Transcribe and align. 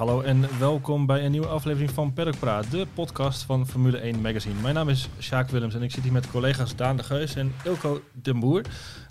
hallo 0.00 0.20
en 0.20 0.58
welkom 0.58 1.06
bij 1.06 1.24
een 1.24 1.30
nieuwe 1.30 1.46
aflevering 1.46 1.90
van 1.90 2.12
Paddock 2.12 2.38
Praat, 2.38 2.70
de 2.70 2.86
podcast 2.94 3.42
van 3.42 3.66
Formule 3.66 3.98
1 3.98 4.20
Magazine. 4.20 4.60
Mijn 4.60 4.74
naam 4.74 4.88
is 4.88 5.08
Sjaak 5.18 5.48
Willems 5.48 5.74
en 5.74 5.82
ik 5.82 5.90
zit 5.90 6.02
hier 6.02 6.12
met 6.12 6.30
collega's 6.30 6.76
Daan 6.76 6.96
de 6.96 7.02
Geus 7.02 7.34
en 7.34 7.52
Ilko 7.64 8.02
den 8.12 8.40
Boer. 8.40 8.64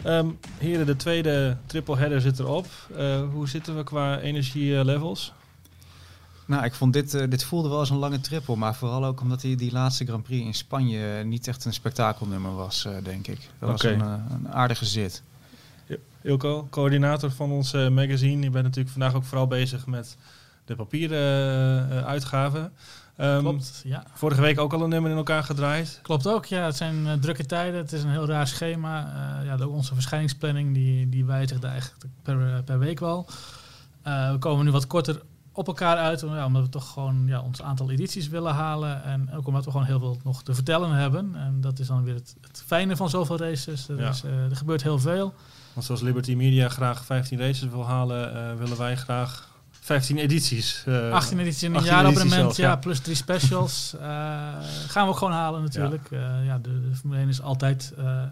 Ehm, 0.03 0.27
heren, 0.57 0.85
de 0.85 0.95
tweede 0.95 1.57
triple 1.65 1.97
header 1.97 2.21
zit 2.21 2.39
erop. 2.39 2.65
Uh, 2.97 3.21
hoe 3.31 3.47
zitten 3.47 3.77
we 3.77 3.83
qua 3.83 4.19
energielevels? 4.19 5.33
Nou, 6.45 6.63
ik 6.63 6.73
vond 6.73 6.93
dit, 6.93 7.13
uh, 7.13 7.23
dit 7.29 7.43
voelde 7.43 7.69
wel 7.69 7.79
als 7.79 7.89
een 7.89 7.97
lange 7.97 8.21
triple, 8.21 8.55
maar 8.55 8.75
vooral 8.75 9.05
ook 9.05 9.21
omdat 9.21 9.41
die, 9.41 9.55
die 9.55 9.71
laatste 9.71 10.05
Grand 10.05 10.23
Prix 10.23 10.45
in 10.45 10.53
Spanje 10.53 11.23
niet 11.23 11.47
echt 11.47 11.65
een 11.65 11.73
spektakelnummer 11.73 12.55
was, 12.55 12.85
uh, 12.85 12.93
denk 13.03 13.27
ik. 13.27 13.39
Dat 13.59 13.69
okay. 13.69 13.97
was 13.97 14.07
een, 14.07 14.23
een 14.31 14.51
aardige 14.51 14.85
zit. 14.85 15.23
Ilko, 16.21 16.67
coördinator 16.69 17.31
van 17.31 17.51
ons 17.51 17.73
magazine. 17.73 18.43
Je 18.43 18.49
bent 18.49 18.63
natuurlijk 18.63 18.93
vandaag 18.93 19.13
ook 19.13 19.23
vooral 19.23 19.47
bezig 19.47 19.87
met 19.87 20.17
de 20.69 20.75
papieren 20.75 21.89
uh, 21.89 22.05
uitgaven. 22.05 22.71
Um, 23.17 23.39
Klopt, 23.39 23.81
ja. 23.83 24.03
Vorige 24.13 24.41
week 24.41 24.59
ook 24.59 24.73
al 24.73 24.81
een 24.83 24.89
nummer 24.89 25.11
in 25.11 25.17
elkaar 25.17 25.43
gedraaid. 25.43 25.99
Klopt 26.01 26.27
ook, 26.27 26.45
ja. 26.45 26.65
Het 26.65 26.75
zijn 26.75 27.05
uh, 27.05 27.13
drukke 27.13 27.45
tijden. 27.45 27.79
Het 27.79 27.91
is 27.91 28.03
een 28.03 28.09
heel 28.09 28.25
raar 28.25 28.47
schema. 28.47 29.13
Uh, 29.39 29.45
ja, 29.45 29.57
ook 29.63 29.73
onze 29.73 29.93
verschijningsplanning 29.93 30.73
die, 30.73 31.09
die 31.09 31.25
wijzigt 31.25 31.63
eigenlijk 31.63 32.05
per, 32.23 32.63
per 32.63 32.79
week 32.79 32.99
wel. 32.99 33.27
we 34.03 34.35
komen 34.39 34.65
nu 34.65 34.71
wat 34.71 34.87
korter 34.87 35.21
op 35.51 35.67
elkaar 35.67 35.97
uit, 35.97 36.21
ja, 36.21 36.45
omdat 36.45 36.61
we 36.61 36.69
toch 36.69 36.91
gewoon 36.91 37.23
ja, 37.27 37.41
ons 37.41 37.61
aantal 37.61 37.91
edities 37.91 38.27
willen 38.27 38.53
halen. 38.53 39.03
En 39.03 39.33
ook 39.33 39.47
omdat 39.47 39.65
we 39.65 39.71
gewoon 39.71 39.85
heel 39.85 39.99
veel 39.99 40.17
nog 40.23 40.43
te 40.43 40.53
vertellen 40.53 40.91
hebben. 40.91 41.35
En 41.35 41.61
dat 41.61 41.79
is 41.79 41.87
dan 41.87 42.03
weer 42.03 42.13
het, 42.13 42.35
het 42.41 42.63
fijne 42.65 42.95
van 42.95 43.09
zoveel 43.09 43.37
races. 43.37 43.89
Er, 43.89 43.99
ja. 43.99 44.09
is, 44.09 44.23
er 44.23 44.55
gebeurt 44.55 44.83
heel 44.83 44.99
veel. 44.99 45.33
Want 45.73 45.85
zoals 45.85 46.01
Liberty 46.01 46.35
Media 46.35 46.69
graag 46.69 47.05
15 47.05 47.39
races 47.39 47.69
wil 47.69 47.85
halen, 47.85 48.57
willen 48.57 48.77
wij 48.77 48.95
graag 48.95 49.48
15 49.89 50.17
edities. 50.17 50.83
Uh, 50.87 51.11
18 51.11 51.39
edities 51.39 51.63
in 51.63 51.75
een 51.75 51.83
jaarabonnement, 51.83 52.55
ja, 52.55 52.75
plus 52.75 52.99
drie 52.99 53.15
specials. 53.15 53.93
uh, 53.95 54.01
gaan 54.93 55.03
we 55.03 55.09
ook 55.09 55.17
gewoon 55.17 55.33
halen 55.33 55.61
natuurlijk. 55.61 56.07
Ja, 56.09 56.39
uh, 56.39 56.45
ja 56.45 56.57
de, 56.57 56.89
de, 56.89 56.95
Formule 56.95 57.19
1 57.19 57.29
is 57.29 57.41
altijd 57.41 57.93
uh, 57.99 58.23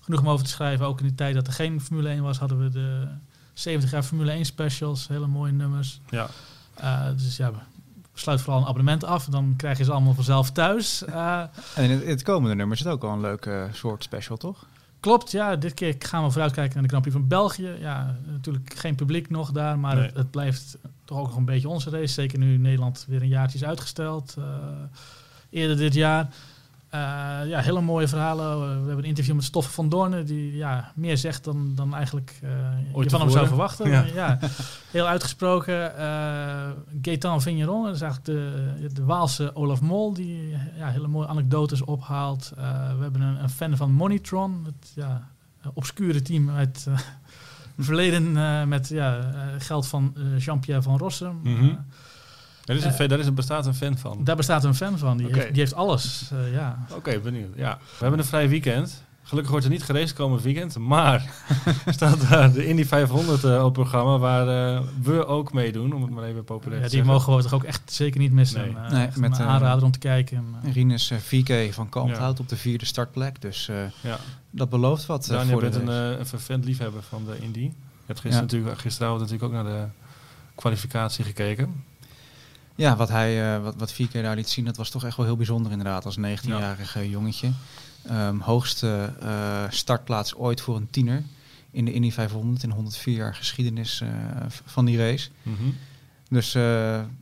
genoeg 0.00 0.20
om 0.20 0.28
over 0.28 0.44
te 0.44 0.50
schrijven. 0.50 0.86
Ook 0.86 1.00
in 1.00 1.06
de 1.06 1.14
tijd 1.14 1.34
dat 1.34 1.46
er 1.46 1.52
geen 1.52 1.80
Formule 1.80 2.08
1 2.08 2.22
was, 2.22 2.38
hadden 2.38 2.58
we 2.62 2.70
de 2.70 3.08
70 3.52 3.90
jaar 3.90 4.02
Formule 4.02 4.30
1 4.30 4.44
specials. 4.44 5.08
Hele 5.08 5.26
mooie 5.26 5.52
nummers. 5.52 6.00
Ja. 6.10 6.28
dus 7.16 7.36
ja, 7.36 7.52
sluit 8.14 8.40
vooral 8.40 8.60
een 8.60 8.68
abonnement 8.68 9.04
af. 9.04 9.24
Dan 9.24 9.54
krijg 9.56 9.78
je 9.78 9.84
ze 9.84 9.92
allemaal 9.92 10.14
vanzelf 10.14 10.50
thuis. 10.50 11.04
en 11.04 11.50
in 11.76 11.90
het, 11.90 12.02
in 12.02 12.08
het 12.08 12.22
komende 12.22 12.54
nummer 12.54 12.76
zit 12.76 12.86
ook 12.86 13.04
al 13.04 13.12
een 13.12 13.20
leuke 13.20 13.68
soort 13.72 14.02
special, 14.02 14.36
toch? 14.36 14.66
Klopt, 15.06 15.30
ja. 15.30 15.56
Dit 15.56 15.74
keer 15.74 15.94
gaan 15.98 16.24
we 16.24 16.30
vooruitkijken 16.30 16.74
naar 16.74 16.82
de 16.82 16.88
Grand 16.88 17.02
Prix 17.02 17.18
van 17.18 17.28
België. 17.28 17.76
Ja, 17.80 18.16
natuurlijk 18.26 18.74
geen 18.74 18.94
publiek 18.94 19.30
nog 19.30 19.52
daar, 19.52 19.78
maar 19.78 19.94
nee. 19.94 20.04
het, 20.04 20.14
het, 20.16 20.30
blijft 20.30 20.78
toch 21.04 21.18
ook 21.18 21.26
nog 21.26 21.36
een 21.36 21.44
beetje 21.44 21.68
onze 21.68 21.90
race. 21.90 22.12
Zeker 22.12 22.38
nu 22.38 22.56
Nederland 22.58 23.04
weer 23.08 23.22
een 23.22 23.28
jaartje 23.28 23.58
is 23.58 23.64
uitgesteld. 23.64 24.34
Uh, 24.38 24.44
eerder 25.50 25.76
dit 25.76 25.94
jaar. 25.94 26.28
Uh, 26.96 27.48
ja, 27.48 27.60
hele 27.60 27.80
mooie 27.80 28.08
verhalen. 28.08 28.58
We 28.58 28.86
hebben 28.86 28.98
een 28.98 29.04
interview 29.04 29.34
met 29.34 29.44
Stoffen 29.44 29.72
van 29.72 29.88
Doornen, 29.88 30.26
die 30.26 30.56
ja, 30.56 30.92
meer 30.94 31.16
zegt 31.16 31.44
dan, 31.44 31.72
dan 31.74 31.94
eigenlijk 31.94 32.40
uh, 32.42 33.02
je 33.02 33.10
van 33.10 33.20
hem 33.20 33.30
zou 33.30 33.46
verwachten. 33.46 33.90
Ja. 33.90 34.04
ja 34.14 34.38
heel 34.90 35.06
uitgesproken. 35.06 35.92
Gaetan 37.02 37.42
Vigneron, 37.42 37.84
dat 37.84 37.94
is 37.94 38.00
eigenlijk 38.00 38.24
de, 38.24 38.92
de 38.92 39.04
Waalse 39.04 39.54
Olaf 39.54 39.80
Mol, 39.80 40.12
die 40.12 40.56
ja, 40.76 40.88
hele 40.88 41.08
mooie 41.08 41.26
anekdotes 41.26 41.84
ophaalt. 41.84 42.52
we 42.96 43.02
hebben 43.02 43.20
een, 43.20 43.42
een, 43.42 43.50
fan 43.50 43.76
van 43.76 43.92
Monitron, 43.92 44.62
het 44.64 44.92
ja, 44.94 45.28
obscure 45.74 46.22
team 46.22 46.50
uit 46.50 46.86
verleden 47.78 48.32
met 48.68 48.88
ja, 48.88 49.32
geld 49.58 49.86
van 49.86 50.14
Jean-Pierre 50.38 50.82
van 50.82 50.98
Rossum. 50.98 51.40
Mm 51.42 51.56
-hmm. 51.56 51.86
Er, 52.66 52.76
is 52.76 52.84
een 52.84 52.92
fan, 52.92 53.08
daar 53.08 53.18
is 53.18 53.26
een, 53.26 53.34
bestaat 53.34 53.66
een 53.66 53.74
fan 53.74 53.98
van. 53.98 54.24
Daar 54.24 54.36
bestaat 54.36 54.64
een 54.64 54.74
fan 54.74 54.98
van. 54.98 55.16
Die, 55.16 55.26
okay. 55.26 55.38
heeft, 55.38 55.52
die 55.52 55.62
heeft, 55.62 55.74
alles. 55.74 56.30
Uh, 56.32 56.52
ja. 56.52 56.78
Oké, 56.88 56.98
okay, 56.98 57.20
benieuwd. 57.20 57.56
Ja. 57.56 57.78
We 57.78 57.98
hebben 57.98 58.18
een 58.18 58.24
vrij 58.24 58.48
weekend. 58.48 59.04
Gelukkig 59.22 59.50
wordt 59.50 59.66
er 59.66 59.72
niet 59.72 59.82
gereisd 59.82 60.14
komend 60.14 60.42
weekend. 60.42 60.78
Maar 60.78 61.30
staat 61.86 62.28
daar 62.28 62.52
de 62.52 62.66
Indy 62.66 62.84
500 62.84 63.44
uh, 63.44 63.64
op 63.64 63.72
programma. 63.72 64.18
Waar 64.18 64.74
uh, 64.76 64.80
we 65.02 65.26
ook 65.26 65.52
meedoen. 65.52 65.92
Om 65.92 66.02
het 66.02 66.10
maar 66.10 66.24
even 66.24 66.44
populair 66.44 66.80
ja, 66.80 66.86
te 66.86 66.90
Die 66.90 67.04
zeggen. 67.04 67.12
mogen 67.12 67.36
we 67.36 67.42
toch 67.42 67.54
ook 67.54 67.64
echt 67.64 67.92
zeker 67.92 68.20
niet 68.20 68.32
missen. 68.32 68.60
Nee. 68.60 68.70
Uh, 68.70 68.90
nee 68.90 69.08
met 69.14 69.38
een 69.38 69.46
aanrader 69.46 69.84
om 69.84 69.90
te 69.90 69.98
kijken. 69.98 70.44
Rinus 70.72 71.12
VK 71.18 71.72
van 71.72 71.88
Kalmthout 71.88 72.36
ja. 72.36 72.42
op 72.42 72.48
de 72.48 72.56
vierde 72.56 72.84
startplek. 72.84 73.40
Dus 73.40 73.70
ja. 74.00 74.18
dat 74.50 74.68
belooft 74.68 75.06
wat. 75.06 75.26
Daniel, 75.26 75.52
voor 75.52 75.64
je 75.64 75.70
bent 75.70 75.88
een, 75.88 76.18
een 76.18 76.26
vervent 76.26 76.64
liefhebber 76.64 77.02
van 77.02 77.24
de 77.24 77.38
Indy. 77.40 77.60
Je 77.60 78.12
hebt 78.12 78.20
gisteren 78.20 78.46
natuurlijk, 78.46 78.78
gisteravond 78.78 79.20
natuurlijk 79.20 79.54
ook 79.54 79.62
naar 79.62 79.72
de 79.72 79.86
kwalificatie 80.54 81.24
gekeken. 81.24 81.84
Ja, 82.76 82.96
wat 82.96 83.08
hij, 83.08 83.56
uh, 83.56 83.62
wat, 83.62 83.74
wat 83.76 83.92
vier 83.92 84.08
keer 84.08 84.22
daar 84.22 84.36
liet 84.36 84.48
zien, 84.48 84.64
dat 84.64 84.76
was 84.76 84.90
toch 84.90 85.04
echt 85.04 85.16
wel 85.16 85.26
heel 85.26 85.36
bijzonder 85.36 85.72
inderdaad, 85.72 86.04
als 86.04 86.18
19-jarig 86.18 86.94
ja. 86.94 87.02
jongetje. 87.02 87.50
Um, 88.10 88.40
hoogste 88.40 89.12
uh, 89.22 89.64
startplaats 89.68 90.34
ooit 90.34 90.60
voor 90.60 90.76
een 90.76 90.90
tiener 90.90 91.22
in 91.70 91.84
de 91.84 91.92
Indy 91.92 92.10
500 92.10 92.62
in 92.62 92.70
104 92.70 93.16
jaar 93.16 93.34
geschiedenis 93.34 94.00
uh, 94.00 94.08
van 94.64 94.84
die 94.84 94.98
race. 94.98 95.28
Mm 95.42 95.56
-hmm. 95.56 95.76
Dus 96.28 96.52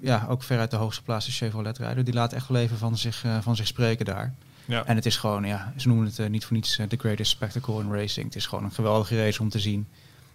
ja, 0.01 0.27
ook 0.29 0.43
veruit 0.43 0.71
de 0.71 0.77
hoogste 0.77 1.03
plaats 1.03 1.27
de 1.27 1.33
Chevrolet-rijder. 1.33 2.05
Die 2.05 2.15
laat 2.15 2.33
echt 2.33 2.49
wel 2.49 2.61
even 2.61 2.79
van 2.79 2.99
zich, 2.99 3.25
van 3.41 3.57
zich 3.57 3.67
spreken 3.67 4.05
daar. 4.05 4.35
Ja. 4.65 4.85
En 4.85 4.97
het 4.97 5.07
is 5.07 5.17
gewoon, 5.17 5.45
ja, 5.45 5.73
ze 5.77 5.89
noemen 5.89 6.13
het 6.15 6.29
niet 6.29 6.45
voor 6.45 6.57
niets 6.57 6.77
the 6.89 6.97
greatest 6.97 7.31
spectacle 7.31 7.81
in 7.81 7.93
racing. 7.93 8.27
Het 8.27 8.37
is 8.37 8.47
gewoon 8.47 8.65
een 8.65 8.73
geweldige 8.73 9.17
race 9.17 9.43
om 9.43 9.49
te 9.49 9.59
zien. 9.59 9.87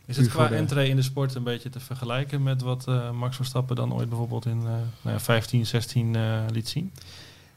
Is 0.10 0.18
het 0.18 0.28
qua 0.28 0.52
entree 0.52 0.90
in 0.90 0.96
de 0.96 1.02
sport 1.02 1.36
een 1.36 1.44
beetje 1.44 1.70
te 1.70 1.80
vergelijken 1.80 2.44
met 2.44 2.62
wat 2.62 2.86
uh, 2.90 3.12
Max 3.12 3.36
Verstappen 3.36 3.76
dan 3.76 3.94
ooit 3.94 4.10
bijvoorbeeld 4.10 4.46
in 4.46 4.58
uh, 4.58 4.64
nou 4.64 4.84
ja, 5.04 5.20
15, 5.20 5.66
16 5.66 6.14
uh, 6.14 6.40
liet 6.52 6.70
zien? 6.70 6.94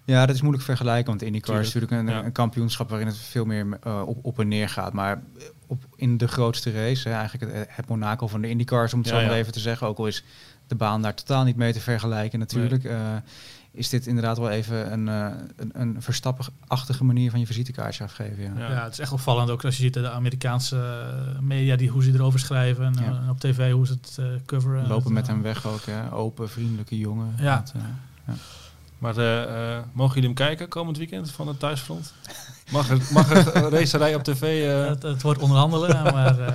Ja, 0.04 0.26
dat 0.26 0.34
is 0.34 0.40
moeilijk 0.40 0.64
vergelijken, 0.64 1.06
want 1.06 1.22
IndyCar 1.22 1.60
is 1.60 1.74
natuurlijk 1.74 1.92
een, 1.92 2.06
ja. 2.06 2.24
een, 2.24 2.32
kampioenschap 2.32 2.88
waarin 2.88 3.06
het 3.06 3.16
veel 3.16 3.44
meer 3.44 3.66
uh, 3.86 4.02
op, 4.06 4.18
op 4.22 4.38
en 4.38 4.48
neer 4.48 4.68
gaat. 4.68 4.92
Maar 4.92 5.22
op, 5.66 5.84
in 5.96 6.16
de 6.16 6.28
grootste 6.28 6.70
race, 6.70 7.08
hè, 7.08 7.14
eigenlijk 7.14 7.52
het, 7.52 7.66
het 7.70 7.88
Monaco 7.88 8.26
van 8.26 8.40
de 8.40 8.48
IndyCars, 8.48 8.92
om 8.92 8.98
het 9.00 9.08
ja, 9.08 9.20
zo 9.20 9.26
maar 9.26 9.36
even 9.36 9.52
te 9.52 9.60
zeggen, 9.60 9.86
ook 9.86 9.98
al 9.98 10.06
is 10.06 10.24
de 10.66 10.74
baan 10.74 11.02
daar 11.02 11.14
totaal 11.14 11.44
niet 11.44 11.56
mee 11.56 11.72
te 11.72 11.80
vergelijken 11.80 12.38
natuurlijk. 12.38 12.82
Nee 12.82 13.20
is 13.72 13.88
dit 13.88 14.06
inderdaad 14.06 14.38
wel 14.38 14.50
even 14.50 14.92
een, 14.92 15.06
uh, 15.06 15.26
een, 15.56 15.70
een 15.72 16.02
verstappenachtige 16.02 17.04
manier 17.04 17.30
van 17.30 17.40
je 17.40 17.46
visitekaartje 17.46 18.04
afgeven. 18.04 18.42
Ja. 18.42 18.52
Ja. 18.56 18.70
ja. 18.70 18.84
het 18.84 18.92
is 18.92 18.98
echt 18.98 19.12
opvallend 19.12 19.50
ook 19.50 19.64
als 19.64 19.76
je 19.76 19.82
ziet 19.82 19.94
de 19.94 20.10
Amerikaanse 20.10 21.06
media 21.40 21.76
die 21.76 21.88
hoe 21.88 22.02
ze 22.02 22.12
erover 22.12 22.40
schrijven 22.40 22.84
en, 22.84 22.94
ja. 22.94 23.20
en 23.22 23.30
op 23.30 23.40
tv 23.40 23.72
hoe 23.72 23.86
ze 23.86 23.92
het 23.92 24.16
uh, 24.20 24.26
coveren. 24.46 24.86
Lopen 24.86 25.04
het, 25.04 25.12
met 25.12 25.26
hem 25.26 25.42
weg 25.42 25.66
ook, 25.66 25.84
hè? 25.84 26.12
open, 26.12 26.48
vriendelijke 26.48 26.98
jongen. 26.98 27.34
Ja. 27.38 27.56
Dat, 27.56 27.72
uh, 27.76 27.82
ja. 28.26 28.34
Maar 28.98 29.14
mogen 29.92 30.14
jullie 30.14 30.28
hem 30.28 30.46
kijken 30.46 30.68
komend 30.68 30.96
weekend 30.96 31.30
van 31.30 31.48
het 31.48 31.58
thuisfront? 31.58 32.14
Mag 32.70 32.90
er, 32.90 32.98
mag 33.12 33.30
er 33.30 33.68
racerij 33.78 34.14
op 34.14 34.22
tv? 34.22 34.66
Het, 34.88 35.02
het, 35.02 35.22
wordt 35.22 35.40
onderhandelen, 35.40 36.02
maar... 36.14 36.54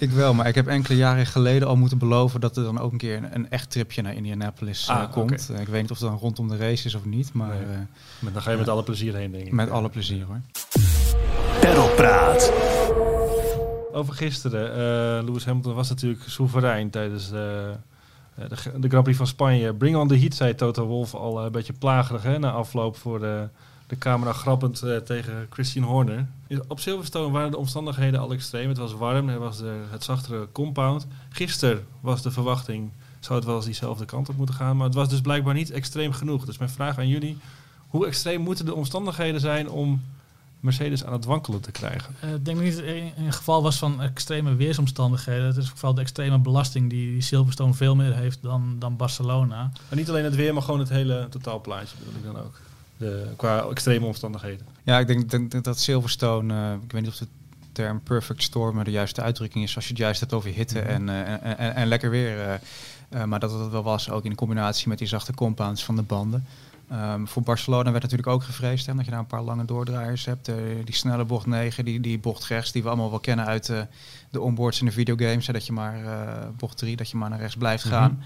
Ik 0.00 0.10
wel, 0.10 0.34
maar 0.34 0.46
ik 0.46 0.54
heb 0.54 0.66
enkele 0.66 0.96
jaren 0.96 1.26
geleden 1.26 1.68
al 1.68 1.76
moeten 1.76 1.98
beloven 1.98 2.40
dat 2.40 2.56
er 2.56 2.62
dan 2.62 2.80
ook 2.80 2.92
een 2.92 2.98
keer 2.98 3.16
een, 3.16 3.34
een 3.34 3.50
echt 3.50 3.70
tripje 3.70 4.02
naar 4.02 4.14
Indianapolis 4.14 4.88
ah, 4.88 5.02
uh, 5.02 5.12
komt. 5.12 5.48
Okay. 5.50 5.62
ik 5.62 5.68
weet 5.68 5.82
niet 5.82 5.90
of 5.90 5.98
het 5.98 6.08
dan 6.08 6.18
rondom 6.18 6.48
de 6.48 6.56
race 6.56 6.86
is 6.86 6.94
of 6.94 7.04
niet, 7.04 7.32
maar... 7.32 7.48
Nee. 7.48 7.60
Uh, 7.60 7.78
maar 8.18 8.32
dan 8.32 8.42
ga 8.42 8.50
je 8.50 8.56
met 8.56 8.68
alle 8.68 8.82
plezier 8.82 9.14
heen, 9.14 9.30
denk 9.30 9.46
ik. 9.46 9.52
Met 9.52 9.70
alle 9.70 9.88
plezier, 9.88 10.24
hoor. 10.24 10.40
Perlpraat. 11.60 12.52
Over 13.92 14.14
gisteren. 14.14 14.70
Uh, 14.70 15.26
Lewis 15.26 15.44
Hamilton 15.44 15.74
was 15.74 15.88
natuurlijk 15.88 16.22
soeverein 16.26 16.90
tijdens 16.90 17.30
de, 17.30 17.74
de, 18.78 18.88
Grand 18.88 19.02
Prix 19.02 19.18
van 19.18 19.26
Spanje. 19.26 19.74
Bring 19.74 19.96
on 19.96 20.08
the 20.08 20.18
heat, 20.18 20.34
zei 20.34 20.54
Toto 20.54 20.86
Wolff 20.86 21.14
al 21.14 21.44
een 21.44 21.52
beetje 21.52 21.72
plagerig 21.72 22.22
hè, 22.22 22.38
na 22.38 22.50
afloop 22.50 22.96
voor 22.96 23.20
de 23.20 23.48
de 23.90 23.98
camera 23.98 24.32
grappend 24.32 24.82
uh, 24.84 24.96
tegen 24.96 25.46
Christian 25.50 25.84
Horner. 25.84 26.26
Op 26.68 26.80
Silverstone 26.80 27.32
waren 27.32 27.50
de 27.50 27.56
omstandigheden 27.56 28.20
al 28.20 28.32
extreem. 28.32 28.68
Het 28.68 28.78
was 28.78 28.92
warm, 28.92 29.28
er 29.28 29.38
was 29.38 29.58
de, 29.58 29.82
het 29.90 30.04
zachtere 30.04 30.48
compound. 30.52 31.06
Gisteren 31.28 31.86
was 32.00 32.22
de 32.22 32.30
verwachting, 32.30 32.90
zou 33.20 33.38
het 33.38 33.46
wel 33.46 33.56
eens 33.56 33.64
diezelfde 33.64 34.04
kant 34.04 34.28
op 34.28 34.36
moeten 34.36 34.54
gaan. 34.54 34.76
Maar 34.76 34.86
het 34.86 34.94
was 34.94 35.08
dus 35.08 35.20
blijkbaar 35.20 35.54
niet 35.54 35.70
extreem 35.70 36.12
genoeg. 36.12 36.44
Dus 36.44 36.58
mijn 36.58 36.70
vraag 36.70 36.98
aan 36.98 37.08
jullie, 37.08 37.38
hoe 37.88 38.06
extreem 38.06 38.40
moeten 38.40 38.64
de 38.64 38.74
omstandigheden 38.74 39.40
zijn 39.40 39.70
om 39.70 40.02
Mercedes 40.60 41.04
aan 41.04 41.12
het 41.12 41.24
wankelen 41.24 41.60
te 41.60 41.70
krijgen? 41.70 42.14
Uh, 42.24 42.34
ik 42.34 42.44
denk 42.44 42.60
niet 42.60 42.76
dat 42.76 42.84
het 42.84 42.94
in 42.94 43.24
een 43.24 43.32
geval 43.32 43.62
was 43.62 43.78
van 43.78 44.02
extreme 44.02 44.54
weersomstandigheden. 44.54 45.46
Het 45.46 45.56
is 45.56 45.68
vooral 45.68 45.94
de 45.94 46.00
extreme 46.00 46.38
belasting 46.38 46.90
die, 46.90 47.12
die 47.12 47.22
Silverstone 47.22 47.74
veel 47.74 47.96
meer 47.96 48.14
heeft 48.14 48.42
dan, 48.42 48.76
dan 48.78 48.96
Barcelona. 48.96 49.72
Maar 49.88 49.98
niet 49.98 50.08
alleen 50.08 50.24
het 50.24 50.34
weer, 50.34 50.54
maar 50.54 50.62
gewoon 50.62 50.80
het 50.80 50.88
hele 50.88 51.26
totaalplaatje 51.30 51.96
bedoel 51.98 52.14
ik 52.14 52.24
dan 52.24 52.44
ook. 52.44 52.60
De, 53.00 53.26
qua 53.36 53.62
extreme 53.62 54.06
omstandigheden. 54.06 54.66
Ja, 54.82 54.98
ik 54.98 55.06
denk, 55.06 55.50
denk 55.50 55.64
dat 55.64 55.78
Silverstone, 55.78 56.54
uh, 56.54 56.72
ik 56.82 56.92
weet 56.92 57.02
niet 57.02 57.10
of 57.10 57.16
de 57.16 57.26
term 57.72 58.00
perfect 58.02 58.42
storm 58.42 58.84
de 58.84 58.90
juiste 58.90 59.22
uitdrukking 59.22 59.64
is 59.64 59.76
als 59.76 59.84
je 59.84 59.90
het 59.90 60.00
juist 60.00 60.20
hebt 60.20 60.32
over 60.32 60.50
hitte 60.50 60.78
mm 60.78 60.86
-hmm. 60.86 61.08
en, 61.08 61.26
uh, 61.26 61.60
en, 61.60 61.74
en, 61.74 61.86
lekker 61.86 62.10
weer. 62.10 62.60
Uh, 63.14 63.24
maar 63.24 63.40
dat 63.40 63.52
het 63.52 63.70
wel 63.70 63.82
was, 63.82 64.10
ook 64.10 64.24
in 64.24 64.34
combinatie 64.34 64.88
met 64.88 64.98
die 64.98 65.06
zachte 65.06 65.34
compounds 65.34 65.84
van 65.84 65.96
de 65.96 66.02
banden. 66.02 66.46
Um, 66.92 67.28
voor 67.28 67.42
Barcelona 67.42 67.90
werd 67.90 68.02
natuurlijk 68.02 68.28
ook 68.28 68.42
gevreesd 68.42 68.86
hè, 68.86 68.94
dat 68.94 69.04
je 69.04 69.10
daar 69.10 69.20
een 69.20 69.26
paar 69.26 69.42
lange 69.42 69.64
doordraaiers 69.64 70.24
hebt. 70.24 70.48
Uh, 70.48 70.56
die 70.84 70.94
snelle 70.94 71.24
bocht 71.24 71.46
9, 71.46 71.84
die, 71.84 72.00
die 72.00 72.18
bocht 72.18 72.44
rechts, 72.44 72.72
die 72.72 72.82
we 72.82 72.88
allemaal 72.88 73.10
wel 73.10 73.20
kennen 73.20 73.46
uit 73.46 73.68
uh, 73.68 73.80
de 74.30 74.40
onboards 74.40 74.80
in 74.80 74.86
de 74.86 74.92
videogames. 74.92 75.46
Hè, 75.46 75.52
dat 75.52 75.66
je 75.66 75.72
maar 75.72 76.02
uh, 76.04 76.48
bocht 76.56 76.76
3, 76.76 76.96
dat 76.96 77.10
je 77.10 77.16
maar 77.16 77.30
naar 77.30 77.38
rechts 77.38 77.56
blijft 77.56 77.84
mhm. 77.84 77.94
gaan. 77.94 78.22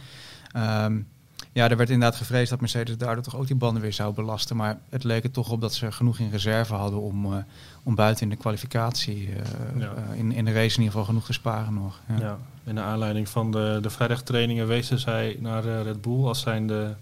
um, 0.85 1.07
ja, 1.55 1.69
er 1.69 1.77
werd 1.77 1.91
inderdaad 1.91 2.19
gevreesd 2.19 2.51
dat 2.51 2.61
Mercedes 2.61 2.97
daardoor 2.97 3.25
toch 3.25 3.37
ook 3.37 3.47
die 3.47 3.57
banden 3.57 3.83
weer 3.83 3.93
zou 3.93 4.15
belasten. 4.15 4.57
Maar 4.57 4.79
het 4.89 5.05
leek 5.05 5.25
er 5.25 5.31
toch 5.31 5.51
op 5.51 5.61
dat 5.61 5.75
ze 5.75 5.93
genoeg 5.93 6.19
in 6.19 6.31
reserve 6.31 6.75
hadden 6.75 7.01
om, 7.01 7.45
om 7.83 7.95
buiten 7.95 8.23
in 8.23 8.31
de 8.31 8.37
kwalificatie, 8.37 9.31
ja. 9.79 9.93
in, 10.15 10.33
in 10.33 10.45
de 10.45 10.53
race 10.53 10.77
in 10.77 10.83
ieder 10.83 10.85
geval 10.85 11.05
genoeg 11.05 11.25
te 11.25 11.33
sparen 11.33 11.75
nog. 11.75 12.01
Ja, 12.09 12.19
ja 12.19 12.39
in 12.65 12.75
de 12.75 12.81
aanleiding 12.81 13.29
van 13.29 13.51
de, 13.51 13.79
de 13.83 13.91
vrijdagtrainingen 13.91 14.67
wezen 14.67 14.99
zij 14.99 15.37
naar 15.41 15.65
Red 15.65 16.01
Bull 16.01 16.25
als 16.25 16.41
zijn 16.41 16.67
de 16.67 16.95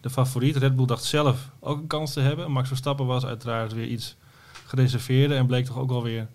de 0.00 0.10
favoriet. 0.10 0.56
Red 0.56 0.76
Bull 0.76 0.86
dacht 0.86 1.04
zelf 1.04 1.50
ook 1.60 1.78
een 1.78 1.86
kans 1.86 2.12
te 2.12 2.20
hebben. 2.20 2.52
Max 2.52 2.68
Verstappen 2.68 3.06
was 3.06 3.26
uiteraard 3.26 3.72
weer 3.72 3.86
iets 3.86 4.16
gereserveerder 4.66 5.36
en 5.36 5.46
bleek 5.46 5.66
toch 5.66 5.78
ook 5.78 5.90
wel 5.90 6.02
weer 6.02 6.26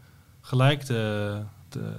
gelijk 0.42 0.82
te, 0.82 1.38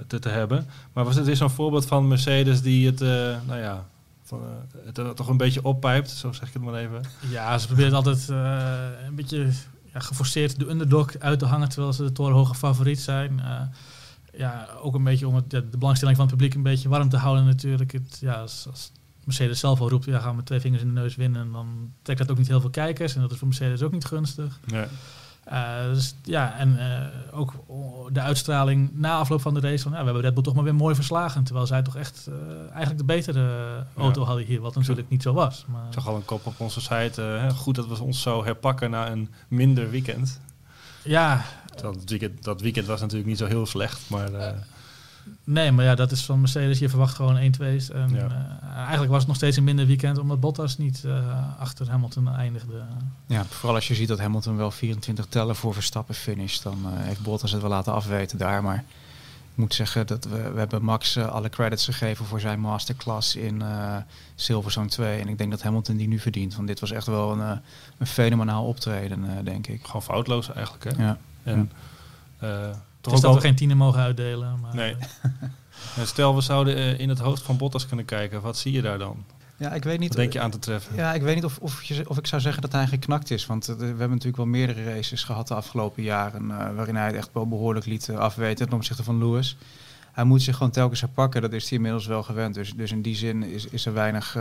te, 0.07 0.19
te, 0.19 0.29
hebben. 0.29 0.67
Maar 0.93 1.03
was 1.03 1.15
het 1.15 1.25
weer 1.25 1.35
zo'n 1.35 1.49
voorbeeld 1.49 1.85
van 1.85 2.07
Mercedes 2.07 2.61
die 2.61 2.85
het, 2.85 2.99
nou 3.47 3.59
ja, 3.59 3.85
van, 4.27 4.41
uh, 4.41 4.85
het 4.85 4.97
uh, 4.97 5.09
toch 5.09 5.27
een 5.27 5.37
beetje 5.37 5.63
oppijpt, 5.63 6.09
zo 6.09 6.31
zeg 6.31 6.47
ik 6.47 6.53
het 6.53 6.63
maar 6.63 6.73
even. 6.73 7.01
Ja, 7.29 7.57
ze 7.57 7.65
proberen 7.65 7.93
altijd 7.93 8.27
een 8.27 9.15
beetje 9.15 9.49
ja, 9.93 9.99
geforceerd 9.99 10.59
de 10.59 10.69
underdog 10.69 11.19
uit 11.19 11.39
te 11.39 11.45
hangen 11.45 11.69
terwijl 11.69 11.93
ze 11.93 12.03
de 12.03 12.11
torenhoge 12.11 12.55
favoriet 12.55 12.99
zijn. 12.99 13.41
ja, 14.33 14.67
ook 14.81 14.95
een 14.95 15.03
beetje 15.03 15.27
om 15.27 15.35
het, 15.35 15.49
de 15.49 15.77
belangstelling 15.77 16.17
van 16.17 16.25
het 16.25 16.35
publiek 16.35 16.55
een 16.55 16.63
beetje 16.63 16.89
warm 16.89 17.09
te 17.09 17.17
houden 17.17 17.45
natuurlijk. 17.45 17.91
Het, 17.91 18.17
ja, 18.21 18.33
als, 18.33 18.67
als 18.69 18.91
Mercedes 19.23 19.59
zelf 19.59 19.79
al 19.79 19.89
roept, 19.89 20.05
ja, 20.05 20.19
gaan 20.19 20.29
we 20.29 20.35
met 20.35 20.45
twee 20.45 20.59
vingers 20.59 20.81
in 20.81 20.87
de 20.87 21.01
neus 21.01 21.15
winnen, 21.15 21.51
dan 21.51 21.93
trekt 22.01 22.19
dat 22.19 22.31
ook 22.31 22.37
niet 22.37 22.47
heel 22.47 22.61
veel 22.61 22.69
kijkers. 22.69 23.15
En 23.15 23.21
dat 23.21 23.31
is 23.31 23.37
voor 23.37 23.47
Mercedes 23.47 23.81
ook 23.81 23.91
niet 23.91 24.05
gunstig. 24.05 24.59
Nee. 24.65 24.85
Uh, 25.51 25.93
dus 25.93 26.15
ja, 26.23 26.57
en 26.57 26.77
uh, 26.79 27.39
ook 27.39 27.53
de 28.11 28.21
uitstraling 28.21 28.89
na 28.93 29.17
afloop 29.17 29.41
van 29.41 29.53
de 29.53 29.59
race 29.59 29.83
van 29.83 29.91
ja, 29.91 29.97
we 29.97 30.03
hebben 30.03 30.23
Red 30.23 30.33
Bull 30.33 30.43
toch 30.43 30.53
maar 30.53 30.63
weer 30.63 30.75
mooi 30.75 30.95
verslagen. 30.95 31.43
Terwijl 31.43 31.67
zij 31.67 31.81
toch 31.81 31.95
echt 31.95 32.27
uh, 32.29 32.35
eigenlijk 32.59 32.97
de 32.97 33.03
betere 33.03 33.85
auto 33.97 34.23
hadden 34.23 34.45
hier, 34.45 34.61
wat 34.61 34.75
natuurlijk 34.75 35.09
niet 35.09 35.21
zo 35.21 35.33
was. 35.33 35.65
Maar 35.67 35.87
ik 35.87 35.93
zag 35.93 36.07
al 36.07 36.15
een 36.15 36.25
kop 36.25 36.45
op 36.45 36.59
onze 36.59 36.81
site. 36.81 37.49
goed 37.55 37.75
dat 37.75 37.87
we 37.87 38.03
ons 38.03 38.21
zo 38.21 38.43
herpakken 38.43 38.89
na 38.89 39.09
een 39.11 39.29
minder 39.47 39.89
weekend. 39.89 40.39
Ja. 41.03 41.45
Dat 41.81 42.03
weekend, 42.05 42.43
dat 42.43 42.61
weekend 42.61 42.85
was 42.87 43.01
natuurlijk 43.01 43.29
niet 43.29 43.37
zo 43.37 43.45
heel 43.45 43.65
slecht, 43.65 44.09
maar... 44.09 44.29
Nee, 45.43 45.71
maar 45.71 45.85
ja, 45.85 45.95
dat 45.95 46.11
is 46.11 46.25
van 46.25 46.39
Mercedes. 46.39 46.79
Je 46.79 46.89
verwacht 46.89 47.15
gewoon 47.15 47.35
1-2's. 47.35 47.89
En 47.89 48.15
uh, 48.15 48.23
eigenlijk 48.77 49.09
was 49.09 49.19
het 49.19 49.27
nog 49.27 49.35
steeds 49.35 49.57
een 49.57 49.63
minder 49.63 49.85
weekend, 49.85 50.17
omdat 50.17 50.39
Bottas 50.39 50.77
niet 50.77 51.03
uh, 51.05 51.59
achter 51.59 51.89
Hamilton 51.89 52.35
eindigde. 52.35 52.81
Ja, 53.25 53.45
vooral 53.45 53.75
als 53.75 53.87
je 53.87 53.95
ziet 53.95 54.07
dat 54.07 54.19
Hamilton 54.19 54.57
wel 54.57 54.71
24 54.71 55.25
tellen 55.25 55.55
voor 55.55 55.73
Verstappen 55.73 56.15
finish, 56.15 56.59
dan 56.59 56.77
uh, 56.81 56.89
heeft 56.93 57.21
Bottas 57.21 57.51
het 57.51 57.61
wel 57.61 57.69
laten 57.69 57.93
afweten 57.93 58.37
daar. 58.37 58.63
Maar 58.63 58.75
ik 58.75 59.63
moet 59.63 59.73
zeggen 59.73 60.07
dat 60.07 60.25
we, 60.25 60.51
we 60.51 60.59
hebben 60.59 60.83
Max 60.83 61.17
alle 61.17 61.49
credits 61.49 61.85
gegeven 61.85 62.25
voor 62.25 62.39
zijn 62.39 62.59
masterclass 62.59 63.35
in 63.35 63.63
Silverstone 64.35 64.87
2. 64.87 65.19
En 65.19 65.27
ik 65.27 65.37
denk 65.37 65.51
dat 65.51 65.61
Hamilton 65.61 65.97
die 65.97 66.07
nu 66.07 66.19
verdient. 66.19 66.55
Want 66.55 66.67
dit 66.67 66.79
was 66.79 66.91
echt 66.91 67.07
wel 67.07 67.31
een, 67.31 67.61
een 67.97 68.07
fenomenaal 68.07 68.65
optreden, 68.65 69.43
denk 69.43 69.67
ik. 69.67 69.85
Gewoon 69.85 70.03
foutloos 70.03 70.53
eigenlijk, 70.53 70.83
hè? 70.83 71.03
Ja. 71.03 71.17
En, 71.43 71.71
toch 73.01 73.19
dat 73.19 73.35
we 73.35 73.41
geen 73.41 73.55
tienen 73.55 73.77
mogen 73.77 74.01
uitdelen. 74.01 74.59
Maar 74.59 74.75
nee. 74.75 74.95
Stel, 76.05 76.35
we 76.35 76.41
zouden 76.41 76.77
uh, 76.77 76.99
in 76.99 77.09
het 77.09 77.19
hoofd 77.19 77.41
van 77.41 77.57
Bottas 77.57 77.87
kunnen 77.87 78.05
kijken. 78.05 78.41
Wat 78.41 78.57
zie 78.57 78.71
je 78.71 78.81
daar 78.81 78.97
dan? 78.97 79.25
Ja, 79.57 79.73
ik 79.73 79.83
weet 79.83 79.99
niet. 79.99 80.07
Wat 80.07 80.17
denk 80.17 80.33
je 80.33 80.39
aan 80.39 80.51
te 80.51 80.59
treffen? 80.59 80.95
Ja, 80.95 81.13
ik 81.13 81.21
weet 81.21 81.35
niet 81.35 81.45
of, 81.45 81.57
of, 81.57 81.83
je, 81.83 82.09
of 82.09 82.17
ik 82.17 82.27
zou 82.27 82.41
zeggen 82.41 82.61
dat 82.61 82.71
hij 82.71 82.87
geknakt 82.87 83.31
is. 83.31 83.45
Want 83.45 83.69
uh, 83.69 83.75
we 83.75 83.83
hebben 83.83 84.09
natuurlijk 84.09 84.37
wel 84.37 84.45
meerdere 84.45 84.83
races 84.83 85.23
gehad 85.23 85.47
de 85.47 85.53
afgelopen 85.53 86.03
jaren. 86.03 86.43
Uh, 86.43 86.75
waarin 86.75 86.95
hij 86.95 87.05
het 87.05 87.15
echt 87.15 87.29
wel 87.33 87.47
behoorlijk 87.47 87.85
liet 87.85 88.09
afweten 88.09 88.67
ten 88.67 88.75
opzichte 88.75 89.03
van 89.03 89.17
Lewis. 89.17 89.57
Hij 90.11 90.23
moet 90.23 90.41
zich 90.41 90.55
gewoon 90.55 90.71
telkens 90.71 91.01
herpakken. 91.01 91.41
Dat 91.41 91.53
is 91.53 91.63
hij 91.63 91.77
inmiddels 91.77 92.05
wel 92.05 92.23
gewend. 92.23 92.53
Dus, 92.53 92.73
dus 92.73 92.91
in 92.91 93.01
die 93.01 93.15
zin 93.15 93.43
is, 93.43 93.65
is 93.65 93.85
er 93.85 93.93
weinig 93.93 94.37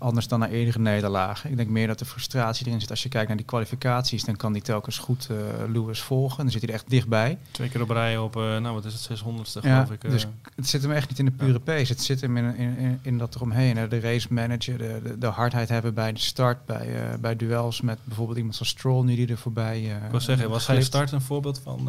anders 0.00 0.28
dan 0.28 0.38
naar 0.38 0.50
eerdere 0.50 0.78
nederlagen. 0.78 1.50
Ik 1.50 1.56
denk 1.56 1.68
meer 1.68 1.86
dat 1.86 1.98
de 1.98 2.04
frustratie 2.04 2.66
erin 2.66 2.80
zit. 2.80 2.90
Als 2.90 3.02
je 3.02 3.08
kijkt 3.08 3.28
naar 3.28 3.36
die 3.36 3.46
kwalificaties, 3.46 4.24
dan 4.24 4.36
kan 4.36 4.52
die 4.52 4.62
telkens 4.62 4.98
goed 4.98 5.28
uh, 5.30 5.36
Lewis 5.72 6.00
volgen. 6.00 6.36
Dan 6.36 6.50
zit 6.50 6.60
hij 6.60 6.70
er 6.70 6.76
echt 6.76 6.90
dichtbij. 6.90 7.38
Twee 7.50 7.68
keer 7.68 7.82
op 7.82 7.90
rij 7.90 8.18
op, 8.18 8.36
uh, 8.36 8.42
nou 8.42 8.74
wat 8.74 8.84
is 8.84 8.92
het, 8.92 9.20
600ste 9.20 9.62
ja, 9.62 9.74
geloof 9.74 9.90
ik. 9.90 10.04
Uh. 10.04 10.10
Dus 10.10 10.26
het 10.54 10.68
zit 10.68 10.82
hem 10.82 10.92
echt 10.92 11.08
niet 11.08 11.18
in 11.18 11.24
de 11.24 11.30
pure 11.30 11.60
pace. 11.60 11.92
Het 11.92 12.02
zit 12.02 12.20
hem 12.20 12.36
in, 12.36 12.56
in, 12.56 12.76
in, 12.76 12.98
in 13.02 13.18
dat 13.18 13.34
eromheen. 13.34 13.88
De 13.88 14.00
race 14.00 14.26
manager, 14.30 14.78
de, 14.78 15.00
de, 15.02 15.18
de, 15.18 15.26
hardheid 15.26 15.68
hebben 15.68 15.94
bij 15.94 16.12
de 16.12 16.20
start, 16.20 16.66
bij, 16.66 17.16
bij 17.20 17.36
duels 17.36 17.80
met 17.80 17.98
bijvoorbeeld 18.04 18.38
iemand 18.38 18.54
zoals 18.54 18.70
Stroll, 18.70 19.04
nu 19.04 19.14
die 19.14 19.28
er 19.28 19.38
voorbij 19.38 19.80
Ik 19.80 20.10
wil 20.10 20.20
zeggen, 20.20 20.50
was 20.50 20.64
zijn 20.64 20.82
start 20.82 21.12
een 21.12 21.20
voorbeeld 21.20 21.60
van 21.64 21.84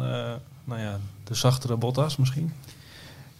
nou 0.64 0.80
ja, 0.80 0.98
de 1.24 1.34
zachtere 1.34 1.76
Bottas 1.76 2.16
misschien? 2.16 2.52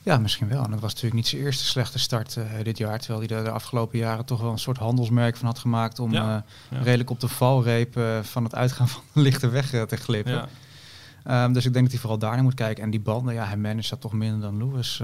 Ja, 0.02 0.18
misschien 0.18 0.48
wel. 0.48 0.64
En 0.64 0.70
dat 0.70 0.80
was 0.80 0.90
natuurlijk 0.90 1.14
niet 1.14 1.28
zijn 1.28 1.42
eerste 1.42 1.64
slechte 1.64 1.98
start 1.98 2.36
uh, 2.36 2.44
dit 2.62 2.78
jaar. 2.78 2.98
Terwijl 2.98 3.28
hij 3.28 3.36
er 3.36 3.44
de 3.44 3.50
afgelopen 3.50 3.98
jaren 3.98 4.24
toch 4.24 4.40
wel 4.40 4.52
een 4.52 4.58
soort 4.58 4.78
handelsmerk 4.78 5.36
van 5.36 5.46
had 5.46 5.58
gemaakt 5.58 5.98
om 5.98 6.12
ja, 6.12 6.44
uh, 6.72 6.82
redelijk 6.82 7.10
op 7.10 7.20
de 7.20 7.28
valreep 7.28 7.96
uh, 7.96 8.18
van 8.22 8.44
het 8.44 8.54
uitgaan 8.54 8.88
van 8.88 9.02
de 9.12 9.20
lichte 9.20 9.48
weg 9.48 9.70
te 9.70 9.96
glippen. 9.96 10.32
Ja. 10.32 11.44
Um, 11.44 11.52
dus 11.52 11.66
ik 11.66 11.72
denk 11.72 11.84
dat 11.84 11.92
hij 11.92 12.00
vooral 12.00 12.18
daarnaar 12.18 12.42
moet 12.42 12.54
kijken. 12.54 12.84
En 12.84 12.90
die 12.90 13.00
banden, 13.00 13.34
ja, 13.34 13.44
hij 13.44 13.56
managt 13.56 13.90
dat 13.90 14.00
toch 14.00 14.12
minder 14.12 14.40
dan 14.40 14.56
Lewis, 14.56 15.02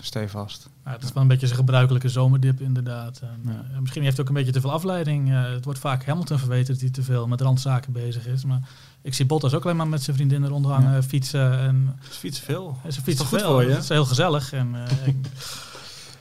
stevast. 0.00 0.68
Ja, 0.84 0.90
het 0.90 1.02
is 1.02 1.12
wel 1.12 1.22
een 1.22 1.28
beetje 1.28 1.46
zijn 1.46 1.58
gebruikelijke 1.58 2.08
zomerdip 2.08 2.60
inderdaad. 2.60 3.20
En, 3.20 3.80
misschien 3.80 4.02
heeft 4.02 4.16
hij 4.16 4.24
ook 4.24 4.30
een 4.30 4.36
beetje 4.36 4.52
te 4.52 4.60
veel 4.60 4.72
afleiding. 4.72 5.28
het 5.30 5.64
wordt 5.64 5.80
vaak 5.80 6.04
Hamilton 6.04 6.38
verweten 6.38 6.72
dat 6.72 6.82
hij 6.82 6.90
te 6.90 7.02
veel 7.02 7.26
met 7.26 7.40
randzaken 7.40 7.92
bezig 7.92 8.26
is. 8.26 8.44
Maar 8.44 8.60
ik 9.02 9.14
zie 9.14 9.26
Bottas 9.26 9.54
ook 9.54 9.64
alleen 9.64 9.76
maar 9.76 9.88
met 9.88 10.02
zijn 10.02 10.16
vriendinnen 10.16 10.48
rondhangen, 10.48 10.92
ja. 10.92 11.02
fietsen. 11.02 11.58
En, 11.58 11.98
ze 12.10 12.18
fietsen 12.18 12.44
veel. 12.44 12.76
En 12.84 12.92
ze 12.92 13.02
fietsen 13.02 13.26
veel. 13.26 13.50
Voor 13.50 13.62
je? 13.62 13.70
Het 13.70 13.82
is 13.82 13.88
heel 13.88 14.04
gezellig. 14.04 14.52
En, 14.52 14.74
uh, 14.74 15.06
ik, 15.08 15.16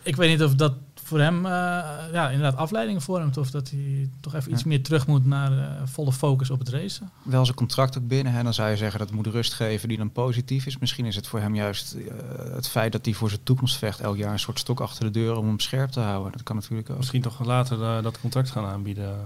ik, 0.02 0.16
weet 0.16 0.30
niet 0.30 0.44
of 0.44 0.56
dat 0.56 0.74
voor 1.04 1.20
hem 1.20 1.46
uh, 1.46 1.52
ja, 2.12 2.30
inderdaad 2.30 2.56
afleiding 2.56 3.04
vormt. 3.04 3.38
Of 3.38 3.52
dat 3.52 3.70
hij 3.70 4.10
toch 4.20 4.36
even 4.36 4.52
iets 4.52 4.64
meer 4.64 4.84
terug 4.84 5.08
moet 5.08 5.26
naar 5.26 5.52
uh, 5.52 5.66
volle 5.86 6.12
focus 6.12 6.50
op 6.50 6.60
het 6.60 6.70
racen. 6.70 7.10
Wel 7.24 7.46
zijn 7.46 7.58
contract 7.58 7.98
ook 7.98 8.08
binnen. 8.08 8.34
Hè, 8.34 8.44
dan 8.44 8.54
zou 8.54 8.70
je 8.70 8.78
zeggen 8.78 9.00
dat 9.00 9.12
moet 9.12 9.28
rust 9.28 9.54
geven 9.54 9.88
die 9.88 9.98
dan 9.98 10.12
positief 10.12 10.66
is. 10.66 10.78
Misschien 10.78 11.06
is 11.06 11.16
het 11.16 11.28
voor 11.28 11.40
hem 11.40 11.56
juist 11.56 11.96
het 12.54 12.68
feit 12.68 12.92
dat 12.92 13.06
hij 13.06 13.14
voor 13.14 13.30
zijn 13.30 13.44
toekomst 13.44 13.78
vecht. 13.78 14.00
Elk 14.00 14.18
jaar 14.18 14.32
een 14.32 14.40
soort 14.40 14.60
stok 14.60 14.80
achter 14.80 15.04
de 15.04 15.12
deur 15.12 15.36
om 15.36 15.48
hem 15.48 15.60
scherp 15.60 15.90
te 15.90 16.00
houden. 16.00 16.32
Dat 16.32 16.44
kan 16.44 16.56
natuurlijk 16.56 16.90
ook. 16.90 16.98
Misschien 16.98 17.22
toch 17.22 17.46
later 17.46 18.02
dat 18.02 18.20
contract 18.20 18.50
gaan 18.50 18.66
aanbieden. 18.66 19.18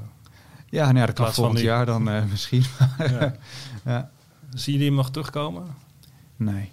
Ja, 0.74 0.86
nou 0.86 0.98
ja 0.98 1.06
dat 1.06 1.16
kan 1.16 1.34
volgend 1.34 1.60
jaar 1.60 1.86
dan 1.86 2.10
uh, 2.10 2.24
misschien. 2.32 2.64
ja. 2.98 3.36
ja. 3.86 4.10
Zie 4.54 4.78
je 4.80 4.86
hem 4.86 4.94
nog 4.94 5.12
terugkomen? 5.12 5.76
Nee. 6.36 6.72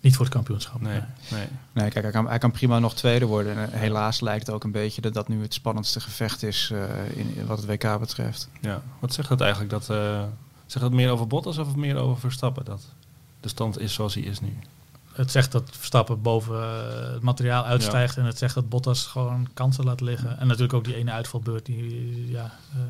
Niet 0.00 0.16
voor 0.16 0.24
het 0.24 0.34
kampioenschap. 0.34 0.80
Nee, 0.80 1.00
nee. 1.30 1.46
nee 1.72 1.90
kijk, 1.90 2.04
hij 2.04 2.12
kan, 2.12 2.28
hij 2.28 2.38
kan 2.38 2.50
prima 2.50 2.78
nog 2.78 2.94
tweede 2.94 3.26
worden. 3.26 3.56
En 3.56 3.72
eh, 3.72 3.80
helaas 3.80 4.20
lijkt 4.20 4.46
het 4.46 4.54
ook 4.54 4.64
een 4.64 4.70
beetje 4.70 5.00
dat 5.00 5.14
dat 5.14 5.28
nu 5.28 5.42
het 5.42 5.54
spannendste 5.54 6.00
gevecht 6.00 6.42
is 6.42 6.70
uh, 6.72 7.16
in, 7.16 7.46
wat 7.46 7.62
het 7.62 7.66
WK 7.66 7.98
betreft. 7.98 8.48
Ja, 8.60 8.82
wat 8.98 9.12
zegt 9.12 9.28
dat 9.28 9.40
eigenlijk? 9.40 9.70
Dat, 9.70 9.88
uh, 9.90 10.22
zegt 10.66 10.84
dat 10.84 10.92
meer 10.92 11.10
over 11.10 11.26
Bottas 11.26 11.58
of 11.58 11.76
meer 11.76 11.96
over 11.96 12.20
Verstappen? 12.20 12.64
Dat 12.64 12.82
de 13.40 13.48
stand 13.48 13.78
is 13.78 13.94
zoals 13.94 14.14
hij 14.14 14.22
is 14.22 14.40
nu? 14.40 14.56
Het 15.20 15.30
zegt 15.30 15.52
dat 15.52 15.70
Verstappen 15.70 16.22
boven 16.22 16.54
uh, 16.54 17.12
het 17.12 17.22
materiaal 17.22 17.64
uitstijgt. 17.64 18.16
En 18.16 18.24
het 18.24 18.38
zegt 18.38 18.54
dat 18.54 18.68
Bottas 18.68 19.06
gewoon 19.06 19.48
kansen 19.54 19.84
laat 19.84 20.00
liggen. 20.00 20.38
En 20.38 20.46
natuurlijk 20.46 20.72
ook 20.72 20.84
die 20.84 20.96
ene 20.96 21.10
uitvalbeurt 21.10 21.66
die 21.66 22.30
ja, 22.30 22.52
uh, 22.76 22.82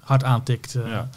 hard 0.00 0.24
aantikt. 0.24 0.74
Uh. 0.74 0.86
Ja. 0.86 1.08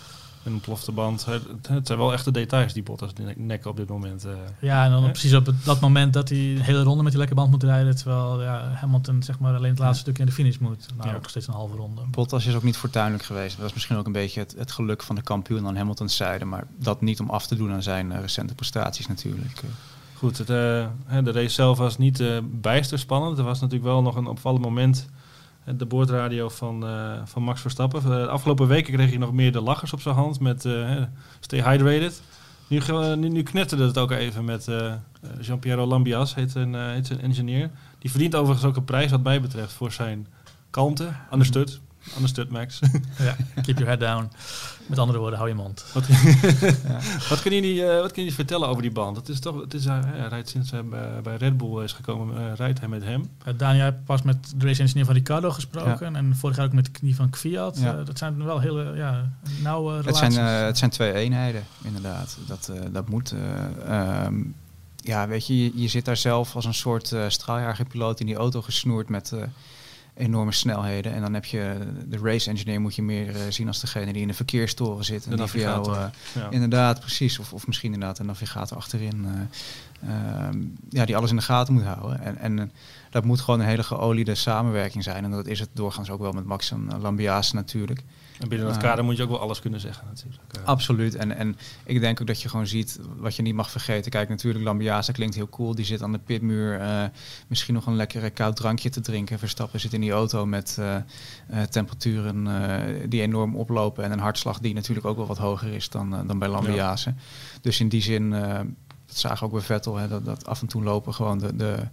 Een 0.44 0.60
plofte 0.60 0.92
band. 0.92 1.26
Het, 1.26 1.88
zijn 1.88 1.98
wel 1.98 2.14
echte 2.14 2.32
details 2.32 2.74
die 2.74 2.84
Bottas 2.84 3.12
nek 3.36 3.66
op 3.66 3.78
dit 3.78 3.90
moment. 3.90 4.26
ja, 4.60 4.86
en 4.86 4.92
dan 4.92 5.12
precies 5.12 5.34
op 5.34 5.54
dat 5.64 5.80
moment 5.80 6.14
dat 6.14 6.30
hij 6.30 6.38
een 6.38 6.62
hele 6.62 6.84
ronde 6.84 7.04
met 7.04 7.12
die 7.12 7.20
lekke 7.20 7.36
band 7.36 7.52
moet 7.52 7.64
rijden. 7.64 7.96
Terwijl 7.96 8.42
ja, 8.42 8.72
Hamilton 8.74 9.24
zeg 9.24 9.40
maar 9.40 9.56
alleen 9.56 9.70
het 9.70 9.80
laatste 9.80 10.02
stuk 10.02 10.18
in 10.20 10.26
de 10.26 10.32
finish 10.32 10.58
moet. 10.58 10.88
Nou, 10.96 11.10
ja. 11.10 11.16
ook 11.16 11.22
nog 11.22 11.30
steeds 11.30 11.48
een 11.48 11.54
halve 11.54 11.76
ronde. 11.76 12.02
Bottas 12.12 12.46
is 12.46 12.56
ook 12.56 12.64
niet 12.64 12.78
fortuinlijk 12.78 13.24
geweest. 13.24 13.56
Dat 13.56 13.64
was 13.64 13.74
misschien 13.74 13.98
ook 13.98 14.06
een 14.06 14.12
beetje 14.12 14.40
het, 14.40 14.56
het 14.58 14.72
geluk 14.72 15.04
van 15.04 15.16
de 15.16 15.22
kampioen 15.22 15.68
aan 15.68 15.76
Hamilton's 15.76 16.16
zijde. 16.16 16.46
Maar 16.46 16.68
dat 16.78 17.02
niet 17.02 17.20
om 17.20 17.30
af 17.30 17.48
te 17.48 17.56
doen 17.56 17.72
aan 17.72 17.84
zijn 17.84 18.22
recente 18.22 18.56
prestaties 18.56 19.08
natuurlijk. 19.08 19.62
Goed, 20.24 20.40
uh, 20.40 20.46
de 21.24 21.32
race 21.32 21.50
zelf 21.50 21.78
was 21.78 21.98
niet 21.98 22.20
uh, 22.20 22.38
bijster 22.44 23.00
spannend. 23.00 23.38
Er 23.38 23.44
was 23.44 23.60
natuurlijk 23.60 23.90
wel 23.90 24.02
nog 24.02 24.16
een 24.16 24.28
opvallend 24.28 24.64
moment. 24.64 25.10
De 25.78 25.86
boordradio 25.86 26.50
van, 26.50 26.86
uh, 26.86 27.22
van 27.26 27.44
Max 27.44 27.62
Verstappen. 27.62 28.04
De 28.04 28.28
afgelopen 28.28 28.68
weken 28.68 28.94
kreeg 28.94 29.10
hij 29.10 29.18
nog 29.18 29.34
meer 29.34 29.52
de 29.52 29.62
lachers 29.62 29.94
op 29.94 30.02
zijn 30.02 30.16
hand 30.16 30.40
met 30.40 30.68
Stay 31.40 31.62
Hydrated. 31.62 32.22
Nu, 32.68 32.80
nu, 33.16 33.30
nu, 33.30 33.44
knetterde 33.44 33.86
het 33.86 33.98
ook 33.98 34.12
even 34.12 34.46
met 34.46 34.68
Jean-Pierre 35.42 35.86
Lambias, 35.86 36.36
heet 36.36 36.56
een 36.56 36.76
engineer. 37.22 37.70
Die 38.00 38.10
verdient 38.10 38.36
overigens 38.36 38.66
ook 38.66 38.76
een 38.76 38.86
prijs 38.86 39.12
wat 39.12 39.24
mij 39.24 39.42
betreft 39.42 39.74
voor 39.74 39.92
zijn 39.92 40.28
kalmte, 40.70 41.08
understood. 41.34 41.80
Understood, 42.16 42.50
Max. 42.50 42.80
ja, 43.18 43.36
keep 43.62 43.78
your 43.78 43.86
head 43.86 44.00
down. 44.00 44.32
Met 44.88 45.00
andere 45.00 45.20
woorden, 45.20 45.38
hou 45.38 45.50
je 45.50 45.56
mond. 45.56 45.86
Wat, 45.94 46.06
ja. 46.08 47.00
wat 47.30 47.42
kunnen 47.42 47.62
jullie, 47.62 47.84
uh, 47.84 48.00
wat 48.00 48.12
kun 48.12 48.24
je 48.24 48.32
vertellen 48.32 48.68
over 48.68 48.82
die 48.82 48.92
band? 48.92 49.16
Het 49.18 49.30
is 49.30 49.40
toch, 49.40 49.62
het 49.62 49.74
is, 49.74 49.86
uh, 49.86 50.00
hij 50.06 50.28
rijdt 50.28 50.50
sinds 50.50 50.72
hij 50.72 50.84
bij 51.24 51.36
Red 51.36 51.58
Bull 51.58 51.84
is 51.84 51.92
gekomen, 51.92 52.42
uh, 52.42 52.56
rijdt 52.56 52.80
hij 52.80 52.88
met 52.88 53.04
hem. 53.04 53.30
Daniel 53.58 53.84
heeft 53.84 54.04
pas 54.06 54.22
met 54.22 54.54
de 54.56 54.66
race 54.66 54.82
engineer 54.82 55.06
van 55.06 55.14
Ricardo 55.14 55.52
gesproken. 55.52 56.16
En 56.16 56.36
vorig 56.36 56.56
jaar 56.56 56.66
ook 56.66 56.74
met 56.74 56.90
die 57.02 57.16
van 57.16 57.30
Kviat. 57.30 57.80
dat 58.06 58.18
zijn 58.18 58.44
wel 58.44 58.60
hele 58.60 58.94
ja, 58.96 59.32
nauwe 59.62 60.00
relaties. 60.00 60.22
Het 60.22 60.34
zijn, 60.34 60.66
het 60.66 60.78
zijn 60.78 60.92
twee 60.92 61.14
eenheden, 61.14 61.64
inderdaad. 61.84 62.38
Dat, 62.48 62.72
dat 62.92 63.10
moet. 63.10 63.34
Um, 63.90 64.56
ja, 65.04 65.28
weet 65.28 65.48
je, 65.48 65.64
je, 65.64 65.72
je, 65.76 65.88
zit 65.88 66.06
daar 66.06 66.18
zelf 66.18 66.56
als 66.56 66.66
een 66.66 66.74
soort 66.74 67.12
uh, 67.12 67.26
straaljagerpiloot 67.28 68.20
in 68.20 68.26
die 68.26 68.36
auto 68.36 68.62
gesnoerd 68.62 69.10
met 69.10 69.32
uh, 69.34 69.44
enorme 70.14 70.52
snelheden. 70.52 71.14
En 71.14 71.22
dan 71.22 71.34
heb 71.34 71.46
je 71.46 71.78
de 72.06 72.18
race 72.18 72.50
engineer 72.50 72.82
moet 72.82 72.96
je 72.96 73.02
meer 73.02 73.30
uh, 73.30 73.42
zien 73.50 73.68
als 73.68 73.82
degene 73.82 74.14
die 74.14 74.22
in 74.22 74.28
de 74.28 74.34
verkeerstoren 74.34 75.06
zit. 75.06 75.26
En 75.26 75.30
de 75.30 75.36
die 75.36 75.46
voor 75.46 75.60
jou, 75.60 75.96
ja. 75.96 76.12
inderdaad, 76.50 77.00
precies. 77.00 77.40
Of, 77.40 77.54
of 77.54 77.68
misschien 77.68 77.94
inderdaad 77.94 78.20
een 78.20 78.26
navigator 78.26 78.78
achterin. 78.78 79.28
Ehm, 80.08 80.62
ja, 80.90 81.06
die 81.06 81.18
alles 81.18 81.30
in 81.30 81.36
de 81.36 81.42
gaten 81.42 81.74
moet 81.74 81.84
houden. 81.84 82.20
En, 82.20 82.38
en 82.38 82.72
dat 83.10 83.26
moet 83.26 83.42
gewoon 83.42 83.60
een 83.60 83.66
hele 83.66 83.84
geoliede 83.84 84.36
samenwerking 84.36 85.04
zijn. 85.04 85.24
En 85.24 85.32
dat 85.32 85.48
is 85.48 85.60
het 85.60 85.70
doorgaans 85.74 86.10
ook 86.10 86.20
wel 86.20 86.32
met 86.32 86.46
Max 86.46 86.72
en 86.72 86.88
Lambiase 87.02 87.56
natuurlijk. 87.56 88.04
En 88.40 88.50
binnen 88.50 88.68
dat 88.68 88.78
kader 88.78 89.06
moet 89.06 89.18
je 89.18 89.24
ook 89.24 89.30
wel 89.30 89.40
alles 89.40 89.60
kunnen 89.60 89.80
zeggen 89.80 90.08
natuurlijk. 90.08 90.44
Absoluut. 90.64 91.16
En, 91.16 91.38
en 91.38 91.58
ik 91.84 92.00
denk 92.00 92.22
ook 92.22 92.28
dat 92.28 92.42
je 92.42 92.50
gewoon 92.50 92.68
ziet 92.68 93.00
wat 93.18 93.36
je 93.36 93.42
niet 93.42 93.56
mag 93.56 93.72
vergeten. 93.72 94.12
Kijk, 94.12 94.30
natuurlijk 94.30 94.66
Lambiase 94.66 95.12
klinkt 95.12 95.36
heel 95.36 95.50
cool. 95.50 95.76
Die 95.76 95.86
zit 95.86 96.02
aan 96.02 96.12
de 96.12 96.20
pitmuur 96.20 96.80
uh, 96.80 97.04
misschien 97.48 97.74
nog 97.74 97.86
een 97.86 97.96
lekkere 97.96 98.30
koud 98.30 98.56
drankje 98.56 98.90
te 98.90 99.02
drinken. 99.02 99.40
Verstappen 99.40 99.80
zit 99.80 99.94
in 99.94 100.02
die 100.02 100.12
auto 100.12 100.46
met 100.46 100.80
temperaturen 101.70 102.48
die 103.10 103.22
enorm 103.22 103.56
oplopen. 103.56 104.04
En 104.04 104.12
een 104.12 104.20
hartslag 104.20 104.60
die 104.60 104.74
natuurlijk 104.74 105.06
ook 105.06 105.18
wel 105.18 105.28
wat 105.28 105.38
hoger 105.38 105.74
is 105.74 105.90
dan, 105.90 106.28
dan 106.28 106.40
bij 106.40 106.48
Lambiase. 106.48 107.14
Dus 107.62 107.80
in 107.80 107.90
die 107.90 108.02
zin, 108.02 108.36
dat 109.06 109.18
zagen 109.18 109.40
we 109.40 109.46
ook 109.46 109.52
bij 109.52 109.62
Vettel, 109.62 109.96
hè, 109.96 110.08
dat, 110.08 110.26
dat 110.26 110.46
af 110.46 110.62
en 110.62 110.68
toe 110.68 110.84
lopen 110.84 111.14
gewoon 111.14 111.40
de... 111.40 111.56
de 111.56 111.88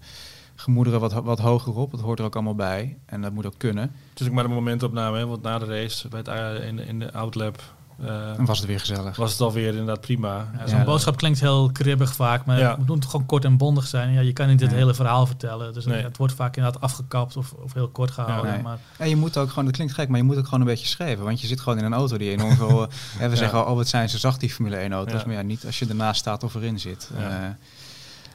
gemoederen 0.54 1.00
wat, 1.00 1.12
wat 1.12 1.38
hoger 1.38 1.74
op. 1.74 1.90
Dat 1.90 2.00
hoort 2.00 2.18
er 2.18 2.24
ook 2.24 2.34
allemaal 2.34 2.54
bij. 2.54 2.98
En 3.06 3.20
dat 3.20 3.32
moet 3.32 3.46
ook 3.46 3.54
kunnen. 3.56 3.92
Het 4.14 4.28
ook 4.28 4.34
maar 4.34 4.44
een 4.44 4.50
momentopname, 4.50 5.18
hè? 5.18 5.26
want 5.26 5.42
na 5.42 5.58
de 5.58 5.64
race 5.64 6.08
bij 6.08 6.22
het, 6.24 6.62
in, 6.62 6.78
in 6.78 6.98
de 6.98 7.12
outlap... 7.12 7.62
Uh, 8.04 8.38
en 8.38 8.44
was 8.44 8.58
het 8.58 8.66
weer 8.66 8.80
gezellig. 8.80 9.16
Was 9.16 9.32
het 9.32 9.40
alweer 9.40 9.68
inderdaad 9.68 10.00
prima. 10.00 10.50
Ja, 10.58 10.66
Zo'n 10.66 10.84
boodschap 10.84 11.16
klinkt 11.16 11.40
heel 11.40 11.70
kribbig 11.72 12.14
vaak, 12.14 12.44
maar 12.44 12.58
ja. 12.58 12.76
het 12.76 12.86
moet 12.86 13.04
gewoon 13.04 13.26
kort 13.26 13.44
en 13.44 13.56
bondig 13.56 13.86
zijn. 13.86 14.12
Ja, 14.12 14.20
je 14.20 14.32
kan 14.32 14.48
niet 14.48 14.60
het 14.60 14.70
hele 14.70 14.94
verhaal 14.94 15.26
vertellen. 15.26 15.72
Dus 15.72 15.84
het 15.84 16.16
wordt 16.16 16.34
vaak 16.34 16.56
inderdaad 16.56 16.82
afgekapt 16.82 17.36
of, 17.36 17.52
of 17.52 17.72
heel 17.72 17.88
kort 17.88 18.10
gehouden. 18.10 18.52
Nee. 18.52 18.62
Maar 18.62 18.78
ja, 18.98 19.04
je 19.04 19.16
moet 19.16 19.36
ook 19.36 19.48
gewoon, 19.48 19.64
dat 19.64 19.74
klinkt 19.74 19.94
gek, 19.94 20.08
maar 20.08 20.18
je 20.18 20.24
moet 20.24 20.36
ook 20.36 20.44
gewoon 20.44 20.60
een 20.60 20.66
beetje 20.66 20.86
schrijven. 20.86 21.24
Want 21.24 21.40
je 21.40 21.46
zit 21.46 21.60
gewoon 21.60 21.78
in 21.78 21.84
een 21.84 21.92
auto 21.92 22.16
die 22.16 22.30
enorm 22.30 22.56
veel... 22.56 22.88
we 23.30 23.36
zeggen, 23.36 23.66
oh 23.66 23.74
wat 23.74 23.88
zijn 23.88 24.08
ze 24.08 24.18
zacht 24.18 24.40
die 24.40 24.50
Formule 24.50 24.76
1 24.76 24.92
auto's. 24.92 25.24
Maar 25.24 25.34
ja, 25.34 25.42
niet 25.42 25.66
als 25.66 25.78
je 25.78 25.86
ernaast 25.86 26.20
staat 26.20 26.42
of 26.42 26.54
erin 26.54 26.78
zit. 26.78 27.10
Uh, 27.18 27.26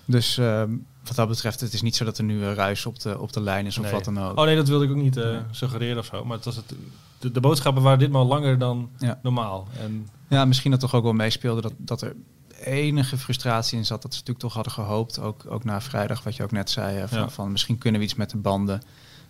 dus... 0.06 0.38
Uh, 0.38 0.62
wat 1.08 1.16
dat 1.16 1.28
betreft, 1.28 1.60
het 1.60 1.74
is 1.74 1.82
niet 1.82 1.96
zo 1.96 2.06
dat 2.06 2.18
er 2.18 2.24
nu 2.24 2.44
een 2.44 2.56
ruis 2.56 2.86
op 2.86 3.00
de, 3.00 3.20
op 3.20 3.34
de 3.34 3.42
lijn 3.42 3.66
is 3.66 3.78
of 3.78 3.92
wat 3.92 4.06
dan 4.06 4.20
ook. 4.20 4.38
Oh 4.38 4.46
nee, 4.46 4.56
dat 4.56 4.68
wilde 4.68 4.86
ik 4.86 4.92
ook 4.92 4.98
niet 4.98 5.18
uh, 5.18 5.38
suggereren 5.52 5.98
of 5.98 6.06
zo. 6.06 6.26
Maar 6.26 6.36
het 6.36 6.46
was 6.46 6.56
het, 6.56 6.74
de, 7.20 7.32
de 7.32 7.40
boodschappen 7.40 7.84
waren 7.84 8.00
ditmaal 8.00 8.26
langer 8.26 8.58
dan 8.58 8.90
normaal. 9.22 9.68
En 9.80 10.08
ja, 10.30 10.46
misschien 10.46 10.72
dat 10.72 10.80
toch 10.80 10.96
ook 10.96 11.04
wel 11.04 11.14
meespeelde 11.14 11.62
dat, 11.62 11.74
dat 11.78 12.02
er 12.02 12.16
enige 12.64 13.18
frustratie 13.18 13.78
in 13.78 13.86
zat. 13.86 14.02
Dat 14.02 14.14
ze 14.14 14.20
natuurlijk 14.20 14.46
toch 14.46 14.54
hadden 14.54 14.74
gehoopt, 14.74 15.20
ook, 15.20 15.46
ook 15.48 15.64
na 15.64 15.82
vrijdag, 15.82 16.24
wat 16.24 16.36
je 16.36 16.44
ook 16.44 16.52
net 16.52 16.70
zei, 16.70 17.08
van, 17.08 17.32
van 17.32 17.52
misschien 17.52 17.78
kunnen 17.78 18.00
we 18.00 18.06
iets 18.06 18.16
met 18.16 18.30
de 18.30 18.38
banden. 18.38 18.82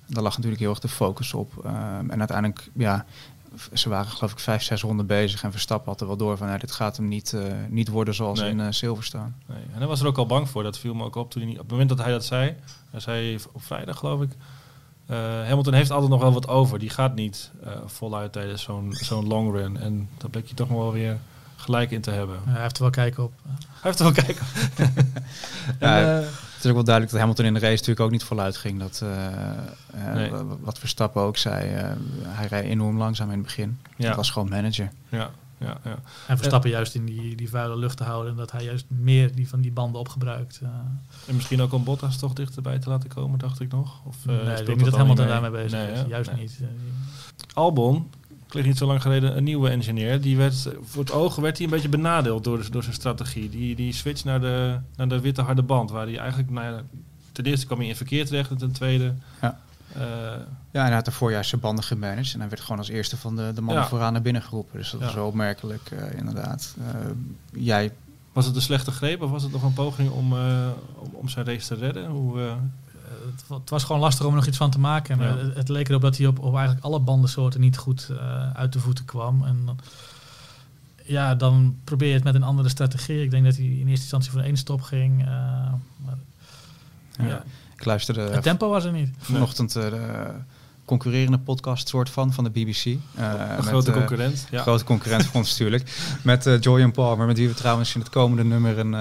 Daar 0.08 0.24
lag 0.24 0.36
natuurlijk 0.36 0.62
heel 0.62 0.70
erg 0.70 0.80
de 0.80 0.88
focus 0.88 1.34
op. 1.34 1.54
Um, 1.66 2.10
en 2.10 2.20
uiteindelijk, 2.20 2.70
ja, 2.74 3.06
ze 3.74 3.90
waren 3.90 4.12
geloof 4.12 4.32
ik 4.32 4.40
vijf, 4.40 4.64
zes 4.64 4.82
ronden 4.82 5.06
bezig 5.06 5.44
en 5.44 5.52
Verstappen 5.52 5.92
had 5.92 6.02
er 6.02 6.08
wel 6.08 6.18
door 6.18 6.38
van 6.38 6.48
nou, 6.48 6.60
dit 6.60 6.72
gaat 6.72 6.98
hem 6.98 7.08
niet, 7.08 7.32
uh, 7.36 7.44
niet 7.70 7.88
worden 7.88 8.14
zoals 8.14 8.40
in 8.40 8.60
uh, 8.60 8.68
Silverstone. 8.70 9.32
Nee. 9.46 9.64
En 9.74 9.78
hij 9.78 9.88
was 9.88 10.02
er 10.02 10.08
ook 10.08 10.18
al 10.18 10.26
bang 10.26 10.50
voor, 10.50 10.64
dat 10.64 10.80
viel 10.80 10.94
me 10.94 11.04
ook 11.04 11.16
op 11.16 11.32
toen 11.32 11.42
hij, 11.42 11.52
op 11.52 11.58
het 11.58 11.72
moment 11.72 11.90
dat 11.90 11.98
hij 11.98 12.12
dat 12.12 12.26
zei, 12.26 12.56
hij 12.90 13.00
zei 13.00 13.38
op 13.52 13.64
vrijdag 13.64 13.98
geloof 13.98 14.22
ik, 14.22 14.30
uh, 15.10 15.18
Hamilton 15.18 15.74
heeft 15.74 15.92
altijd 15.92 16.12
nog 16.12 16.22
wel 16.22 16.34
wat 16.34 16.48
over. 16.48 16.80
Die 16.80 16.90
gaat 16.90 17.16
niet 17.16 17.52
voluit 17.86 18.32
tijdens 18.32 18.62
zo'n 18.62 18.94
zo'n 18.94 19.28
long 19.28 19.52
run. 19.52 19.78
En 19.78 20.10
daar 20.18 20.30
bleek 20.30 20.48
je 20.48 20.54
toch 20.54 20.70
nog 20.70 20.78
wel 20.78 20.92
weer 20.92 21.20
gelijk 21.56 21.92
in 21.92 22.02
te 22.02 22.12
hebben. 22.12 22.40
Hij 22.46 22.62
heeft 22.62 22.76
er 22.76 22.82
wel 22.82 22.92
kijken 22.92 23.24
op. 23.24 23.34
Hij 23.44 23.82
heeft 23.82 24.00
er 24.00 24.06
wel 24.06 24.24
kijken 24.24 24.46
op. 24.46 24.88
en, 25.80 26.28
is 26.66 26.72
ook 26.72 26.76
wel 26.76 26.84
duidelijk 26.84 27.12
dat 27.12 27.20
Hamilton 27.20 27.46
in 27.46 27.54
de 27.54 27.60
race 27.60 27.72
natuurlijk 27.72 28.00
ook 28.00 28.12
niet 28.12 28.24
voluit 28.24 28.58
ging. 28.58 28.80
Dat, 28.80 29.02
uh, 29.04 30.34
Wat 30.60 30.80
Verstappen 30.80 31.22
ook 31.22 31.38
zei, 31.38 31.76
uh, 31.76 31.92
hij 32.24 32.48
rijdt 32.48 32.68
enorm 32.68 32.98
langzaam 32.98 33.28
in 33.28 33.38
het 33.38 33.46
begin. 33.46 33.80
Ja. 33.98 34.08
Dat 34.08 34.16
was 34.16 34.30
gewoon 34.30 34.50
manager. 34.50 34.92
Ja. 35.10 35.30
Ja, 35.58 35.78
ja. 35.84 35.98
En 36.28 36.38
Verstappen 36.38 36.70
juist 36.70 36.96
in 36.96 37.06
die, 37.06 37.36
die 37.36 37.50
vuile 37.50 37.78
lucht 37.78 37.98
te 37.98 38.04
houden. 38.04 38.32
En 38.32 38.38
dat 38.38 38.52
hij 38.52 38.64
juist 38.64 38.86
meer 38.88 39.36
die 39.36 39.50
van 39.50 39.62
die 39.62 39.72
banden 39.72 40.00
opgebruikt. 40.00 40.62
En 41.28 41.36
misschien 41.36 41.62
ook 41.62 41.74
om 41.74 41.84
Bottas 41.84 42.18
toch 42.18 42.34
dichterbij 42.34 42.80
te 42.80 42.90
laten 42.90 43.10
komen, 43.10 43.40
dacht 43.40 43.60
ik 43.60 43.72
nog. 43.72 44.02
Of, 44.06 44.26
nee, 44.26 44.38
ik 44.38 44.66
denk 44.66 44.78
niet 44.78 44.86
dat 44.86 44.96
Hamilton 44.96 45.28
daarmee 45.28 45.52
bezig 45.52 45.90
is. 45.90 46.00
Juist 46.08 46.32
niet. 46.36 46.60
Albon 47.54 48.10
kreeg 48.56 48.68
niet 48.68 48.78
zo 48.78 48.86
lang 48.86 49.02
geleden 49.02 49.38
een 49.38 49.44
nieuwe 49.44 49.70
engineer. 49.70 50.22
Die 50.22 50.38
werd, 50.38 50.70
voor 50.84 51.04
het 51.04 51.12
oog 51.12 51.36
werd 51.36 51.58
hij 51.58 51.66
een 51.66 51.72
beetje 51.72 51.90
benadeeld 51.90 52.44
door, 52.44 52.72
door 52.72 52.84
zijn 52.84 52.96
strategie. 52.96 53.50
Die, 53.50 53.76
die 53.76 53.94
switch 53.94 54.24
naar 54.24 54.42
de, 54.42 54.80
naar 54.96 55.08
de 55.08 55.20
witte 55.20 55.42
harde 55.42 55.62
band. 55.62 55.92
Waar 55.92 56.06
hij 56.06 56.18
eigenlijk, 56.18 56.50
nou 56.50 56.66
ja, 56.74 56.82
ten 57.32 57.46
eerste 57.46 57.66
kwam 57.66 57.80
hij 57.80 57.88
in 57.88 57.96
verkeer 57.96 58.26
terecht. 58.26 58.50
En 58.50 58.58
ten 58.58 58.72
tweede... 58.72 59.14
Ja. 59.42 59.60
Uh, 59.98 60.02
ja, 60.72 60.82
en 60.82 60.86
hij 60.86 60.94
had 60.94 61.06
de 61.06 61.12
voorjaar 61.12 61.46
zijn 61.46 61.62
banden 61.62 61.84
gemanaged. 61.84 62.34
En 62.34 62.40
hij 62.40 62.50
werd 62.50 62.62
gewoon 62.62 62.78
als 62.78 62.90
eerste 62.90 63.18
van 63.18 63.36
de, 63.36 63.52
de 63.56 63.62
mannen 63.62 63.86
vooraan 63.86 64.14
naar 64.14 64.22
binnen 64.22 64.42
geroepen. 64.42 64.78
Dus 64.78 64.92
dat 64.92 65.02
was 65.02 65.14
wel 65.14 65.28
opmerkelijk, 65.28 65.92
uh, 65.94 66.18
inderdaad. 66.18 66.76
Uh, 66.80 67.64
jij... 67.64 67.92
Was 68.32 68.46
het 68.46 68.56
een 68.56 68.62
slechte 68.62 68.92
greep 68.92 69.22
of 69.22 69.30
was 69.30 69.44
het 69.44 69.52
nog 69.52 69.64
een 69.64 69.74
poging 69.74 70.10
om, 70.10 70.34
om, 70.96 71.10
om, 71.12 71.30
zijn 71.30 71.46
race 71.46 71.68
te 71.68 71.76
redden? 71.76 72.06
Hoe, 72.06 72.40
het, 73.48 73.70
was 73.70 73.84
gewoon 73.84 74.02
lastig 74.02 74.26
om 74.26 74.32
er 74.32 74.38
nog 74.38 74.48
iets 74.48 74.58
van 74.58 74.72
te 74.72 74.80
maken. 74.80 75.22
En 75.22 75.38
het, 75.38 75.56
het, 75.56 75.70
leek 75.70 75.90
erop 75.90 76.02
dat 76.02 76.18
hij 76.18 76.28
op, 76.28 76.40
op 76.40 76.56
eigenlijk 76.56 76.86
alle 76.86 77.00
bandensoorten 77.00 77.60
niet 77.60 77.78
goed 77.78 78.08
uh, 78.12 78.52
uit 78.52 78.74
de 78.74 78.80
voeten 78.80 79.06
kwam. 79.06 79.44
En 79.46 79.62
dan, 79.66 79.80
ja, 81.04 81.36
dan 81.36 81.78
probeer 81.84 82.08
je 82.08 82.14
het 82.14 82.24
met 82.24 82.36
een 82.36 82.44
andere 82.44 82.70
strategie. 82.70 83.24
Ik 83.24 83.32
denk 83.32 83.46
dat 83.46 83.56
hij 83.56 83.66
in 83.66 83.72
eerste 83.72 83.92
instantie 83.92 84.32
voor 84.32 84.42
één 84.42 84.58
stop 84.58 84.82
ging. 84.82 85.22
Uh, 85.22 85.28
maar, 85.98 86.18
ja. 87.28 87.44
Ik 87.76 87.86
luisterde... 87.86 88.22
Het 88.22 88.44
tempo 88.44 88.70
was 88.70 88.84
er 88.84 88.92
niet. 88.92 89.10
Vanochtend... 89.18 89.76
Uh, 89.76 89.94
concurrerende 90.86 91.38
podcast 91.38 91.88
soort 91.88 92.10
van, 92.10 92.34
van 92.34 92.44
de 92.44 92.50
BBC. 92.50 92.86
Uh, 92.86 92.98
een 93.58 93.64
grote 93.64 93.92
concurrent. 93.92 94.48
Ja. 94.52 94.62
Grote 94.62 94.84
concurrent 94.84 95.26
voor 95.26 95.36
ons 95.36 95.50
natuurlijk. 95.50 96.18
Met 96.24 96.46
uh, 96.46 96.60
Joy 96.60 96.92
Palmer, 96.92 97.28
met 97.28 97.38
wie 97.38 97.48
we 97.48 97.54
trouwens 97.54 97.96
in 97.96 98.02
het 98.02 98.10
komende 98.10 98.44
nummer 98.44 98.80
een, 98.80 98.94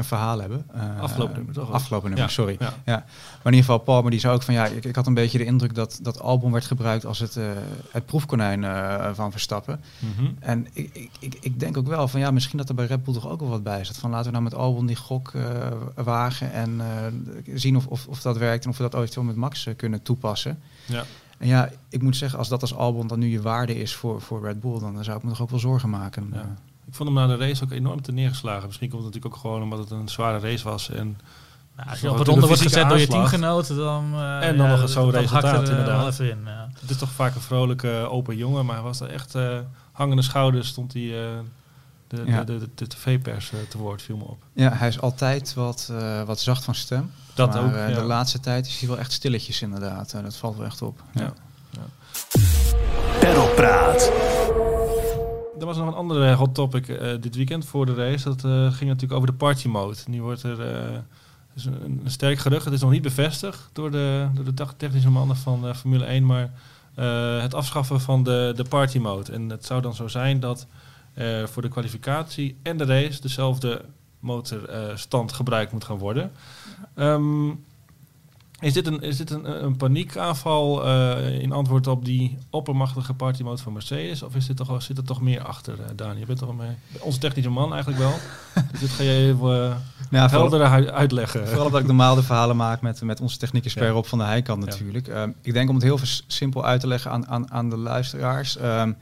een 0.00 0.08
verhaal 0.08 0.40
hebben. 0.40 0.66
Uh, 0.74 1.00
afgelopen 1.00 1.36
nummer 1.36 1.54
toch? 1.54 1.70
Afgelopen 1.70 2.10
nummer, 2.10 2.30
sorry. 2.30 2.56
Ja. 2.58 2.72
ja. 2.84 2.94
Maar 2.94 3.52
in 3.52 3.58
ieder 3.58 3.64
geval, 3.64 3.78
Paul, 3.78 4.02
maar 4.02 4.10
die 4.10 4.20
zei 4.20 4.34
ook 4.34 4.42
van 4.42 4.54
ja, 4.54 4.66
ik, 4.66 4.84
ik 4.84 4.96
had 4.96 5.06
een 5.06 5.14
beetje 5.14 5.38
de 5.38 5.44
indruk 5.44 5.74
dat 5.74 5.98
dat 6.02 6.20
album 6.20 6.52
werd 6.52 6.64
gebruikt 6.64 7.06
als 7.06 7.18
het, 7.18 7.36
uh, 7.36 7.44
het 7.90 8.06
proefkonijn 8.06 8.62
uh, 8.62 9.10
van 9.12 9.30
Verstappen. 9.30 9.80
Mm 9.98 10.12
-hmm. 10.16 10.36
En 10.40 10.66
ik, 10.72 10.90
ik, 10.94 11.10
ik, 11.18 11.36
ik, 11.40 11.60
denk 11.60 11.76
ook 11.76 11.86
wel 11.86 12.08
van 12.08 12.20
ja, 12.20 12.30
misschien 12.30 12.58
dat 12.58 12.68
er 12.68 12.74
bij 12.74 12.86
Red 12.86 13.04
Bull 13.04 13.14
toch 13.14 13.28
ook 13.28 13.40
wel 13.40 13.48
wat 13.48 13.62
bij 13.62 13.84
zat. 13.84 13.96
Van 13.96 14.10
laten 14.10 14.26
we 14.26 14.32
nou 14.32 14.44
met 14.44 14.54
album 14.54 14.86
die 14.86 14.96
gok 14.96 15.32
wagen 15.94 16.52
en 16.52 16.80
zien 17.54 17.76
of, 17.76 17.86
of, 17.86 18.06
of 18.06 18.20
dat 18.20 18.36
werkt 18.36 18.64
en 18.64 18.70
of 18.70 18.76
we 18.76 18.82
dat 18.82 18.94
ooit 18.94 19.14
wel 19.14 19.24
met 19.24 19.36
Max 19.36 19.68
kunnen 19.76 20.02
toepassen. 20.02 20.58
Ja. 20.86 21.04
En 21.40 21.46
ja, 21.46 21.70
ik 21.88 22.02
moet 22.02 22.16
zeggen, 22.16 22.38
als 22.38 22.48
dat 22.48 22.60
als 22.60 22.74
album 22.74 23.08
dan 23.08 23.18
nu 23.18 23.26
je 23.26 23.42
waarde 23.42 23.74
is 23.74 23.94
voor, 23.94 24.20
voor 24.20 24.42
Red 24.42 24.60
Bull, 24.60 24.78
dan 24.78 25.04
zou 25.04 25.16
ik 25.16 25.22
me 25.22 25.30
toch 25.30 25.42
ook 25.42 25.50
wel 25.50 25.58
zorgen 25.58 25.90
maken. 25.90 26.30
Ja. 26.32 26.56
Ik 26.90 26.96
vond 26.96 27.08
hem 27.08 27.18
na 27.18 27.36
de 27.36 27.44
race 27.44 27.64
ook 27.64 27.70
enorm 27.70 28.02
te 28.02 28.12
neergeslagen. 28.12 28.66
Misschien 28.66 28.88
komt 28.88 29.04
het 29.04 29.14
natuurlijk 29.14 29.34
ook 29.34 29.50
gewoon 29.50 29.62
omdat 29.62 29.78
het 29.78 29.90
een 29.90 30.08
zware 30.08 30.38
race 30.38 30.64
was. 30.64 30.90
En 30.90 31.18
nou, 31.76 31.90
als 31.90 32.00
je 32.00 32.10
op 32.10 32.18
een 32.18 32.24
ronde 32.24 32.46
wordt 32.46 32.62
gezet 32.62 32.88
door 32.88 32.98
je 32.98 33.06
teamgenoten, 33.06 33.76
dan... 33.76 34.12
Uh, 34.14 34.46
en 34.46 34.56
dan 34.56 34.70
ja, 34.70 34.76
nog 34.76 34.88
zo'n 34.88 35.10
resultaat, 35.10 35.68
er, 35.68 35.70
inderdaad. 35.70 36.12
Even 36.12 36.30
in, 36.30 36.38
ja. 36.44 36.70
Het 36.80 36.90
is 36.90 36.96
toch 36.96 37.10
vaak 37.10 37.34
een 37.34 37.40
vrolijke, 37.40 38.06
open 38.10 38.36
jongen, 38.36 38.66
maar 38.66 38.74
hij 38.74 38.84
was 38.84 39.00
er 39.00 39.08
echt 39.08 39.34
uh, 39.34 39.58
hangende 39.92 40.22
schouders, 40.22 40.68
stond 40.68 40.92
hij... 40.92 41.02
Uh, 41.02 41.38
de, 42.08 42.22
ja. 42.26 42.44
de, 42.44 42.58
de, 42.58 42.68
de 42.74 42.86
tv-pers 42.86 43.52
te 43.68 43.78
woord 43.78 44.02
viel 44.02 44.16
me 44.16 44.24
op. 44.24 44.42
Ja, 44.52 44.72
hij 44.72 44.88
is 44.88 45.00
altijd 45.00 45.54
wat, 45.54 45.92
wat 46.26 46.40
zacht 46.40 46.64
van 46.64 46.74
stem. 46.74 47.10
Dat 47.34 47.54
maar, 47.54 47.64
ook. 47.64 47.74
Ja. 47.74 47.86
De 47.86 48.02
laatste 48.02 48.40
tijd 48.40 48.66
is 48.66 48.78
hij 48.78 48.88
wel 48.88 48.98
echt 48.98 49.12
stilletjes 49.12 49.62
inderdaad. 49.62 50.10
dat 50.22 50.36
valt 50.36 50.56
wel 50.56 50.66
echt 50.66 50.82
op. 50.82 51.02
Ja. 51.14 51.32
Ja. 51.70 51.82
Perlpraat. 53.20 54.10
Er 55.60 55.66
was 55.66 55.76
nog 55.76 55.86
een 55.86 55.94
andere 55.94 56.34
hot 56.34 56.54
topic 56.54 56.88
uh, 56.88 57.12
dit 57.20 57.36
weekend 57.36 57.64
voor 57.64 57.86
de 57.86 57.94
race. 57.94 58.24
Dat 58.24 58.44
uh, 58.44 58.72
ging 58.72 58.90
natuurlijk 58.90 59.12
over 59.12 59.26
de 59.26 59.32
party 59.32 59.68
mode. 59.68 59.96
Nu 60.06 60.22
wordt 60.22 60.42
er 60.42 60.60
uh, 60.60 60.98
is 61.54 61.64
een, 61.64 62.00
sterk 62.04 62.38
gerucht. 62.38 62.64
Het 62.64 62.74
is 62.74 62.80
nog 62.80 62.90
niet 62.90 63.02
bevestigd 63.02 63.68
door 63.72 63.90
de, 63.90 64.28
door 64.34 64.44
de 64.44 64.66
technische 64.76 65.10
mannen 65.10 65.36
van 65.36 65.74
Formule 65.74 66.04
1. 66.04 66.26
Maar 66.26 66.50
het 67.40 67.54
afschaffen 67.54 68.00
van 68.00 68.22
de, 68.22 68.52
de 68.56 68.64
party 68.64 68.98
mode. 68.98 69.32
En 69.32 69.48
het 69.50 69.66
zou 69.66 69.80
dan 69.80 69.94
zo 69.94 70.08
zijn 70.08 70.40
dat 70.40 70.66
voor 71.44 71.62
de 71.62 71.68
kwalificatie 71.68 72.56
en 72.62 72.76
de 72.76 72.84
race 72.84 73.20
dezelfde 73.20 73.84
motorstand 74.20 75.32
gebruikt 75.32 75.72
moet 75.72 75.84
gaan 75.84 75.98
worden. 75.98 76.32
Um, 76.96 77.64
Is 78.60 78.72
dit 78.72 78.86
een, 78.86 79.00
is 79.00 79.16
dit 79.16 79.30
een, 79.30 79.64
een 79.64 79.76
paniekaanval 79.76 80.86
uh, 80.86 81.40
in 81.40 81.52
antwoord 81.52 81.86
op 81.86 82.04
die 82.04 82.38
oppermachtige 82.50 83.14
partymode 83.14 83.62
van 83.62 83.72
Mercedes? 83.72 84.22
Of 84.22 84.34
is 84.34 84.46
dit 84.46 84.56
toch, 84.56 84.82
zit 84.82 84.98
er 84.98 85.04
toch 85.04 85.20
meer 85.20 85.42
achter, 85.42 85.74
uh? 85.78 86.18
Je 86.18 86.26
bent 86.26 86.38
toch 86.38 86.56
mee, 86.56 86.68
onze 87.00 87.18
technische 87.18 87.50
man 87.50 87.72
eigenlijk 87.72 88.02
wel. 88.02 88.14
dus 88.70 88.80
dit 88.80 88.90
ga 88.90 89.02
je 89.02 89.10
even 89.10 89.78
uh, 90.10 90.30
helder 90.30 90.90
uitleggen. 90.92 91.46
Vooral 91.46 91.66
omdat 91.66 91.80
ik 91.80 91.86
normaal 91.86 92.14
de 92.14 92.22
verhalen 92.22 92.56
maak 92.56 92.80
met, 92.80 93.02
met 93.02 93.20
onze 93.20 93.38
technicus 93.38 93.72
ja. 93.72 93.94
op 93.94 94.06
van 94.06 94.18
de 94.18 94.24
Heikant 94.24 94.64
natuurlijk. 94.64 95.06
Ja. 95.06 95.32
ik 95.42 95.52
denk 95.52 95.68
om 95.68 95.74
het 95.74 95.84
heel 95.84 95.98
simpel 96.26 96.64
uit 96.64 96.80
te 96.80 96.86
leggen 96.86 97.10
aan, 97.10 97.28
aan, 97.28 97.50
aan 97.50 97.70
de 97.70 97.76
luisteraars. 97.76 98.58
Um, 98.62 98.96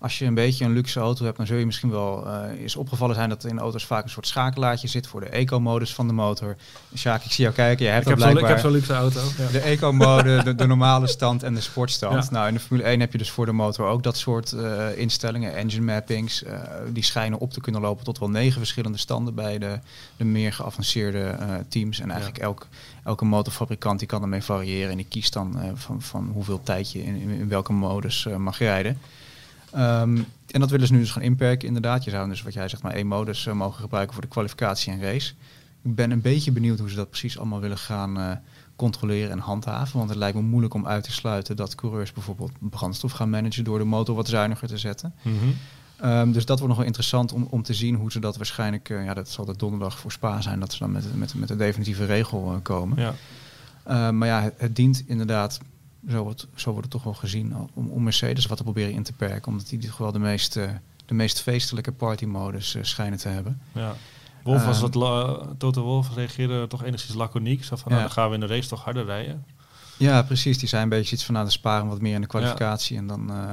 als 0.00 0.18
je 0.18 0.24
een 0.24 0.34
beetje 0.34 0.64
een 0.64 0.72
luxe 0.72 1.00
auto 1.00 1.24
hebt, 1.24 1.36
dan 1.36 1.46
zul 1.46 1.56
je 1.56 1.66
misschien 1.66 1.90
wel 1.90 2.26
uh, 2.26 2.60
eens 2.60 2.76
opgevallen 2.76 3.14
zijn 3.14 3.28
dat 3.28 3.44
er 3.44 3.50
in 3.50 3.58
auto's 3.58 3.86
vaak 3.86 4.04
een 4.04 4.10
soort 4.10 4.26
schakelaartje 4.26 4.88
zit 4.88 5.06
voor 5.06 5.20
de 5.20 5.28
eco-modus 5.28 5.94
van 5.94 6.06
de 6.06 6.12
motor. 6.12 6.56
Sjaak, 6.96 7.24
ik 7.24 7.30
zie 7.30 7.44
jou 7.44 7.56
kijken. 7.56 7.84
Je 7.84 7.90
hebt 7.90 8.02
ik, 8.02 8.08
heb 8.08 8.16
blijkbaar 8.18 8.42
ik 8.42 8.48
heb 8.48 8.58
zo'n 8.58 8.70
luxe 8.70 8.92
auto. 8.92 9.20
Ja. 9.38 9.46
De 9.50 9.60
eco-mode, 9.60 10.42
de, 10.42 10.54
de, 10.54 10.66
normale 10.66 11.06
stand 11.06 11.42
en 11.42 11.54
de 11.54 11.60
sportstand. 11.60 12.30
Nou, 12.30 12.48
in 12.48 12.54
de 12.54 12.60
Formule 12.60 12.88
1 12.88 13.00
heb 13.00 13.12
je 13.12 13.18
dus 13.18 13.30
voor 13.30 13.46
de 13.46 13.52
motor 13.52 13.88
ook 13.88 14.02
dat 14.02 14.16
soort 14.16 14.52
uh, 14.52 14.98
instellingen, 14.98 15.54
engine 15.54 15.84
mappings. 15.84 16.42
Uh, 16.42 16.52
die 16.92 17.04
schijnen 17.04 17.38
op 17.38 17.52
te 17.52 17.60
kunnen 17.60 17.80
lopen 17.80 18.04
tot 18.04 18.18
wel 18.18 18.30
negen 18.30 18.58
verschillende 18.58 18.98
standen 18.98 19.34
bij 19.34 19.58
de, 19.58 19.78
de 20.16 20.24
meer 20.24 20.52
geavanceerde 20.52 21.36
teams. 21.68 22.00
En 22.00 22.10
eigenlijk 22.10 22.42
elk, 22.42 22.66
elke 23.04 23.24
motorfabrikant 23.24 23.98
die 23.98 24.08
kan 24.08 24.22
ermee 24.22 24.42
variëren 24.42 24.90
en 24.90 24.96
die 24.96 25.06
kiest 25.08 25.32
dan 25.32 25.60
van, 25.74 26.02
van 26.02 26.30
hoeveel 26.32 26.60
tijd 26.62 26.92
je 26.92 27.04
in, 27.04 27.16
in, 27.16 27.30
in 27.30 27.48
welke 27.48 27.72
modus 27.72 28.28
mag 28.36 28.58
rijden. 28.58 28.98
Um, 29.74 30.26
en 30.50 30.60
dat 30.60 30.70
willen 30.70 30.86
ze 30.86 30.92
nu 30.92 30.98
dus 30.98 31.10
gaan 31.10 31.22
inperken, 31.22 31.66
inderdaad. 31.66 32.04
Je 32.04 32.10
zou 32.10 32.28
dus, 32.28 32.42
wat 32.42 32.52
jij 32.52 32.68
zegt, 32.68 32.82
maar 32.82 32.92
één 32.92 33.06
modus 33.06 33.46
uh, 33.46 33.54
mogen 33.54 33.80
gebruiken 33.80 34.14
voor 34.14 34.22
de 34.22 34.28
kwalificatie 34.28 34.92
en 34.92 35.02
race. 35.02 35.34
Ik 35.82 35.94
ben 35.94 36.10
een 36.10 36.20
beetje 36.20 36.52
benieuwd 36.52 36.78
hoe 36.78 36.90
ze 36.90 36.96
dat 36.96 37.10
precies 37.10 37.38
allemaal 37.38 37.60
willen 37.60 37.78
gaan 37.78 38.18
uh, 38.18 38.30
controleren 38.76 39.30
en 39.30 39.38
handhaven. 39.38 39.98
Want 39.98 40.10
het 40.10 40.18
lijkt 40.18 40.36
me 40.36 40.42
moeilijk 40.42 40.74
om 40.74 40.86
uit 40.86 41.04
te 41.04 41.12
sluiten 41.12 41.56
dat 41.56 41.74
coureurs 41.74 42.12
bijvoorbeeld 42.12 42.52
brandstof 42.58 43.12
gaan 43.12 43.30
managen 43.30 43.64
door 43.64 43.78
de 43.78 43.84
motor 43.84 44.14
wat 44.14 44.28
zuiniger 44.28 44.68
te 44.68 44.78
zetten. 44.78 45.14
Mm 45.22 45.38
-hmm. 45.38 46.10
um, 46.10 46.32
dus 46.32 46.44
dat 46.44 46.58
wordt 46.58 46.68
nog 46.68 46.76
wel 46.76 46.86
interessant 46.86 47.32
om, 47.32 47.46
om 47.50 47.62
te 47.62 47.74
zien 47.74 47.94
hoe 47.94 48.12
ze 48.12 48.20
dat 48.20 48.36
waarschijnlijk, 48.36 48.88
uh, 48.88 49.04
ja, 49.04 49.14
dat 49.14 49.28
zal 49.28 49.44
de 49.44 49.56
donderdag 49.56 49.98
voor 49.98 50.12
Spa 50.12 50.40
zijn, 50.40 50.60
dat 50.60 50.72
ze 50.72 50.78
dan 50.78 50.92
met, 50.92 51.16
met, 51.16 51.34
met 51.34 51.48
de 51.48 51.56
definitieve 51.56 52.04
regel 52.04 52.60
komen. 52.62 52.98
Ja. 53.00 53.14
Uh, 53.88 54.10
maar 54.10 54.28
ja, 54.28 54.42
het, 54.42 54.54
het, 54.56 54.76
dient 54.76 55.04
inderdaad 55.06 55.60
zo 56.10 56.22
wordt, 56.22 56.46
zo 56.54 56.70
wordt 56.70 56.84
het 56.84 56.94
toch 56.94 57.02
wel 57.02 57.14
gezien 57.14 57.56
om, 57.74 57.88
om 57.88 58.02
Mercedes 58.02 58.46
wat 58.46 58.56
te 58.56 58.62
proberen 58.62 58.92
in 58.92 59.02
te 59.02 59.12
perken. 59.12 59.52
Omdat 59.52 59.68
die 59.68 59.78
toch 59.78 59.96
wel 59.96 60.12
de 60.12 60.18
meest, 60.18 60.52
de 61.06 61.14
meest 61.14 61.40
feestelijke 61.40 61.92
partymodus 61.92 62.74
uh, 62.74 62.82
schijnen 62.82 63.18
te 63.18 63.28
hebben. 63.28 63.60
Ja. 63.72 63.94
Wolf 64.42 64.64
was 64.64 64.80
wat 64.80 64.92
Toto 65.58 65.82
Wolf 65.82 66.14
reageerde 66.14 66.66
toch 66.66 66.84
enigszins 66.84 67.16
laconiek. 67.16 67.64
Zo 67.64 67.76
van, 67.76 67.90
nou, 67.92 68.02
dan 68.02 68.12
gaan 68.12 68.28
we 68.28 68.34
in 68.34 68.40
de 68.40 68.46
race 68.46 68.68
toch 68.68 68.84
harder 68.84 69.04
rijden. 69.04 69.44
Ja, 69.96 70.22
precies. 70.22 70.58
Die 70.58 70.68
zijn 70.68 70.82
een 70.82 70.88
beetje 70.88 71.14
iets 71.14 71.24
van, 71.24 71.34
nou, 71.34 71.46
dan 71.46 71.54
sparen 71.54 71.88
wat 71.88 72.00
meer 72.00 72.14
in 72.14 72.20
de 72.20 72.26
kwalificatie. 72.26 72.96
En 72.96 73.06
dan 73.06 73.30
uh, 73.30 73.50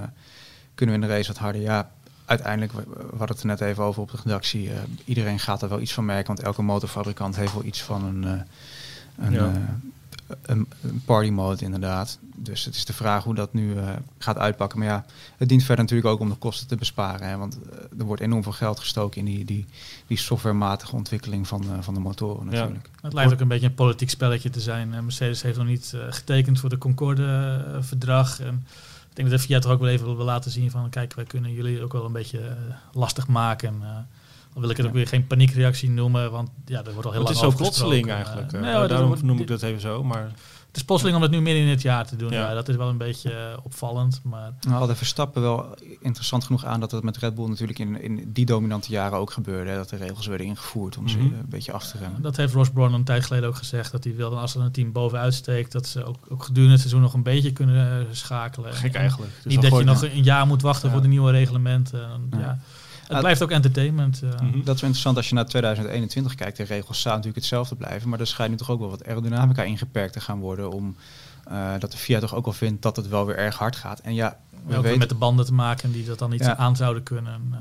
kunnen 0.76 0.96
we 0.96 1.02
in 1.02 1.08
de 1.08 1.16
race 1.16 1.28
wat 1.28 1.38
harder. 1.38 1.62
Ja, 1.62 1.92
uiteindelijk, 2.26 2.74
we 2.74 3.18
hadden 3.18 3.28
het 3.28 3.40
er 3.40 3.46
net 3.46 3.62
even 3.62 3.84
over 3.84 4.02
op 4.02 4.12
de 4.12 4.18
redactie. 4.24 4.72
iedereen 5.06 5.40
gaat 5.40 5.62
er 5.62 5.70
wel 5.70 5.80
iets 5.80 5.94
van 5.94 6.06
merken. 6.06 6.28
Want 6.28 6.40
elke 6.40 6.62
motorfabrikant 6.62 7.36
heeft 7.36 7.54
wel 7.54 7.64
iets 7.64 7.82
van 7.82 8.04
een... 8.04 8.46
een 9.18 9.32
ja 9.32 9.80
een, 10.42 10.68
party 11.06 11.30
mode 11.30 11.64
inderdaad. 11.64 12.20
Dus 12.36 12.66
het 12.66 12.76
is 12.76 12.86
de 12.86 12.94
vraag 12.94 13.24
hoe 13.24 13.36
dat 13.36 13.54
nu 13.54 13.74
uh, 13.74 13.90
gaat 14.18 14.38
uitpakken. 14.38 14.80
Maar 14.80 14.88
ja, 14.88 15.06
het 15.38 15.50
dient 15.50 15.64
verder 15.64 15.84
natuurlijk 15.84 16.10
ook 16.10 16.20
om 16.20 16.30
de 16.30 16.36
kosten 16.36 16.68
te 16.68 16.76
besparen. 16.76 17.28
Hè, 17.28 17.38
want 17.38 17.58
uh, 17.58 18.00
er 18.00 18.06
wordt 18.06 18.22
enorm 18.22 18.44
veel 18.44 18.52
geld 18.52 18.80
gestoken 18.80 19.20
in 19.20 19.26
die, 19.26 19.46
die, 19.46 19.66
die 20.08 20.18
softwarematige 20.18 20.96
ontwikkeling 20.96 21.48
van, 21.48 21.64
uh, 21.64 21.72
van 21.80 21.94
de 21.94 22.00
motoren 22.00 22.46
natuurlijk. 22.46 22.90
Ja. 22.94 23.00
Het 23.02 23.14
lijkt 23.14 23.34
ook 23.34 23.40
een 23.40 23.48
beetje 23.48 23.68
een 23.68 23.74
politiek 23.74 24.10
spelletje 24.10 24.50
te 24.50 24.62
zijn. 24.62 24.90
Mercedes 24.90 25.42
heeft 25.42 25.58
nog 25.58 25.68
niet 25.68 25.94
getekend 26.10 26.60
voor 26.60 26.70
de 26.70 26.78
Concorde-verdrag. 26.78 28.40
en 28.40 28.66
ik 29.10 29.16
denk 29.16 29.30
dat 29.30 29.40
de 29.40 29.46
Fiat 29.46 29.66
er 29.66 29.72
ook 29.72 29.80
wel 29.80 29.90
even 29.90 30.16
wil 30.16 30.26
laten 30.26 30.52
zien 30.52 30.72
van... 30.72 30.90
kijk, 30.90 31.14
wij 31.14 31.26
kunnen 31.26 31.54
jullie 31.54 31.84
ook 31.84 31.94
wel 31.94 32.06
een 32.06 32.12
beetje 32.12 32.58
lastig 32.92 33.28
maken... 33.28 33.84
Dan 34.56 34.64
wil 34.64 34.74
ik 34.74 34.78
het 34.78 34.86
ook 34.86 34.94
weer 34.94 35.08
geen 35.08 35.28
paniekreactie 35.28 35.90
noemen, 35.90 36.32
want 36.32 36.50
ja, 36.66 36.84
er 36.84 36.94
wordt 36.94 37.06
al 37.06 37.12
heel 37.12 37.24
lang 37.24 37.36
Het 37.36 37.44
is 37.46 37.52
zo 37.52 37.58
plotseling 37.58 38.12
eigenlijk. 38.12 38.54
Uh, 38.54 38.62
nee, 38.62 38.88
daarom 38.88 39.16
noem 39.24 39.40
ik 39.40 39.48
dat 39.48 39.62
even 39.62 39.82
zo. 39.82 40.04
Maar 40.04 40.32
het 40.68 40.76
is 40.76 40.84
plotseling 40.84 41.18
om 41.18 41.24
het 41.24 41.32
nu 41.32 41.42
midden 41.42 41.64
in 41.64 41.70
het 41.70 41.82
jaar 41.82 42.06
te 42.08 42.16
doen. 42.16 42.32
Ja. 42.32 42.54
dat 42.54 42.70
is 42.70 42.76
wel 42.76 42.90
een 42.90 42.98
beetje 42.98 43.32
uh, 43.32 43.58
opvallend. 43.64 44.22
Maar... 44.24 44.54
Nou, 44.68 44.88
de 44.88 44.96
Verstappen 44.96 45.42
wel 45.42 45.76
interessant 46.02 46.44
genoeg 46.44 46.66
aan 46.66 46.80
dat 46.80 46.92
het 46.92 47.04
met 47.04 47.18
Red 47.18 47.36
Bull 47.36 47.48
natuurlijk 47.48 47.80
in, 47.80 48.02
in 48.02 48.32
die 48.34 48.46
dominante 48.46 48.92
jaren 48.92 49.18
ook 49.18 49.32
gebeurde. 49.32 49.70
Hè, 49.70 49.76
dat 49.76 49.90
de 49.90 49.96
regels 49.96 50.28
werden 50.28 50.48
ingevoerd 50.48 50.98
om 50.98 51.04
mm 51.04 51.10
-hmm. 51.10 51.30
ze 51.30 51.36
een 51.36 51.50
beetje 51.50 51.72
af 51.72 51.88
te 51.88 51.98
remmen. 51.98 52.22
Dat 52.22 52.38
heeft 52.38 52.54
Ross 52.54 52.70
Brown 52.70 52.94
een 52.94 53.04
tijd 53.04 53.26
geleden 53.26 53.50
ook 53.50 53.56
gezegd. 53.56 53.92
Dat 53.92 54.04
hij 54.04 54.16
wilde 54.16 54.36
als 54.36 54.56
er 54.56 54.62
een 54.62 54.72
team 54.72 54.92
bovenuit 54.92 55.34
steekt, 55.34 55.72
dat 55.72 55.88
ze 55.88 56.06
ook, 56.06 56.18
ook 56.30 56.44
gedurende 56.44 56.72
het 56.72 56.82
seizoen 56.82 57.02
nog 57.02 57.14
een 57.14 57.24
beetje 57.24 57.52
kunnen 57.52 58.08
schakelen. 58.12 58.74
Gek 58.74 58.96
eigenlijk. 58.96 59.32
Niet 59.44 59.62
dat 59.62 59.78
je 59.78 59.84
nog 59.84 60.04
een 60.04 60.24
jaar 60.24 60.48
moet 60.48 60.62
wachten 60.62 60.92
voor 60.92 61.02
de 61.02 61.08
nieuwe 61.08 61.32
reglementen. 61.32 62.30
ja. 62.32 62.60
Het 63.08 63.20
blijft 63.20 63.44
ook 63.44 63.52
entertainment. 63.52 64.22
Uh. 64.24 64.30
Dat 64.64 64.76
is 64.76 64.82
interessant 64.82 65.18
als 65.18 65.30
je 65.30 65.36
naar 65.36 65.46
2021 65.46 66.36
kijkt. 66.36 66.58
De 66.58 66.64
regels 66.64 67.02
zouden 67.02 67.26
natuurlijk 67.26 67.36
hetzelfde 67.36 67.76
blijven. 67.76 68.10
Maar 68.10 68.20
er 68.20 68.28
schijnt 68.28 68.52
nu 68.52 68.58
toch 68.58 68.70
ook 68.70 68.80
wel 68.80 68.90
wat 68.90 69.06
aerodynamica 69.06 69.64
ingeperkt 69.64 70.14
te 70.14 70.20
gaan 70.20 70.40
worden. 70.40 70.72
Om 70.72 70.96
uh, 71.52 71.72
dat 71.80 71.92
de 71.92 71.98
Fiat 71.98 72.22
toch 72.22 72.36
ook 72.36 72.46
wel 72.46 72.54
vindt 72.54 72.82
dat 72.82 72.96
het 72.96 73.08
wel 73.08 73.26
weer 73.26 73.38
erg 73.38 73.58
hard 73.58 73.76
gaat. 73.76 74.00
En 74.00 74.14
ja, 74.14 74.38
we 74.66 74.82
weten 74.82 75.00
met 75.00 75.10
de 75.10 75.16
banden 75.16 75.46
te 75.46 75.54
maken 75.54 75.92
die 75.92 76.06
dat 76.06 76.20
dan 76.20 76.30
niet 76.30 76.40
ja. 76.40 76.58
aan 76.58 76.76
zouden 76.76 77.04
kunnen. 77.04 77.56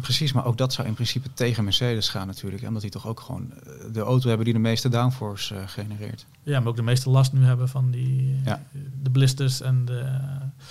Precies, 0.00 0.32
maar 0.32 0.44
ook 0.44 0.58
dat 0.58 0.72
zou 0.72 0.88
in 0.88 0.94
principe 0.94 1.28
tegen 1.34 1.64
Mercedes 1.64 2.08
gaan 2.08 2.26
natuurlijk. 2.26 2.66
Omdat 2.66 2.82
die 2.82 2.90
toch 2.90 3.06
ook 3.06 3.20
gewoon 3.20 3.52
de 3.92 4.00
auto 4.00 4.28
hebben 4.28 4.44
die 4.44 4.54
de 4.54 4.60
meeste 4.60 4.88
downforce 4.88 5.54
genereert. 5.66 6.26
Ja, 6.42 6.58
maar 6.58 6.68
ook 6.68 6.76
de 6.76 6.82
meeste 6.82 7.10
last 7.10 7.32
nu 7.32 7.44
hebben 7.44 7.68
van 7.68 7.90
die 7.90 8.40
ja. 8.44 8.62
de 9.02 9.10
blisters 9.10 9.60
en 9.60 9.84
de 9.84 10.04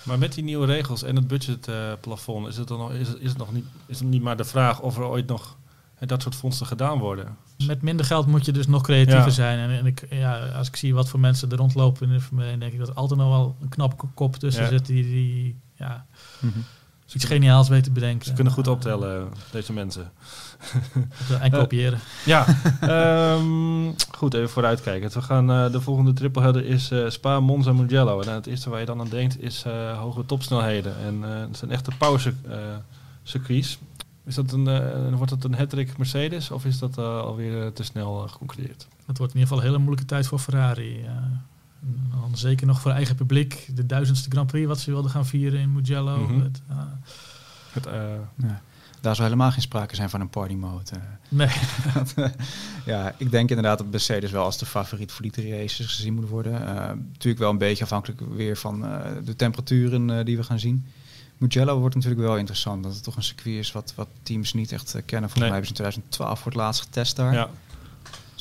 maar 0.04 0.18
met 0.18 0.34
die 0.34 0.44
nieuwe 0.44 0.66
regels 0.66 1.04
en 1.04 1.16
het 1.16 1.28
budgetplafond 1.28 2.48
is 2.48 2.58
het 2.58 2.68
dan 2.68 2.78
nog, 2.78 2.92
is 2.92 3.08
het, 3.08 3.18
is 3.20 3.30
het 3.30 3.38
nog 3.38 3.54
niet, 3.54 3.66
is 3.86 4.00
het 4.00 4.08
niet 4.08 4.22
maar 4.22 4.38
de 4.38 4.44
vraag 4.44 4.82
of 4.82 4.98
er 4.98 5.04
ooit 5.04 5.28
nog 5.28 5.58
dat 6.00 6.22
soort 6.22 6.36
fondsen 6.36 6.66
gedaan 6.66 7.00
worden. 7.00 7.38
Met 7.66 7.82
minder 7.82 8.06
geld 8.06 8.28
moet 8.28 8.46
je 8.46 8.52
dus 8.52 8.68
nog 8.68 8.82
creatiever 8.82 9.32
zijn. 9.32 9.60
En, 9.60 9.78
en, 9.78 9.86
ik, 9.86 10.06
ja, 10.10 10.48
als 10.48 10.68
ik 10.68 10.76
zie 10.76 10.94
wat 10.94 11.10
voor 11.10 11.20
mensen 11.20 11.52
er 11.52 11.58
rondlopen 11.58 12.08
in 12.08 12.14
de 12.14 12.22
Formule 12.22 12.58
denk 12.58 12.74
ik 12.74 12.80
dat 12.80 12.88
er 12.88 12.94
altijd 12.94 13.20
nog 13.20 13.30
wel 13.30 13.56
een 13.62 13.70
knap 13.70 14.08
kop 14.14 14.36
tussen 14.36 14.68
zit 14.68 14.86
die, 14.86 15.04
die 15.04 15.60
ja, 15.76 16.06
mm 16.40 16.52
-hmm. 16.52 16.64
Iets 17.14 17.26
geniaals 17.26 17.70
weet 17.70 17.84
te 17.84 17.92
bedenken. 17.92 18.26
Ze 18.26 18.34
kunnen 18.34 18.54
goed 18.54 18.68
optellen, 18.68 19.28
deze 19.52 19.74
mensen. 19.74 20.12
en 21.40 21.52
kopiëren. 21.52 22.00
Uh, 22.00 22.26
ja, 22.26 22.46
um, 23.36 23.96
goed, 24.18 24.34
even 24.34 24.50
vooruitkijken. 24.50 25.12
We 25.14 25.22
gaan, 25.22 25.52
uh, 25.52 25.72
de 25.72 25.82
volgende 25.82 26.14
tripleheader 26.14 26.66
is 26.66 26.92
uh, 26.92 27.10
Spa, 27.10 27.40
Monza, 27.40 27.74
Mugello. 27.74 28.22
En 28.22 28.34
het 28.34 28.48
eerste 28.48 28.70
waar 28.70 28.80
je 28.80 28.86
dan 28.86 29.00
aan 29.00 29.10
denkt 29.10 29.42
is 29.42 29.64
hoge 29.98 30.26
topsnelheden. 30.26 30.96
En 30.98 31.22
het 31.22 31.58
zijn 31.58 31.72
echte 31.72 31.92
power 31.98 32.34
circuits. 33.24 33.80
Is 34.26 34.36
dat 34.36 34.52
een, 34.52 35.16
wordt 35.16 35.32
dat 35.32 35.44
een 35.44 35.56
hattrick 35.56 35.98
Mercedes 35.98 36.52
of 36.52 36.66
is 36.66 36.80
dat 36.80 36.98
alweer 36.98 37.74
te 37.74 37.84
snel 37.84 38.28
geconcludeerd? 38.28 38.88
Het 39.06 39.18
wordt 39.18 39.34
in 39.34 39.40
ieder 39.40 39.42
geval 39.42 39.58
een 39.58 39.64
hele 39.64 39.78
moeilijke 39.78 40.06
tijd 40.06 40.28
voor 40.28 40.40
Ferrari. 40.40 41.06
Dan 42.12 42.38
zeker 42.38 42.68
nog 42.68 42.82
voor 42.82 42.92
eigen 42.92 43.16
publiek. 43.16 43.70
De 43.76 43.86
duizendste 43.86 44.30
Grand 44.30 44.48
Prix 44.48 44.68
wat 44.68 44.80
ze 44.80 44.92
wilden 44.92 45.12
gaan 45.12 45.26
vieren 45.26 45.60
in 45.60 45.72
Mugello. 45.72 46.18
Mm 46.18 46.26
-hmm. 46.26 46.42
het, 46.42 46.62
het, 47.74 47.86
ja 48.38 48.62
daar 49.04 49.16
zou 49.16 49.28
helemaal 49.28 49.52
geen 49.52 49.62
sprake 49.62 49.96
zijn 49.96 50.10
van 50.10 50.22
een 50.22 50.30
party 50.30 50.54
mode. 50.54 50.92
Nee. 51.30 51.50
ja, 52.86 53.16
ik 53.18 53.32
denk 53.32 53.50
inderdaad 53.50 53.78
dat 53.78 53.92
Mercedes 53.92 54.32
wel 54.32 54.44
als 54.44 54.58
de 54.58 54.66
favoriet 54.66 55.12
voor 55.12 55.32
die 55.32 55.58
races 55.58 55.86
gezien 55.86 56.14
moet 56.14 56.30
worden. 56.30 56.62
Uh, 56.62 56.76
natuurlijk 57.12 57.40
wel 57.40 57.50
een 57.50 57.58
beetje 57.58 57.84
afhankelijk 57.84 58.22
weer 58.36 58.58
van 58.58 58.86
uh, 58.86 59.00
de 59.26 59.36
temperaturen 59.36 60.10
uh, 60.10 60.26
die 60.26 60.38
we 60.38 60.44
gaan 60.44 60.60
zien. 60.60 60.86
Mugello 61.38 61.80
wordt 61.80 61.96
natuurlijk 61.96 62.22
wel 62.22 62.38
interessant, 62.38 62.84
dat 62.84 62.94
het 62.94 63.04
toch 63.04 63.16
een 63.16 63.24
circuit 63.24 63.56
is 63.56 63.72
wat, 63.72 63.94
wat 63.96 64.08
teams 64.24 64.54
niet 64.54 64.72
echt 64.72 64.92
kennen. 64.92 65.30
Volgens 65.30 65.34
nee. 65.40 65.50
mij 65.50 65.58
hebben 65.58 65.76
ze 65.78 65.84
in 65.84 65.92
2012 65.92 66.40
voor 66.40 66.52
het 66.52 66.62
laatst 66.62 66.82
getest 66.82 67.16
daar. 67.16 67.34
Ja. 67.34 67.50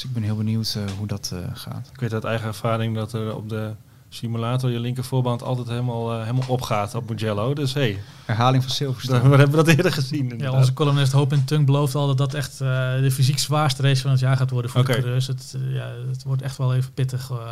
Dus 0.02 0.10
ik 0.10 0.16
ben 0.16 0.26
heel 0.26 0.36
benieuwd 0.36 0.78
hoe 0.98 1.06
dat 1.06 1.34
gaat. 1.52 1.90
Ik 1.92 2.00
weet 2.00 2.12
uit 2.12 2.24
eigen 2.24 2.46
ervaring 2.46 2.94
dat 2.94 3.12
er 3.12 3.36
op 3.36 3.48
de 3.48 3.74
simulator 4.08 4.70
je 4.70 4.80
linker 4.80 5.04
voorband 5.04 5.42
altijd 5.42 5.68
helemaal, 5.68 6.12
uh, 6.12 6.20
helemaal 6.20 6.48
opgaat 6.48 6.94
op 6.94 7.08
Mugello. 7.08 7.54
Dus 7.54 7.74
hey. 7.74 8.02
Herhaling 8.24 8.62
van 8.62 8.72
Silverstone. 8.72 9.28
We 9.28 9.36
hebben 9.36 9.56
dat 9.56 9.68
eerder 9.68 9.92
gezien. 9.92 10.38
Ja, 10.38 10.52
onze 10.52 10.72
columnist 10.72 11.12
Hoop 11.12 11.32
in 11.32 11.44
Tung 11.44 11.66
belooft 11.66 11.94
al 11.94 12.06
dat 12.06 12.18
dat 12.18 12.34
echt 12.34 12.52
uh, 12.52 12.68
de 13.00 13.10
fysiek 13.10 13.38
zwaarste 13.38 13.82
race 13.82 14.02
van 14.02 14.10
het 14.10 14.20
jaar 14.20 14.36
gaat 14.36 14.50
worden 14.50 14.70
voor 14.70 14.80
okay. 14.80 14.94
de 14.94 15.00
coureurs. 15.00 15.26
Het, 15.26 15.54
uh, 15.56 15.74
ja, 15.74 15.90
het 16.08 16.22
wordt 16.22 16.42
echt 16.42 16.56
wel 16.56 16.74
even 16.74 16.92
pittig. 16.92 17.30
Oké, 17.30 17.42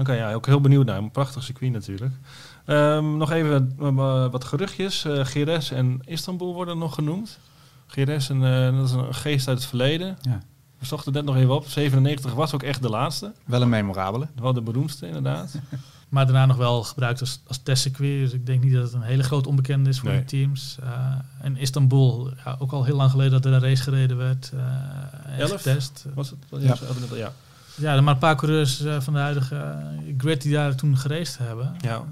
okay, 0.00 0.16
ja, 0.16 0.32
ook 0.32 0.46
heel 0.46 0.60
benieuwd 0.60 0.86
naar. 0.86 0.98
Een 0.98 1.10
prachtig 1.10 1.42
circuit 1.42 1.72
natuurlijk. 1.72 2.12
Um, 2.66 3.16
nog 3.16 3.30
even 3.30 3.74
wat 4.30 4.44
geruchtjes. 4.44 5.04
Gires 5.08 5.70
en 5.70 6.00
Istanbul 6.04 6.54
worden 6.54 6.78
nog 6.78 6.94
genoemd. 6.94 7.38
Gires, 7.86 8.28
en, 8.30 8.40
dat 8.76 8.88
is 8.88 8.92
een 8.92 9.14
geest 9.14 9.48
uit 9.48 9.58
het 9.58 9.66
verleden. 9.66 10.18
Ja. 10.20 10.40
We 10.80 10.86
zochten 10.86 11.12
net 11.12 11.24
nog 11.24 11.36
even 11.36 11.54
op. 11.54 11.66
97 11.66 12.34
was 12.34 12.54
ook 12.54 12.62
echt 12.62 12.82
de 12.82 12.88
laatste. 12.88 13.32
Wel 13.44 13.62
een 13.62 13.68
memorabele. 13.68 14.26
Wel 14.40 14.52
de 14.52 14.60
beroemdste, 14.60 15.06
inderdaad. 15.06 15.54
maar 16.08 16.24
daarna 16.24 16.46
nog 16.46 16.56
wel 16.56 16.82
gebruikt 16.82 17.20
als, 17.20 17.40
als 17.46 17.58
testcircuit. 17.62 18.20
Dus 18.20 18.32
ik 18.32 18.46
denk 18.46 18.62
niet 18.62 18.72
dat 18.72 18.82
het 18.82 18.92
een 18.92 19.02
hele 19.02 19.22
groot 19.22 19.46
onbekende 19.46 19.90
is 19.90 19.98
voor 19.98 20.08
nee. 20.08 20.18
de 20.18 20.24
teams. 20.24 20.76
Uh, 20.82 21.14
en 21.40 21.56
Istanbul, 21.56 22.30
ja, 22.44 22.56
ook 22.58 22.72
al 22.72 22.84
heel 22.84 22.96
lang 22.96 23.10
geleden 23.10 23.32
dat 23.32 23.44
er 23.44 23.52
een 23.52 23.60
race 23.60 23.82
gereden 23.82 24.16
werd. 24.16 24.50
Uh, 24.54 25.38
Elf? 25.38 25.50
Getest. 25.50 26.06
Was 26.14 26.30
het? 26.30 26.62
Ja. 26.62 26.76
ja. 27.14 27.32
Ja, 27.80 28.00
maar 28.00 28.12
een 28.14 28.20
paar 28.20 28.36
coureurs 28.36 28.84
van 28.98 29.12
de 29.12 29.18
huidige 29.18 29.76
grid 30.18 30.42
die 30.42 30.52
daar 30.52 30.74
toen 30.74 30.96
gereisd 30.96 31.38
hebben. 31.38 31.76
Ja, 31.80 32.04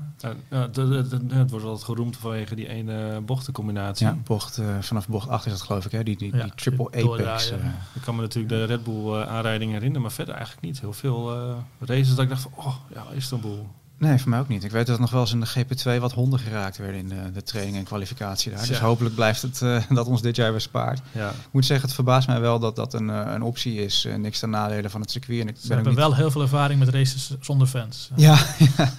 het, 0.49 0.77
het, 0.77 1.51
wordt 1.51 1.65
altijd 1.65 1.85
geroemd 1.85 2.17
vanwege 2.17 2.55
die 2.55 2.69
ene 2.69 3.21
bochtencombinatie. 3.21 4.07
Ja, 4.07 4.17
bocht, 4.25 4.61
vanaf 4.81 5.09
bocht 5.09 5.29
8 5.29 5.47
is 5.47 5.53
dat 5.53 5.63
geloof 5.63 5.85
ik, 5.85 5.93
hè? 5.93 6.03
Die, 6.03 6.17
die, 6.17 6.33
die 6.33 6.55
triple 6.55 6.87
apex. 6.87 7.51
Ik 7.95 8.03
kan 8.05 8.15
me 8.15 8.21
natuurlijk 8.21 8.55
de 8.55 8.65
Red 8.65 8.85
Bull 8.85 9.23
aanrijding 9.23 9.73
herinneren, 9.73 10.03
maar 10.03 10.13
verder 10.13 10.35
eigenlijk 10.35 10.67
niet. 10.67 10.81
Heel 10.81 10.93
veel 10.93 11.55
races 11.79 12.15
dat 12.15 12.19
ik 12.19 12.29
dacht 12.29 12.43
van, 12.43 12.53
oh 12.55 12.75
ja, 12.95 13.05
Istanbul. 13.15 13.69
Nee, 13.99 14.19
voor 14.19 14.31
mij 14.31 14.41
ook 14.41 14.49
niet. 14.49 14.65
Ik 14.65 14.71
weet 14.71 14.87
dat 14.87 14.99
nog 14.99 15.11
wel 15.11 15.21
eens 15.21 15.33
in 15.33 15.41
de 15.41 15.49
GP2 15.49 16.01
wat 16.01 16.13
honden 16.13 16.39
geraakt 16.39 16.77
werden 16.77 17.01
in 17.01 17.09
de, 17.09 17.31
de 17.33 17.43
training 17.43 17.77
en 17.77 17.85
kwalificatie 17.85 18.53
daar. 18.53 18.67
Dus 18.67 18.79
hopelijk 18.79 19.15
blijft 19.15 19.43
het 19.43 19.61
uh, 19.61 19.83
dat 19.91 20.07
ons 20.07 20.23
dit 20.23 20.37
jaar 20.37 20.51
weer 20.51 20.61
spaart. 20.61 21.01
Ja. 21.13 21.29
Ik 21.29 21.35
moet 21.51 21.67
zeggen, 21.67 21.87
het 21.87 21.95
verbaast 21.95 22.27
mij 22.27 22.41
wel 22.41 22.59
dat 22.59 22.77
dat 22.77 22.95
een, 22.95 23.09
uh, 23.09 23.23
een 23.27 23.43
optie 23.43 23.85
is. 23.85 24.05
Uh, 24.05 24.15
niks 24.15 24.39
ten 24.39 24.51
nadelen 24.51 24.91
van 24.91 25.01
het 25.01 25.11
circuit. 25.11 25.41
En 25.41 25.49
ik 25.49 25.57
Ze 25.61 25.75
hebben 25.75 25.95
wel 25.95 26.15
heel 26.15 26.31
veel 26.31 26.43
ervaring 26.43 26.79
met 26.79 26.89
races 26.89 27.35
zonder 27.41 27.67
fans. 27.67 28.11
Ja, 28.15 28.39
ja. 28.77 28.93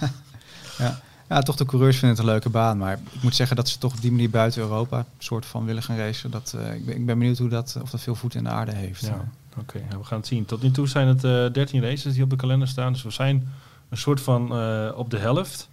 ja. 0.78 1.00
ja. 1.28 1.40
toch 1.40 1.56
de 1.56 1.64
coureurs 1.64 1.96
vinden 1.96 2.16
het 2.16 2.26
een 2.26 2.32
leuke 2.32 2.48
baan. 2.50 2.78
Maar 2.78 2.98
ik 3.10 3.22
moet 3.22 3.34
zeggen 3.34 3.56
dat 3.56 3.68
ze 3.68 3.78
toch 3.78 3.92
op 3.92 4.00
die 4.00 4.10
manier 4.10 4.30
buiten 4.30 4.62
Europa 4.62 5.04
soort 5.18 5.46
van 5.46 5.64
willen 5.64 5.82
gaan 5.82 5.96
racen. 5.96 6.30
Dat, 6.30 6.56
ik, 6.74 6.86
ben, 6.86 6.96
ik 6.96 7.06
ben 7.06 7.18
benieuwd 7.18 7.38
hoe 7.38 7.48
dat, 7.48 7.76
of 7.82 7.90
dat 7.90 8.00
veel 8.00 8.14
voet 8.14 8.34
in 8.34 8.44
de 8.44 8.50
aarde 8.50 8.74
heeft. 8.74 9.00
Ja. 9.00 9.28
Oké, 9.58 9.82
we 9.98 10.04
gaan 10.04 10.18
het 10.18 10.26
zien. 10.26 10.44
Tot 10.44 10.62
nu 10.62 10.70
toe 10.70 10.88
zijn 10.88 11.08
het 11.08 11.54
13 11.54 11.82
races 11.82 12.12
die 12.12 12.22
op 12.22 12.30
de 12.30 12.36
kalender 12.36 12.68
staan. 12.68 12.92
Dus 12.92 13.02
we 13.02 13.10
zijn 13.10 13.48
een 13.90 13.98
soort 13.98 14.20
van 14.20 14.58
uh, 14.58 14.92
op 14.94 15.10
de 15.10 15.18
helft. 15.18 15.68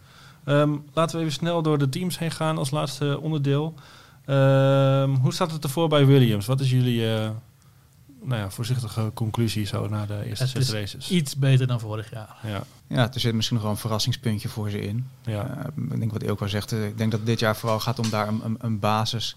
Um, 0.45 0.85
laten 0.93 1.15
we 1.15 1.21
even 1.21 1.33
snel 1.33 1.61
door 1.61 1.77
de 1.77 1.89
teams 1.89 2.19
heen 2.19 2.31
gaan 2.31 2.57
als 2.57 2.71
laatste 2.71 3.19
onderdeel. 3.21 3.73
Um, 4.25 5.15
hoe 5.15 5.33
staat 5.33 5.51
het 5.51 5.63
ervoor 5.63 5.89
bij 5.89 6.05
Williams? 6.05 6.45
Wat 6.45 6.59
is 6.59 6.69
jullie 6.69 7.01
uh, 7.01 7.29
nou 8.23 8.41
ja, 8.41 8.49
voorzichtige 8.49 9.11
conclusie 9.13 9.65
zo 9.65 9.87
na 9.87 10.05
de 10.05 10.25
eerste 10.25 10.47
zes 10.47 10.71
races? 10.71 11.09
Iets 11.09 11.35
beter 11.35 11.67
dan 11.67 11.79
vorig 11.79 12.11
jaar. 12.11 12.35
Ja. 12.43 12.63
ja, 12.87 13.13
er 13.13 13.19
zit 13.19 13.33
misschien 13.33 13.55
nog 13.55 13.65
wel 13.65 13.73
een 13.75 13.81
verrassingspuntje 13.81 14.49
voor 14.49 14.69
ze 14.69 14.79
in. 14.79 15.07
Ja. 15.21 15.57
Uh, 15.57 15.93
ik 15.93 15.99
denk 15.99 16.11
wat 16.11 16.23
Ilko 16.23 16.47
zegt. 16.47 16.71
Ik 16.71 16.97
denk 16.97 17.11
dat 17.11 17.25
dit 17.25 17.39
jaar 17.39 17.55
vooral 17.55 17.79
gaat 17.79 17.99
om 17.99 18.09
daar 18.09 18.27
een, 18.27 18.41
een, 18.43 18.57
een 18.59 18.79
basis 18.79 19.35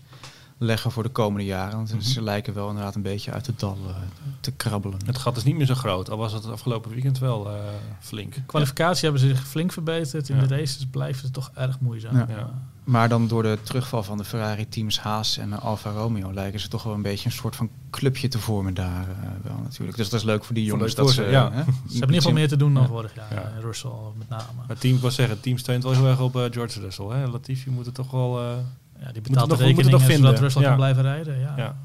leggen 0.62 0.90
voor 0.90 1.02
de 1.02 1.08
komende 1.08 1.46
jaren. 1.46 1.76
Want 1.76 1.92
mhm. 1.92 2.00
ze 2.00 2.22
lijken 2.22 2.54
wel 2.54 2.68
inderdaad 2.68 2.94
een 2.94 3.02
beetje 3.02 3.32
uit 3.32 3.46
het 3.46 3.60
dal 3.60 3.78
uh, 3.86 3.94
te 4.40 4.52
krabbelen. 4.52 4.98
Het 5.06 5.18
gat 5.18 5.36
is 5.36 5.44
niet 5.44 5.56
meer 5.56 5.66
zo 5.66 5.74
groot, 5.74 6.10
al 6.10 6.16
was 6.16 6.32
het 6.32 6.42
het 6.42 6.52
afgelopen 6.52 6.90
weekend 6.90 7.18
wel 7.18 7.50
uh, 7.50 7.58
flink. 8.00 8.34
Kwalificatie 8.46 9.02
hebben 9.02 9.20
ze 9.20 9.28
zich 9.28 9.46
flink 9.46 9.72
verbeterd. 9.72 10.28
In 10.28 10.38
de 10.38 10.46
races 10.46 10.86
blijft 10.90 11.22
het 11.22 11.32
toch 11.32 11.50
erg 11.54 11.80
moeizaam. 11.80 12.16
Ja. 12.16 12.50
Maar 12.84 13.08
dan 13.08 13.28
door 13.28 13.42
de 13.42 13.58
terugval 13.62 14.02
van 14.02 14.18
de 14.18 14.24
Ferrari-teams 14.24 15.00
Haas 15.00 15.38
en 15.38 15.60
Alfa 15.60 15.90
Romeo 15.90 16.32
lijken 16.32 16.60
ze 16.60 16.68
toch 16.68 16.82
wel 16.82 16.94
een 16.94 17.02
beetje 17.02 17.26
een 17.26 17.34
soort 17.34 17.56
van 17.56 17.70
clubje 17.90 18.28
te 18.28 18.38
vormen 18.38 18.74
daar 18.74 19.08
uh, 19.08 19.28
wel 19.42 19.58
natuurlijk. 19.62 19.96
Dus 19.96 20.08
dat 20.08 20.20
is 20.20 20.26
leuk 20.26 20.44
voor 20.44 20.54
die 20.54 20.64
jongens. 20.64 20.94
Dat 20.94 21.08
ze, 21.08 21.14
ze 21.14 21.20
hebben 21.22 21.64
in 21.64 21.92
ieder 21.94 22.14
geval 22.14 22.32
meer 22.32 22.48
te 22.48 22.56
doen 22.56 22.74
dan 22.74 22.86
vorig 22.86 23.14
jaar. 23.14 23.34
Ja. 23.34 23.52
Russell 23.60 23.90
met 24.18 24.28
name. 24.28 24.44
Maar 24.66 24.78
team, 24.78 24.98
ik 25.02 25.10
zeggen, 25.10 25.40
team 25.40 25.58
steunt 25.58 25.82
wel 25.82 25.92
heel 25.92 26.06
erg 26.06 26.20
op 26.20 26.48
George 26.50 26.80
Russell. 26.80 27.06
Hè? 27.06 27.26
Latifi 27.26 27.70
moet 27.70 27.86
het 27.86 27.94
toch 27.94 28.10
wel 28.10 28.62
ja, 29.00 29.12
die 29.12 29.22
betaalt 29.22 29.50
de 29.50 29.56
rekeningen 29.56 29.90
nog 29.90 30.02
vinden. 30.02 30.24
zodat 30.24 30.40
Rusland 30.40 30.66
kan 30.66 30.76
blijven 30.76 31.02
rijden. 31.02 31.38
Ja. 31.38 31.54
ja. 31.56 31.76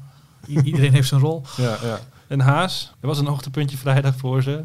iedereen 0.46 0.92
heeft 0.92 1.08
zijn 1.08 1.20
rol. 1.20 1.42
Ja, 1.56 1.76
ja. 1.82 1.98
En 2.28 2.40
Haas, 2.40 2.92
er 3.00 3.06
was 3.06 3.18
een 3.18 3.26
hoogtepuntje 3.26 3.76
vrijdag 3.76 4.16
voor 4.16 4.42
ze. 4.42 4.64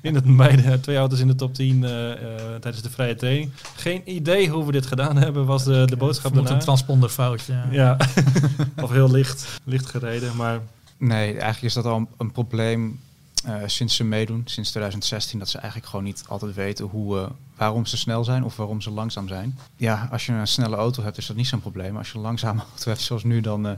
In 0.00 0.14
het 0.14 0.36
beide 0.36 0.80
twee 0.80 0.96
auto's 0.96 1.20
in 1.20 1.26
de 1.26 1.34
top 1.34 1.54
10 1.54 1.82
uh, 1.82 1.90
uh, 1.90 2.14
tijdens 2.60 2.82
de 2.82 2.90
vrije 2.90 3.14
training. 3.14 3.50
Geen 3.76 4.02
idee 4.04 4.48
hoe 4.48 4.66
we 4.66 4.72
dit 4.72 4.86
gedaan 4.86 5.16
hebben, 5.16 5.46
was 5.46 5.64
de, 5.64 5.84
de 5.86 5.96
boodschap 5.96 6.34
daarna. 6.34 6.50
een 6.50 6.58
transponderfoutje. 6.58 7.54
Ja, 7.70 7.96
of 8.82 8.90
heel 8.90 9.10
licht, 9.10 9.60
licht 9.64 9.86
gereden, 9.86 10.36
maar... 10.36 10.60
Nee, 10.98 11.30
eigenlijk 11.30 11.62
is 11.62 11.74
dat 11.74 11.84
al 11.84 12.08
een 12.18 12.32
probleem 12.32 13.00
uh, 13.46 13.62
sinds 13.66 13.96
ze 13.96 14.04
meedoen, 14.04 14.42
sinds 14.44 14.68
2016, 14.70 15.38
dat 15.38 15.48
ze 15.48 15.58
eigenlijk 15.58 15.90
gewoon 15.90 16.04
niet 16.04 16.24
altijd 16.28 16.54
weten 16.54 16.84
hoe, 16.84 17.16
uh, 17.16 17.26
waarom 17.56 17.86
ze 17.86 17.96
snel 17.96 18.24
zijn 18.24 18.44
of 18.44 18.56
waarom 18.56 18.80
ze 18.80 18.90
langzaam 18.90 19.28
zijn. 19.28 19.58
Ja, 19.76 20.08
als 20.10 20.26
je 20.26 20.32
een 20.32 20.46
snelle 20.46 20.76
auto 20.76 21.02
hebt, 21.02 21.18
is 21.18 21.26
dat 21.26 21.36
niet 21.36 21.46
zo'n 21.46 21.60
probleem. 21.60 21.96
Als 21.96 22.10
je 22.10 22.14
een 22.14 22.20
langzame 22.20 22.60
auto 22.70 22.90
hebt, 22.90 23.00
zoals 23.00 23.24
nu, 23.24 23.40
dan, 23.40 23.66
uh, 23.66 23.72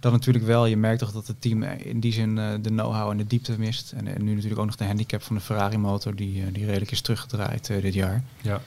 dan 0.00 0.12
natuurlijk 0.12 0.44
wel. 0.44 0.66
Je 0.66 0.76
merkt 0.76 0.98
toch 0.98 1.12
dat 1.12 1.26
het 1.26 1.40
team 1.40 1.62
in 1.62 2.00
die 2.00 2.12
zin 2.12 2.34
de 2.34 2.60
know-how 2.60 3.10
en 3.10 3.16
de 3.16 3.26
diepte 3.26 3.58
mist. 3.58 3.92
En, 3.92 4.06
en, 4.06 4.24
nu 4.24 4.34
natuurlijk 4.34 4.60
ook 4.60 4.66
nog 4.66 4.76
de 4.76 4.84
handicap 4.84 5.22
van 5.22 5.36
de 5.36 5.42
Ferrari-motor, 5.42 6.14
die, 6.14 6.52
die 6.52 6.64
redelijk 6.64 6.90
is 6.90 7.00
teruggedraaid 7.00 7.66
dit 7.66 7.94
jaar. 7.94 8.22
Ja. 8.40 8.60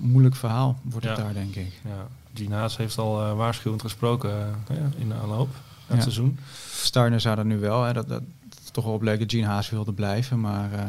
moeilijk 0.00 0.36
verhaal 0.36 0.78
wordt 0.82 1.06
het 1.06 1.16
daar, 1.16 1.32
denk 1.34 1.54
ik. 1.54 1.72
Ja. 1.84 2.06
Gina's 2.34 2.76
heeft 2.76 2.98
al 2.98 3.34
waarschuwend 3.34 3.82
gesproken 3.82 4.54
in 4.98 5.08
de 5.08 5.14
aanloop. 5.14 5.48
Het 5.90 5.96
ja. 5.96 6.02
seizoen. 6.02 6.38
Starner 6.72 7.20
zou 7.20 7.36
dat 7.36 7.44
nu 7.44 7.58
wel. 7.58 7.82
Hè, 7.82 7.92
dat, 7.92 8.08
dat, 8.08 8.22
toch 8.70 8.84
wel 8.84 8.98
bleek 8.98 9.18
dat 9.18 9.30
Gene 9.30 9.46
Haas 9.46 9.70
wilde 9.70 9.92
blijven. 9.92 10.40
Maar 10.40 10.72
uh, 10.72 10.80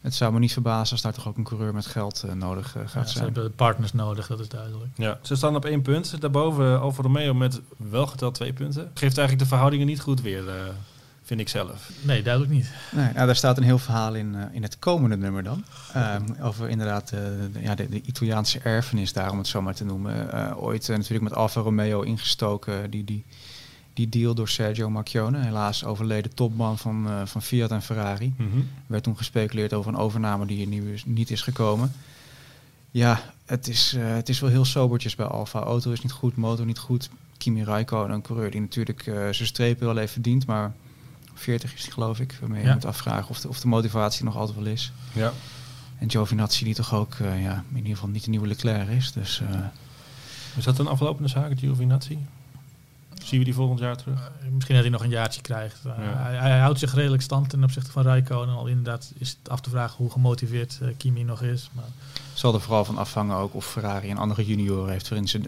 het 0.00 0.14
zou 0.14 0.32
me 0.32 0.38
niet 0.38 0.52
verbazen 0.52 0.92
als 0.92 1.02
daar 1.02 1.12
toch 1.12 1.28
ook 1.28 1.36
een 1.36 1.44
coureur 1.44 1.74
met 1.74 1.86
geld 1.86 2.22
uh, 2.26 2.32
nodig 2.32 2.76
uh, 2.76 2.82
gaat 2.82 2.92
ja, 2.92 2.92
zijn. 2.92 3.06
Ze 3.08 3.22
hebben 3.22 3.54
partners 3.54 3.92
nodig, 3.92 4.26
dat 4.26 4.40
is 4.40 4.48
duidelijk. 4.48 4.90
Ja, 4.96 5.18
ze 5.22 5.36
staan 5.36 5.56
op 5.56 5.64
één 5.64 5.82
punt. 5.82 6.20
Daarboven 6.20 6.80
Alfa 6.80 7.02
Romeo 7.02 7.34
met 7.34 7.60
wel 7.76 8.06
geteld 8.06 8.34
twee 8.34 8.52
punten. 8.52 8.82
Geeft 8.94 9.18
eigenlijk 9.18 9.38
de 9.38 9.46
verhoudingen 9.46 9.86
niet 9.86 10.00
goed 10.00 10.20
weer, 10.20 10.44
vind 11.22 11.40
ik 11.40 11.48
zelf. 11.48 11.90
Nee, 12.00 12.22
duidelijk 12.22 12.52
niet. 12.52 12.70
Nee, 12.90 13.12
nou, 13.12 13.26
daar 13.26 13.36
staat 13.36 13.56
een 13.56 13.62
heel 13.62 13.78
verhaal 13.78 14.14
in, 14.14 14.36
in 14.52 14.62
het 14.62 14.78
komende 14.78 15.16
nummer 15.16 15.42
dan. 15.42 15.64
Ehm, 15.92 16.22
over 16.40 16.68
inderdaad 16.68 17.08
de, 17.08 17.50
ja, 17.60 17.74
de, 17.74 17.88
de, 17.88 18.02
Italiaanse 18.02 18.58
erfenis, 18.58 19.12
daar 19.12 19.30
om 19.30 19.38
het 19.38 19.46
zo 19.46 19.62
maar 19.62 19.74
te 19.74 19.84
noemen. 19.84 20.56
ooit 20.56 20.88
natuurlijk 20.88 21.22
met 21.22 21.34
Alfa 21.34 21.60
Romeo 21.60 22.00
ingestoken, 22.00 22.90
die... 22.90 23.04
die 23.04 23.24
die 23.94 24.08
deal 24.08 24.34
door 24.34 24.48
Sergio 24.48 24.90
Marchione, 24.90 25.38
helaas 25.38 25.84
overleden 25.84 26.34
topman 26.34 26.78
van, 26.78 27.06
uh, 27.06 27.20
van 27.24 27.42
Fiat 27.42 27.70
en 27.70 27.82
Ferrari. 27.82 28.34
Mm 28.36 28.50
-hmm. 28.50 28.68
werd 28.86 29.02
toen 29.02 29.16
gespeculeerd 29.16 29.72
over 29.72 29.92
een 29.92 29.98
overname 29.98 30.46
die 30.46 30.60
er 30.60 30.66
nu 30.66 30.98
niet 31.06 31.30
is 31.30 31.42
gekomen. 31.42 31.92
Ja, 32.90 33.20
het 33.44 33.68
is, 33.68 33.94
uh, 33.94 34.14
het 34.14 34.28
is 34.28 34.40
wel 34.40 34.50
heel 34.50 34.64
sobertjes 34.64 35.14
bij 35.14 35.26
Alfa. 35.26 35.60
Auto 35.60 35.90
is 35.90 36.02
niet 36.02 36.12
goed, 36.12 36.36
motor 36.36 36.66
niet 36.66 36.78
goed. 36.78 37.10
Kimi 37.38 37.64
Raikkonen, 37.64 38.14
een 38.14 38.22
coureur 38.22 38.50
die 38.50 38.60
natuurlijk 38.60 39.06
uh, 39.06 39.14
zijn 39.14 39.48
strepen 39.48 39.86
wel 39.86 39.96
even 39.96 40.08
verdient, 40.08 40.46
maar 40.46 40.72
40 41.34 41.74
is 41.74 41.82
hij 41.82 41.92
geloof 41.92 42.20
ik. 42.20 42.36
Waarmee 42.40 42.64
je 42.64 42.72
moet 42.72 42.84
afvragen 42.84 43.28
of 43.28 43.40
de, 43.40 43.48
of 43.48 43.60
de 43.60 43.68
motivatie 43.68 44.24
nog 44.24 44.36
altijd 44.36 44.58
wel 44.58 44.66
is. 44.66 44.92
Ja. 45.12 45.32
En 45.98 46.10
Giovinazzi 46.10 46.64
die 46.64 46.74
toch 46.74 46.94
ook 46.94 47.16
ja, 47.18 47.64
in 47.70 47.76
ieder 47.76 47.92
geval 47.92 48.08
niet 48.08 48.24
de 48.24 48.30
nieuwe 48.30 48.46
Leclerc 48.46 48.88
is. 48.88 49.12
Dus, 49.12 49.42
is 50.56 50.64
dat 50.64 50.78
een 50.78 50.86
aflopende 50.86 51.28
zaak, 51.28 51.58
Giovinazzi? 51.58 52.18
Zien 53.24 53.38
we 53.38 53.44
die 53.44 53.54
volgend 53.54 53.78
jaar 53.78 53.96
terug? 53.96 54.18
Uh, 54.18 54.50
misschien 54.50 54.74
dat 54.74 54.84
hij 54.84 54.92
nog 54.92 55.02
een 55.02 55.10
jaartje 55.10 55.40
krijgt. 55.40 55.80
Uh, 55.86 55.92
hij, 55.96 56.36
hij, 56.36 56.58
houdt 56.58 56.78
zich 56.78 56.94
redelijk 56.94 57.22
stand 57.22 57.48
ten 57.48 57.64
opzichte 57.64 57.90
van 57.90 58.02
Rijkonen. 58.02 58.54
Al 58.54 58.66
inderdaad 58.66 59.12
is 59.18 59.28
het 59.28 59.48
af 59.48 59.60
te 59.60 59.70
vragen 59.70 59.96
hoe 59.96 60.10
gemotiveerd 60.10 60.78
uh, 60.82 60.88
Kimi 60.96 61.24
nog 61.24 61.42
is. 61.42 61.70
Maar 61.72 61.84
Zal 62.34 62.54
er 62.54 62.60
vooral 62.60 62.84
van 62.84 62.98
afhangen 62.98 63.36
ook 63.36 63.54
of 63.54 63.66
Ferrari 63.66 64.10
een 64.10 64.18
andere 64.18 64.44
junioren 64.44 64.92
heeft 64.92 65.08
waarin 65.08 65.28
ze 65.28 65.40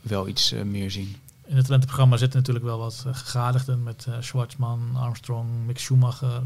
wel 0.00 0.28
iets 0.28 0.54
meer 0.64 0.90
zien. 0.90 1.16
In 1.46 1.56
het 1.56 1.64
talentenprogramma 1.64 2.16
zitten 2.16 2.38
natuurlijk 2.38 2.66
wel 2.66 2.78
wat 2.78 3.04
gegadigden 3.12 3.82
met 3.82 4.06
Schwartzman, 4.20 4.80
Armstrong, 4.94 5.48
Mick 5.66 5.78
Schumacher. 5.78 6.42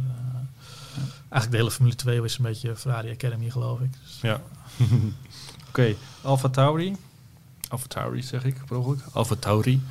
Ja. 0.95 1.03
Eigenlijk 1.29 1.51
de 1.51 1.57
hele 1.57 1.71
Formule 1.71 1.97
2 1.97 2.23
is 2.23 2.37
een 2.37 2.45
beetje 2.45 2.77
Ferrari 2.77 3.11
Academy 3.11 3.51
geloof 3.51 3.81
ik. 3.81 3.93
Dus, 4.03 4.19
ja. 4.23 4.35
Oké, 4.77 5.13
okay. 5.69 5.97
Alfa 6.23 6.49
Tauri. 6.49 6.97
Alfa 7.69 7.87
Tauri 7.89 8.23
zeg 8.23 8.45
ik, 8.45 8.65
per 8.67 8.77
ongeluk. 8.77 9.01
Alfa 9.13 9.35
Tauri. 9.35 9.83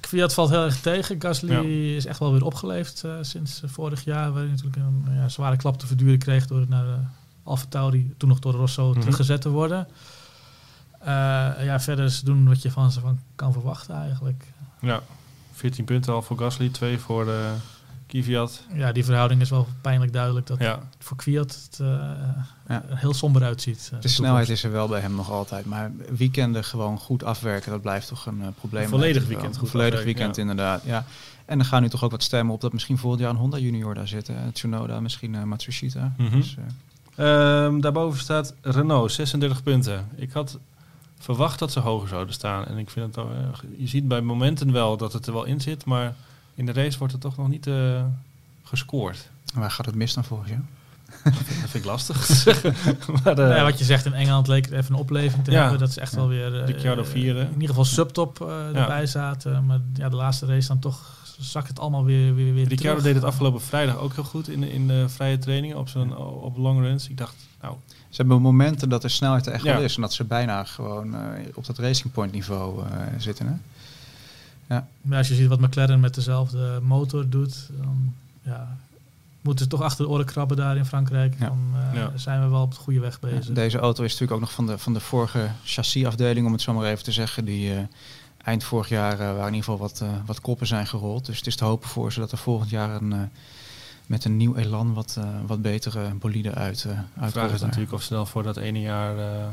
Kwiat 0.00 0.34
valt 0.34 0.50
heel 0.50 0.64
erg 0.64 0.80
tegen. 0.80 1.20
Gasly 1.20 1.96
is 1.96 2.06
echt 2.06 2.18
wel 2.18 2.32
weer 2.32 2.44
opgeleefd 2.44 3.02
uh, 3.04 3.14
sinds 3.20 3.62
uh, 3.62 3.70
vorig 3.70 4.04
jaar. 4.04 4.32
Waar 4.32 4.42
hij 4.42 4.50
natuurlijk 4.50 4.76
een 4.76 5.14
ja, 5.14 5.28
zware 5.28 5.56
klap 5.56 5.78
te 5.78 5.86
verduren 5.86 6.18
kreeg 6.18 6.46
door 6.46 6.64
naar 6.68 6.84
de 6.84 6.96
Alfa 7.42 7.66
Tauri, 7.68 8.14
toen 8.16 8.28
nog 8.28 8.38
door 8.38 8.52
Rosso, 8.52 8.86
mm 8.86 8.92
-hmm. 8.92 9.00
teruggezet 9.00 9.40
te 9.40 9.48
worden. 9.48 9.88
Uh, 11.00 11.06
ja, 11.64 11.80
verder 11.80 12.20
doen 12.24 12.48
wat 12.48 12.62
je 12.62 12.70
van 12.70 12.92
ze 12.92 13.00
van 13.00 13.20
kan 13.34 13.52
verwachten 13.52 13.94
eigenlijk. 13.94 14.44
Ja, 14.80 15.00
14 15.52 15.84
punten 15.84 16.12
al 16.12 16.22
voor 16.22 16.38
Gasly, 16.38 16.68
2 16.68 16.98
voor 16.98 17.24
de 17.24 17.54
Kvyat. 18.10 18.62
Ja, 18.74 18.92
die 18.92 19.04
verhouding 19.04 19.40
is 19.40 19.50
wel 19.50 19.66
pijnlijk 19.80 20.12
duidelijk 20.12 20.46
dat 20.46 20.58
ja. 20.58 20.88
voor 20.98 21.16
Kvyat 21.16 21.58
het 21.64 21.78
uh, 21.82 21.88
ja. 22.68 22.82
heel 22.86 23.14
somber 23.14 23.42
uitziet. 23.42 23.90
Uh, 23.94 24.00
de 24.00 24.08
snelheid 24.08 24.48
is 24.48 24.64
er 24.64 24.72
wel 24.72 24.88
bij 24.88 25.00
hem 25.00 25.14
nog 25.14 25.30
altijd, 25.30 25.66
maar 25.66 25.92
weekenden 26.16 26.64
gewoon 26.64 26.98
goed 26.98 27.24
afwerken, 27.24 27.70
dat 27.70 27.82
blijft 27.82 28.08
toch 28.08 28.26
een 28.26 28.40
uh, 28.40 28.46
probleem. 28.58 28.82
Een 28.82 28.88
volledig 28.88 29.26
weekend. 29.26 29.56
Een 29.56 29.66
volledig 29.66 30.04
weekend 30.04 30.36
ja. 30.36 30.40
inderdaad, 30.40 30.82
ja. 30.84 31.04
En 31.44 31.58
dan 31.58 31.66
gaan 31.66 31.82
nu 31.82 31.88
toch 31.88 32.04
ook 32.04 32.10
wat 32.10 32.22
stemmen 32.22 32.54
op 32.54 32.60
dat 32.60 32.72
misschien 32.72 32.98
volgend 32.98 33.22
jaar 33.22 33.30
een 33.30 33.36
Honda 33.36 33.58
junior 33.58 33.94
daar 33.94 34.08
zitten. 34.08 34.52
Tsunoda, 34.52 35.00
misschien 35.00 35.48
Matsushita. 35.48 36.12
Mm 36.16 36.26
-hmm. 36.28 36.40
dus, 36.40 36.56
um, 37.16 37.80
daarboven 37.80 38.20
staat 38.20 38.54
Renault, 38.62 39.12
36 39.12 39.62
punten. 39.62 40.08
Ik 40.16 40.32
had 40.32 40.58
verwacht 41.18 41.58
dat 41.58 41.72
ze 41.72 41.80
hoger 41.80 42.08
zouden 42.08 42.34
staan. 42.34 42.66
En 42.66 42.78
ik 42.78 42.90
vind 42.90 43.14
het, 43.14 43.24
je 43.76 43.86
ziet 43.86 44.08
bij 44.08 44.20
momenten 44.20 44.72
wel 44.72 44.96
dat 44.96 45.12
het 45.12 45.26
er 45.26 45.32
wel 45.32 45.44
in 45.44 45.60
zit, 45.60 45.84
maar 45.84 46.14
in 46.60 46.66
de 46.66 46.72
race 46.72 46.98
wordt 46.98 47.12
er 47.12 47.18
toch 47.18 47.36
nog 47.36 47.48
niet 47.48 47.66
uh, 47.66 48.04
gescoord. 48.62 49.28
Waar 49.54 49.70
gaat 49.70 49.86
het 49.86 49.94
mis 49.94 50.14
dan 50.14 50.24
volgens 50.24 50.50
jou? 50.50 50.60
Dat 51.24 51.34
vind, 51.34 51.74
ik 51.74 51.84
lastig 51.84 52.44
maar, 53.24 53.38
uh, 53.38 53.56
ja, 53.56 53.62
wat 53.62 53.78
je 53.78 53.84
zegt, 53.84 54.06
in 54.06 54.12
Engeland 54.12 54.48
leek 54.48 54.64
het 54.64 54.74
even 54.74 54.94
een 54.94 55.00
opleving 55.00 55.44
te 55.44 55.50
ja, 55.50 55.60
hebben. 55.60 55.78
Dat 55.78 55.88
is 55.88 55.96
echt 55.96 56.14
wel 56.14 56.28
weer... 56.28 56.68
Uh, 56.68 57.04
vierde. 57.04 57.40
in 57.40 57.52
ieder 57.52 57.68
geval 57.68 57.84
subtop 57.84 58.40
erbij 58.74 59.06
zaten. 59.06 59.66
Maar 59.66 59.80
ja, 59.94 60.08
de 60.08 60.16
laatste 60.16 60.46
race 60.46 60.68
dan 60.68 60.78
toch 60.78 61.18
zakt 61.38 61.68
het 61.68 61.78
allemaal 61.78 62.04
weer, 62.04 62.34
weer, 62.34 62.54
weer 62.54 62.68
Ricciardo 62.68 63.02
deed 63.02 63.14
het 63.14 63.24
afgelopen 63.24 63.60
vrijdag 63.60 63.98
ook 63.98 64.14
heel 64.14 64.24
goed 64.24 64.48
in 64.48 64.60
de, 64.60 64.72
in 64.72 64.86
de 64.86 65.08
vrije 65.08 65.38
trainingen 65.38 65.78
op, 65.78 65.88
zijn, 65.88 66.16
op 66.16 66.56
long 66.56 66.80
runs. 66.80 67.08
Ik 67.08 67.16
dacht, 67.16 67.34
nou... 67.60 67.76
Ze 67.88 68.16
hebben 68.16 68.42
momenten 68.42 68.88
dat 68.88 69.02
de 69.02 69.08
snelheid 69.08 69.46
er 69.46 69.52
echt 69.52 69.62
wel 69.62 69.82
is 69.82 69.94
en 69.94 70.00
dat 70.00 70.12
ze 70.12 70.24
bijna 70.24 70.64
gewoon 70.64 71.14
uh, 71.14 71.20
op 71.54 71.66
dat 71.66 71.78
Racing 71.78 72.12
Point 72.12 72.32
niveau 72.32 72.82
uh, 72.82 72.86
zitten. 73.18 73.46
Hè? 73.46 73.52
Ja. 74.70 74.88
Maar 75.02 75.18
als 75.18 75.28
je 75.28 75.34
ziet 75.34 75.48
wat 75.48 75.60
McLaren 75.60 76.00
met 76.00 76.14
dezelfde 76.14 76.78
motor 76.82 77.28
doet, 77.28 77.68
dan 77.82 78.14
ja, 78.42 78.76
moeten 79.40 79.64
ze 79.64 79.70
toch 79.70 79.82
achter 79.82 80.04
de 80.04 80.10
oren 80.10 80.24
krabben 80.24 80.56
daar 80.56 80.76
in 80.76 80.84
Frankrijk. 80.84 81.40
Dan 81.40 81.58
uh, 81.94 82.06
zijn 82.14 82.42
we 82.42 82.48
wel 82.48 82.62
op 82.62 82.74
de 82.74 82.80
goede 82.80 83.00
weg 83.00 83.20
bezig. 83.20 83.54
deze 83.54 83.78
auto 83.78 84.04
is 84.04 84.10
natuurlijk 84.10 84.32
ook 84.32 84.40
nog 84.40 84.52
van 84.52 84.66
de, 84.66 84.78
van 84.78 84.92
de 84.92 85.00
vorige 85.00 85.50
chassisafdeling, 85.64 86.46
om 86.46 86.52
het 86.52 86.62
zo 86.62 86.72
maar 86.72 86.90
even 86.90 87.04
te 87.04 87.12
zeggen. 87.12 87.44
Die 87.44 87.72
eind 88.44 88.64
vorig 88.64 88.88
jaar 88.88 89.16
waar 89.16 89.46
in 89.48 89.54
ieder 89.54 89.70
geval 89.70 89.78
wat, 89.78 90.04
wat 90.26 90.40
koppen 90.40 90.66
zijn 90.66 90.86
gerold. 90.86 91.26
Dus 91.26 91.36
het 91.36 91.46
is 91.46 91.56
te 91.56 91.64
hopen 91.64 91.88
voor 91.88 92.12
ze 92.12 92.20
dat 92.20 92.32
er 92.32 92.38
volgend 92.38 92.70
jaar 92.70 93.02
een 93.02 93.30
met 94.10 94.24
een 94.24 94.36
nieuw 94.36 94.56
elan 94.56 94.94
wat, 94.94 95.16
uh, 95.18 95.24
wat 95.46 95.62
betere 95.62 96.14
bolide 96.14 96.54
uit. 96.54 96.84
Uh, 96.88 96.98
de 97.24 97.30
vraag 97.30 97.52
is 97.52 97.60
natuurlijk 97.60 97.92
of 97.92 98.02
snel 98.02 98.26
voor 98.26 98.42
dat 98.42 98.56
ene 98.56 98.80
jaar 98.80 99.16
uh, 99.16 99.46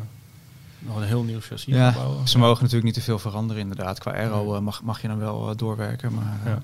nog 0.79 0.95
een 0.95 1.03
heel 1.03 1.23
nieuw 1.23 1.39
chassis 1.39 1.73
ja, 1.73 1.93
bouwen. 1.93 2.27
Ze 2.27 2.37
mogen 2.37 2.57
natuurlijk 2.57 2.83
niet 2.83 2.93
te 2.93 3.01
veel 3.01 3.19
veranderen 3.19 3.61
inderdaad. 3.61 3.99
Qua 3.99 4.11
aero 4.11 4.61
mag, 4.61 4.81
mag 4.81 5.01
je 5.01 5.07
dan 5.07 5.19
wel 5.19 5.55
doorwerken. 5.55 6.13
Maar, 6.13 6.39
ja. 6.45 6.61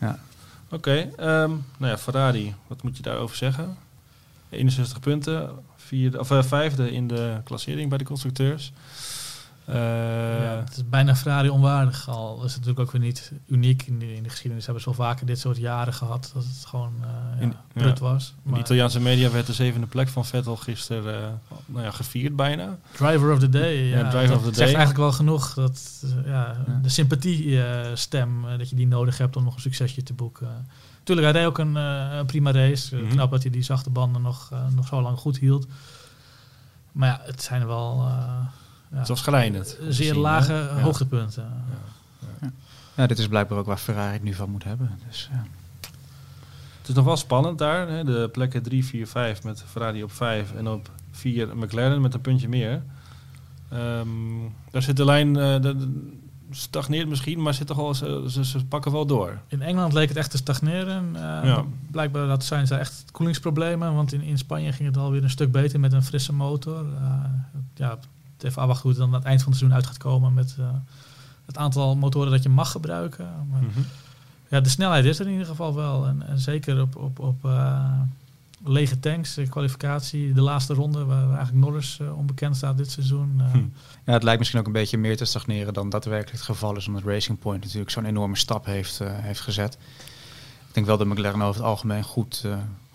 ja. 0.00 0.18
Oké, 0.70 0.74
okay, 1.16 1.42
um, 1.42 1.64
nou 1.76 1.92
ja, 1.92 1.98
Ferrari, 1.98 2.54
wat 2.66 2.82
moet 2.82 2.96
je 2.96 3.02
daarover 3.02 3.36
zeggen? 3.36 3.76
61 4.48 5.00
punten, 5.00 5.50
vierde, 5.76 6.18
of, 6.18 6.46
vijfde 6.46 6.92
in 6.92 7.08
de 7.08 7.40
klassering 7.44 7.88
bij 7.88 7.98
de 7.98 8.04
constructeurs. 8.04 8.72
Uh, 9.68 9.74
ja, 10.44 10.62
het 10.64 10.76
is 10.76 10.88
bijna 10.88 11.16
Ferrari 11.16 11.48
onwaardig 11.48 12.08
al. 12.08 12.36
Dat 12.36 12.46
is 12.46 12.52
natuurlijk 12.52 12.80
ook 12.80 12.90
weer 12.92 13.00
niet 13.00 13.32
uniek. 13.46 13.82
In 13.82 13.98
de, 13.98 14.14
in 14.14 14.22
de 14.22 14.28
geschiedenis 14.28 14.64
hebben 14.64 14.82
ze 14.82 14.94
wel 14.94 15.06
vaker 15.06 15.26
dit 15.26 15.38
soort 15.38 15.56
jaren 15.56 15.94
gehad. 15.94 16.30
Dat 16.34 16.44
het 16.44 16.64
gewoon 16.66 16.92
uh, 17.00 17.48
ja, 17.74 17.86
in, 17.86 17.96
was. 17.98 18.34
In 18.44 18.52
de 18.52 18.58
Italiaanse 18.58 19.00
media 19.00 19.30
werd 19.30 19.46
de 19.46 19.52
zevende 19.52 19.86
plek 19.86 20.08
van 20.08 20.24
Vettel 20.24 20.56
gisteren 20.56 21.14
uh, 21.14 21.56
nou 21.66 21.84
ja, 21.84 21.90
gevierd 21.90 22.36
bijna. 22.36 22.78
Driver 22.92 23.32
of 23.32 23.38
the 23.38 23.48
day. 23.48 23.74
Ja, 23.74 24.10
driver 24.10 24.36
of 24.36 24.42
the 24.42 24.50
day. 24.50 24.54
zegt 24.54 24.74
eigenlijk 24.74 24.98
wel 24.98 25.12
genoeg. 25.12 25.54
Dat, 25.54 26.04
ja, 26.24 26.64
De 26.82 26.88
sympathie 26.88 27.60
stem 27.94 28.44
dat 28.58 28.68
je 28.68 28.76
die 28.76 28.86
nodig 28.86 29.18
hebt 29.18 29.36
om 29.36 29.44
nog 29.44 29.54
een 29.54 29.60
succesje 29.60 30.02
te 30.02 30.12
boeken. 30.12 30.66
Tuurlijk, 31.02 31.32
hij 31.32 31.46
ook 31.46 31.58
een, 31.58 31.74
een 31.74 32.26
prima 32.26 32.52
race. 32.52 32.94
Mm 32.96 33.00
-hmm. 33.00 33.10
Knap 33.10 33.30
dat 33.30 33.42
hij 33.42 33.52
die 33.52 33.62
zachte 33.62 33.90
banden 33.90 34.22
nog, 34.22 34.50
nog 34.74 34.86
zo 34.86 35.02
lang 35.02 35.18
goed 35.18 35.38
hield. 35.38 35.66
Maar 36.92 37.08
ja, 37.08 37.20
het 37.24 37.42
zijn 37.42 37.66
wel 37.66 38.10
ja. 38.92 38.98
Het 38.98 39.08
was 39.08 39.22
geleidend. 39.22 39.78
Zeer 39.88 40.14
lage 40.14 40.52
hoogtepunten. 40.82 41.64
Ja. 42.40 42.50
ja. 42.94 43.06
dit 43.06 43.18
is 43.18 43.28
blijkbaar 43.28 43.58
ook 43.58 43.66
waar 43.66 43.76
Ferrari 43.76 44.12
het 44.12 44.22
nu 44.22 44.34
van 44.34 44.50
moet 44.50 44.64
hebben. 44.64 44.98
Dus, 45.08 45.30
Het 46.78 46.88
is 46.88 46.94
nog 46.94 47.04
wel 47.04 47.16
spannend 47.16 47.58
daar. 47.58 47.88
Hè? 47.88 48.04
De 48.04 48.28
plekken 48.32 48.62
3, 48.62 48.84
4, 48.84 49.06
5 49.06 49.42
met 49.42 49.64
Ferrari 49.66 50.02
op 50.02 50.12
5 50.12 50.54
en 50.54 50.68
op 50.68 50.90
4 51.10 51.56
McLaren 51.56 52.00
met 52.00 52.14
een 52.14 52.20
puntje 52.20 52.48
meer. 52.48 52.82
Um, 53.72 54.54
daar 54.70 54.82
zit 54.82 54.96
de 54.96 55.04
lijn, 55.04 55.28
uh, 55.28 55.60
de, 55.60 56.02
stagneert 56.50 57.08
misschien, 57.08 57.42
maar 57.42 57.54
zit 57.54 57.66
toch 57.66 57.78
al, 57.78 57.94
ze, 57.94 58.24
ze, 58.28 58.44
ze, 58.44 58.64
pakken 58.64 58.92
wel 58.92 59.06
door. 59.06 59.38
In 59.48 59.62
Engeland 59.62 59.92
leek 59.92 60.08
het 60.08 60.16
echt 60.16 60.30
te 60.30 60.36
stagneren. 60.36 61.08
Uh, 61.14 61.20
ja. 61.20 61.64
Blijkbaar 61.90 62.26
dat 62.26 62.44
zijn 62.44 62.66
ze 62.66 62.74
echt 62.74 63.04
koelingsproblemen, 63.10 63.94
want 63.94 64.12
in, 64.12 64.22
in 64.22 64.38
Spanje 64.38 64.72
ging 64.72 64.88
het 64.88 64.96
alweer 64.96 65.22
een 65.22 65.30
stuk 65.30 65.52
beter 65.52 65.80
met 65.80 65.92
een 65.92 66.02
frisse 66.02 66.32
motor. 66.32 66.84
Uh, 66.84 67.24
ja, 67.74 67.98
even 68.44 68.62
afwachten 68.62 68.82
hoe 68.82 68.90
het 68.90 69.00
dan 69.00 69.08
aan 69.08 69.18
het 69.18 69.24
eind 69.24 69.42
van 69.42 69.50
het 69.50 69.58
seizoen 69.58 69.78
uit 69.78 69.86
gaat 69.86 69.98
komen 69.98 70.34
met 70.34 70.56
uh, 70.60 70.66
het 71.46 71.58
aantal 71.58 71.96
motoren 71.96 72.30
dat 72.30 72.42
je 72.42 72.48
mag 72.48 72.70
gebruiken. 72.70 73.30
Maar, 73.50 73.62
mm 73.62 73.70
-hmm. 73.74 73.84
Ja, 74.48 74.60
de 74.60 74.68
snelheid 74.68 75.04
is 75.04 75.18
er 75.18 75.26
in 75.26 75.32
ieder 75.32 75.46
geval 75.46 75.74
wel. 75.74 76.06
En, 76.06 76.26
en 76.26 76.38
zeker 76.38 76.80
op, 76.80 76.96
op, 76.96 77.18
op 77.18 77.44
uh, 77.44 78.00
lege 78.64 79.00
tanks, 79.00 79.34
de 79.34 79.48
kwalificatie, 79.48 80.32
de 80.32 80.40
laatste 80.40 80.74
ronde, 80.74 81.04
waar, 81.04 81.26
eigenlijk 81.26 81.66
Norris 81.66 81.98
uh, 82.02 82.18
onbekend 82.18 82.56
staat 82.56 82.76
dit 82.76 82.90
seizoen. 82.90 83.40
Hm. 83.52 83.58
Ja, 84.04 84.12
het 84.12 84.22
lijkt 84.22 84.38
misschien 84.38 84.60
ook 84.60 84.66
een 84.66 84.72
beetje 84.72 84.98
meer 84.98 85.16
te 85.16 85.24
stagneren 85.24 85.74
dan 85.74 85.90
daadwerkelijk 85.90 86.36
het 86.36 86.46
geval 86.46 86.76
is, 86.76 86.86
omdat 86.86 87.02
Racing 87.02 87.38
Point 87.38 87.62
natuurlijk 87.62 87.90
zo'n 87.90 88.04
enorme 88.04 88.36
stap 88.36 88.64
heeft, 88.64 88.98
heeft 89.04 89.40
gezet. 89.40 89.78
Ik 90.68 90.74
denk 90.74 90.86
wel 90.86 90.98
dat 90.98 91.06
McLaren 91.06 91.42
over 91.42 91.60
het 91.60 91.70
algemeen 91.70 92.02
goed, 92.02 92.46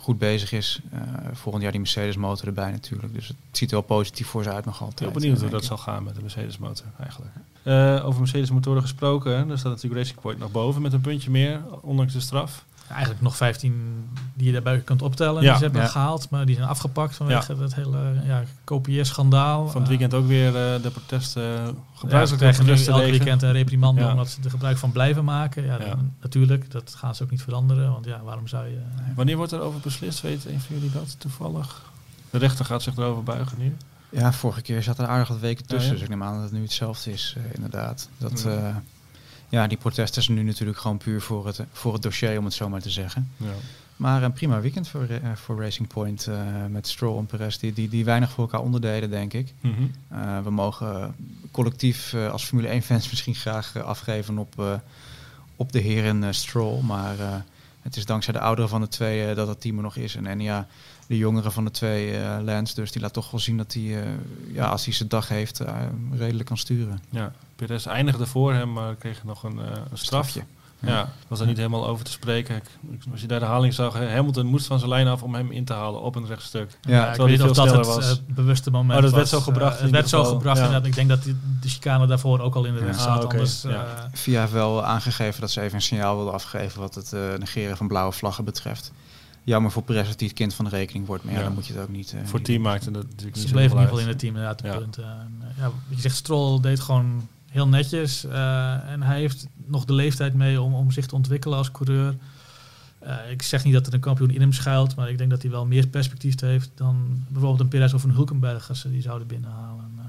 goed 0.08 0.18
bezig 0.18 0.52
is. 0.52 0.80
Uh, 0.94 1.00
volgend 1.34 1.64
jaar 1.64 1.72
die 1.72 1.82
Mercedes 1.82 2.16
motor 2.18 2.48
erbij 2.48 2.72
natuurlijk. 2.72 3.14
Dus 3.14 3.28
het 3.28 3.38
ziet 3.52 3.70
er 3.70 3.76
wel 3.76 3.86
positief 3.86 4.28
voor 4.28 4.44
ze 4.44 4.52
uit 4.52 4.66
nog 4.66 4.82
altijd. 4.82 5.00
Heel 5.00 5.12
benieuwd 5.12 5.42
hoe 5.42 5.50
dat 5.50 5.66
zal 5.66 5.78
gaan 5.78 6.04
met 6.04 6.16
de 6.16 6.22
Mercedes 6.22 6.58
motor 6.58 6.86
eigenlijk. 7.00 7.32
Uh, 7.64 8.06
over 8.06 8.20
Mercedes 8.20 8.52
motoren 8.52 8.82
gesproken. 8.82 9.48
Daar 9.48 9.58
staat 9.58 9.72
natuurlijk 9.72 10.02
Racing 10.02 10.20
Point 10.20 10.40
nog 10.40 10.52
boven 10.52 10.82
met 10.82 10.94
een 10.94 11.02
puntje 11.02 11.32
meer, 11.32 11.62
ondanks 11.82 12.14
de 12.14 12.20
straf 12.20 12.66
eigenlijk 12.90 13.22
nog 13.22 13.36
15 13.36 14.10
die 14.34 14.46
je 14.46 14.52
daarbij 14.52 14.80
kunt 14.80 15.02
optellen. 15.02 15.42
Die 15.42 15.56
ze 15.56 15.64
hebben 15.64 15.90
gehaald, 15.90 16.30
maar 16.30 16.46
die 16.46 16.56
zijn 16.56 16.68
afgepakt 16.68 17.16
vanwege 17.16 17.54
ja. 17.54 17.60
dat 17.60 17.74
hele 17.74 17.98
ja, 18.26 18.44
kopieerschandaal. 18.64 19.68
Van 19.68 19.82
het 19.82 19.90
weekend 19.90 20.14
ook 20.14 20.28
weer 20.28 20.48
uh, 20.48 20.84
de 20.84 20.90
protesten. 20.92 21.44
Uh, 21.44 21.68
gebruik 21.94 22.30
ja, 22.30 22.36
krijgen 22.36 22.66
nu 22.66 22.86
elk 22.86 23.10
weekend 23.10 23.42
een 23.42 23.52
reprimande 23.52 24.08
omdat 24.08 24.30
ze 24.30 24.40
er 24.44 24.50
gebruik 24.50 24.78
van 24.78 24.92
blijven 24.92 25.24
maken. 25.24 25.66
Ja, 25.66 25.78
dan, 25.78 26.14
natuurlijk, 26.22 26.72
dat 26.72 26.96
gaan 26.98 27.16
ze 27.16 27.24
ook 27.24 27.30
niet 27.30 27.42
veranderen. 27.42 27.92
Want 27.92 28.06
ja, 28.06 28.22
waarom 28.24 28.48
zou 28.48 28.68
je... 28.68 28.80
Wanneer 29.16 29.38
wordt 29.38 29.52
er 29.52 29.60
over 29.60 29.80
beslist? 29.80 30.22
Weet 30.22 30.46
een 30.46 30.60
van 30.60 30.76
jullie 30.76 30.92
dat 30.92 31.20
toevallig? 31.20 31.82
De 32.30 32.38
rechter 32.38 32.66
gaat 32.66 32.84
zich 32.84 32.98
erover 32.98 33.24
buigen 33.24 33.58
nu. 33.58 33.76
Ja, 34.10 34.34
vorige 34.34 34.62
keer 34.62 34.84
zat 34.84 35.00
er 35.00 35.08
aardig 35.08 35.28
wat 35.28 35.40
weken 35.40 35.66
tussen. 35.66 35.92
Dus 35.92 36.02
ik 36.02 36.10
neem 36.10 36.24
aan 36.24 36.34
dat 36.34 36.44
het 36.44 36.52
nu 36.52 36.62
hetzelfde 36.62 37.12
is, 37.12 37.36
uh, 37.38 37.44
inderdaad. 37.54 38.10
Dat 38.18 38.48
ja, 39.50 39.68
die 39.68 39.78
protesten 39.78 40.24
zijn 40.24 40.38
nu 40.38 40.44
natuurlijk 40.44 40.78
gewoon 40.78 40.98
puur 40.98 41.22
voor 41.22 41.46
het, 41.46 41.60
voor 41.72 41.94
het 41.94 42.02
dossier, 42.02 42.38
om 42.38 42.46
het 42.46 42.54
zo 42.54 42.70
maar 42.70 42.82
te 42.82 42.90
zeggen. 42.90 43.32
Ja. 43.38 43.54
Maar 43.96 44.24
een 44.24 44.34
prima 44.34 44.62
weekend 44.62 44.88
voor, 44.88 45.08
uh, 45.10 45.18
voor 45.36 45.62
Racing 45.62 45.88
Point 45.88 46.28
uh, 46.30 46.66
met 46.70 46.88
Stroll 46.88 47.18
en 47.18 47.26
Perez, 47.26 47.58
die, 47.58 47.74
die, 47.74 47.90
die 47.90 48.06
weinig 48.06 48.30
voor 48.32 48.44
elkaar 48.44 48.62
onderdeden, 48.62 49.10
denk 49.10 49.34
ik. 49.34 49.54
Mm 49.62 49.74
-hmm. 49.74 49.92
uh, 50.20 50.44
we 50.44 50.50
mogen 50.50 51.16
collectief 51.52 52.14
als 52.14 52.44
Formule 52.44 52.82
1-fans 52.82 53.10
misschien 53.12 53.36
graag 53.36 53.78
afgeven 53.78 54.38
op, 54.38 54.82
op 55.56 55.72
de 55.72 55.80
heren 55.80 56.36
Stroll. 56.36 56.82
Maar 56.82 57.16
het 57.82 57.96
is 57.96 58.06
dankzij 58.06 58.34
de 58.34 58.40
ouderen 58.40 58.70
van 58.70 58.82
de 58.82 58.88
twee 58.88 59.36
dat 59.36 59.48
het 59.48 59.62
team 59.62 59.78
er 59.78 59.84
nog 59.84 59.96
is. 59.96 60.16
En, 60.16 60.28
en 60.28 60.40
ja, 60.40 60.68
de 61.08 61.18
jongere 61.18 61.52
van 61.52 61.66
de 61.66 61.72
twee, 61.72 62.20
Lance, 62.44 62.76
dus 62.76 62.92
die 62.92 63.02
laat 63.02 63.14
toch 63.14 63.32
wel 63.32 63.40
zien 63.40 63.58
dat 63.58 63.74
hij, 63.74 64.04
ja, 64.54 64.66
als 64.66 64.86
hij 64.86 64.94
zijn 64.94 65.10
dag 65.10 65.28
heeft, 65.28 65.62
redelijk 66.12 66.46
kan 66.46 66.58
sturen. 66.58 67.02
Ja, 67.10 67.32
Perez 67.58 67.86
eindigde 67.86 68.26
voor 68.26 68.54
hem, 68.54 68.74
maar 68.74 68.96
kreeg 68.96 69.24
nog 69.24 69.44
een, 69.44 69.56
uh, 69.56 69.66
een 69.92 69.98
strafje. 69.98 70.44
Ja. 70.80 71.10
was 71.28 71.40
er 71.40 71.46
niet 71.46 71.58
helemaal 71.58 71.88
over 71.88 72.06
te 72.06 72.12
spreken. 72.12 72.64
Als 73.12 73.22
je 73.22 73.28
daar 73.28 73.40
de 73.40 73.46
haling 73.46 73.74
zag, 73.74 73.94
Hamilton 73.94 74.46
moest 74.46 74.68
van 74.68 74.78
zijn 74.80 74.90
lijn 74.90 75.08
af 75.08 75.24
om 75.24 75.36
hem 75.36 75.52
in 75.52 75.66
te 75.66 75.74
halen 75.74 76.02
op 76.02 76.16
een 76.16 76.26
rechtstuk. 76.26 76.78
Ja, 76.82 77.12
ik 77.12 77.18
weet 77.18 77.28
niet 77.28 77.42
of 77.42 77.52
dat 77.52 77.72
het 77.72 77.86
was. 77.86 78.12
Uh, 78.12 78.18
bewuste 78.28 78.72
moment 78.72 78.96
oh, 78.96 79.02
dat 79.02 79.12
was. 79.12 79.20
werd 79.20 79.30
zo 79.30 79.40
gebracht. 79.40 79.76
Uh, 79.76 79.82
het 79.82 79.92
werd 79.92 80.10
zo 80.10 80.24
gebracht. 80.24 80.60
Ja. 80.60 80.84
Ik 80.84 80.96
denk 80.96 81.10
dat 81.10 81.24
die, 81.24 81.36
de 81.62 81.70
chicane 81.70 82.08
daarvoor 82.08 82.40
ook 82.40 82.56
al 82.56 82.66
in 82.66 82.74
de 82.74 82.80
recht 82.80 83.00
zat. 83.00 83.08
Ah, 83.08 83.16
okay. 83.16 83.30
anders, 83.30 83.62
ja. 83.62 84.10
Via 84.14 84.40
heeft 84.40 84.52
wel 84.52 84.84
aangegeven 84.84 85.42
dat 85.42 85.52
ze 85.52 85.62
even 85.62 85.76
een 85.76 85.82
signaal 85.82 86.16
wilden 86.16 86.34
afgeven 86.34 86.80
wat 86.80 86.96
het 86.96 87.12
negeren 87.40 87.78
van 87.78 87.88
blauwe 87.88 88.12
vlaggen 88.12 88.44
betreft 88.46 88.92
jammer 89.48 89.72
voor 89.72 89.84
Perez 89.84 90.08
dat 90.08 90.20
hij 90.20 90.28
het 90.28 90.38
kind 90.38 90.54
van 90.54 90.66
de 90.66 90.72
rekening 90.72 91.06
wordt. 91.06 91.24
Maar 91.24 91.34
ja, 91.34 91.42
dan 91.42 91.54
moet 91.54 91.68
je 91.68 91.74
het 91.74 91.82
ook 91.82 91.90
niet... 91.90 92.14
Uh, 92.14 92.22
voor 92.24 92.42
team 92.42 92.62
maakte 92.62 92.92
dat 92.92 93.04
natuurlijk 93.10 93.38
Ze 93.38 93.52
bleven 93.52 93.62
in 93.62 93.70
ieder 93.70 93.82
geval 93.82 94.00
in 94.00 94.08
het 94.08 94.20
team 94.20 94.36
inderdaad 94.36 94.62
de 94.62 94.68
ja. 94.68 94.78
punten. 94.78 95.04
En, 95.04 95.42
uh, 95.42 95.58
ja, 95.58 95.72
je 95.88 96.00
zegt, 96.00 96.16
Stroll 96.16 96.60
deed 96.60 96.80
gewoon 96.80 97.28
heel 97.50 97.68
netjes. 97.68 98.26
Uh, 98.26 98.90
en 98.90 99.02
hij 99.02 99.20
heeft 99.20 99.48
nog 99.66 99.86
de 99.86 99.94
leeftijd 99.94 100.34
mee 100.34 100.62
om, 100.62 100.74
om 100.74 100.92
zich 100.92 101.06
te 101.06 101.16
ontwikkelen 101.16 101.58
als 101.58 101.72
coureur. 101.72 102.16
Uh, 103.04 103.32
ik 103.32 103.42
zeg 103.42 103.64
niet 103.64 103.74
dat 103.74 103.88
er 103.88 103.94
een 103.94 104.00
kampioen 104.00 104.30
in 104.30 104.42
hem 104.42 104.54
schuilt, 104.54 104.96
maar 104.96 105.10
ik 105.10 105.18
denk 105.18 105.30
dat 105.30 105.42
hij 105.42 105.52
wel 105.52 105.66
meer 105.66 105.88
perspectief 105.88 106.40
heeft 106.40 106.70
dan 106.76 107.26
bijvoorbeeld 107.28 107.62
een 107.62 107.68
Perez 107.68 107.94
of 107.94 108.04
een 108.04 108.12
Hulkenberg 108.12 108.70
als 108.70 108.80
ze 108.80 108.92
die 108.92 109.02
zouden 109.02 109.28
binnenhalen. 109.28 109.92
Uh, 109.98 110.04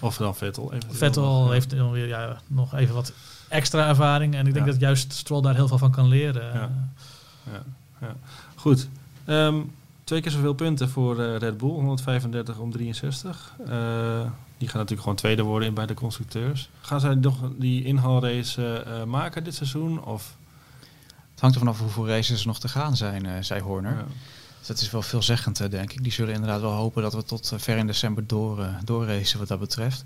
of 0.00 0.16
dan 0.16 0.36
Vettel. 0.36 0.72
Vettel 0.88 1.44
ja. 1.44 1.50
heeft 1.50 1.72
weer 1.72 2.06
ja, 2.06 2.40
nog 2.46 2.74
even 2.74 2.94
wat 2.94 3.12
extra 3.48 3.88
ervaring 3.88 4.34
en 4.34 4.46
ik 4.46 4.54
denk 4.54 4.66
ja. 4.66 4.72
dat 4.72 4.80
juist 4.80 5.12
Stroll 5.12 5.42
daar 5.42 5.54
heel 5.54 5.68
veel 5.68 5.78
van 5.78 5.90
kan 5.90 6.08
leren. 6.08 6.52
Ja. 6.54 6.70
Ja. 8.00 8.16
Goed. 8.54 8.88
Um, 9.26 9.72
twee 10.04 10.20
keer 10.20 10.30
zoveel 10.30 10.54
punten 10.54 10.88
voor 10.88 11.16
Red 11.16 11.56
Bull, 11.58 11.70
135 11.70 12.58
om 12.58 12.70
63. 12.70 13.54
Die 14.60 14.68
gaan 14.68 14.78
natuurlijk 14.78 15.00
gewoon 15.00 15.16
tweede 15.16 15.42
worden 15.42 15.68
in 15.68 15.74
bij 15.74 15.86
de 15.86 15.94
constructeurs. 15.94 16.70
Gaan 16.80 17.00
zij 17.00 17.14
nog 17.14 17.36
die 17.58 17.84
inhaalrace 17.84 18.84
uh, 18.86 19.04
maken 19.04 19.44
dit 19.44 19.54
seizoen? 19.54 20.04
Of? 20.04 20.36
Het 21.30 21.40
hangt 21.40 21.54
er 21.54 21.62
vanaf 21.62 21.80
hoeveel 21.80 22.08
races 22.08 22.40
er 22.40 22.46
nog 22.46 22.60
te 22.60 22.68
gaan 22.68 22.96
zijn, 22.96 23.44
zei 23.44 23.60
Horner. 23.60 23.96
Ja. 23.96 24.04
Dus 24.58 24.68
dat 24.68 24.80
is 24.80 24.90
wel 24.90 25.02
veelzeggend, 25.02 25.70
denk 25.70 25.92
ik. 25.92 26.02
Die 26.02 26.12
zullen 26.12 26.34
inderdaad 26.34 26.60
wel 26.60 26.72
hopen 26.72 27.02
dat 27.02 27.14
we 27.14 27.24
tot 27.24 27.52
ver 27.56 27.76
in 27.76 27.86
december 27.86 28.26
door, 28.26 28.66
doorracen 28.84 29.38
wat 29.38 29.48
dat 29.48 29.58
betreft. 29.58 30.04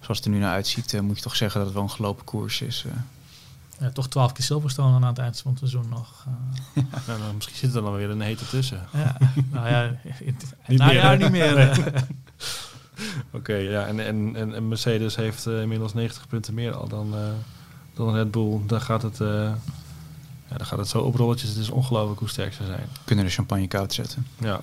Zoals 0.00 0.18
het 0.18 0.26
er 0.26 0.32
nu 0.32 0.38
naar 0.38 0.52
uitziet, 0.52 1.00
moet 1.02 1.16
je 1.16 1.22
toch 1.22 1.36
zeggen 1.36 1.58
dat 1.58 1.68
het 1.68 1.76
wel 1.76 1.86
een 1.86 1.94
gelopen 1.94 2.24
koers 2.24 2.60
is. 2.60 2.84
Ja, 3.78 3.90
toch 3.90 4.08
twaalf 4.08 4.32
keer 4.32 4.44
Silverstone 4.44 4.94
aan 4.94 5.04
het 5.04 5.18
eind 5.18 5.40
van 5.40 5.50
het 5.50 5.58
seizoen 5.58 5.88
nog. 5.88 6.26
Uh. 6.28 6.84
Ja, 7.06 7.16
nou, 7.16 7.34
misschien 7.34 7.56
zit 7.56 7.74
er 7.74 7.82
dan 7.82 7.94
weer 7.94 8.10
een 8.10 8.20
hete 8.20 8.48
tussen. 8.48 8.86
Ja, 8.92 9.16
nou 9.50 9.68
ja, 9.68 9.96
niet 10.66 10.78
nou, 10.78 10.92
meer. 10.92 11.02
Ja, 11.02 11.14
niet 11.14 11.30
meer. 11.30 11.82
Oké, 13.38 13.54
ja. 13.54 13.86
En, 13.86 14.00
en, 14.00 14.36
en, 14.54 14.68
Mercedes 14.68 15.16
heeft 15.16 15.46
uh, 15.46 15.60
inmiddels 15.60 15.94
90 15.94 16.28
punten 16.28 16.54
meer 16.54 16.74
al 16.74 16.88
dan, 16.88 17.14
uh, 17.14 17.20
dan 17.94 18.14
Red 18.14 18.30
Bull. 18.30 18.60
Daar 18.66 18.80
gaat 18.80 19.02
het 19.02 19.20
uh, 19.20 19.28
ja, 20.48 20.56
dan 20.56 20.66
gaat 20.66 20.78
het 20.78 20.88
zo 20.88 21.00
op 21.00 21.14
rolletjes. 21.14 21.50
Het 21.50 21.58
is 21.58 21.70
ongelooflijk 21.70 22.20
hoe 22.20 22.28
sterk 22.28 22.52
ze 22.52 22.64
zijn. 22.66 22.88
Kunnen 23.04 23.24
de 23.24 23.30
champagne 23.30 23.68
koud 23.68 23.92
zetten. 23.92 24.26
Ja, 24.38 24.60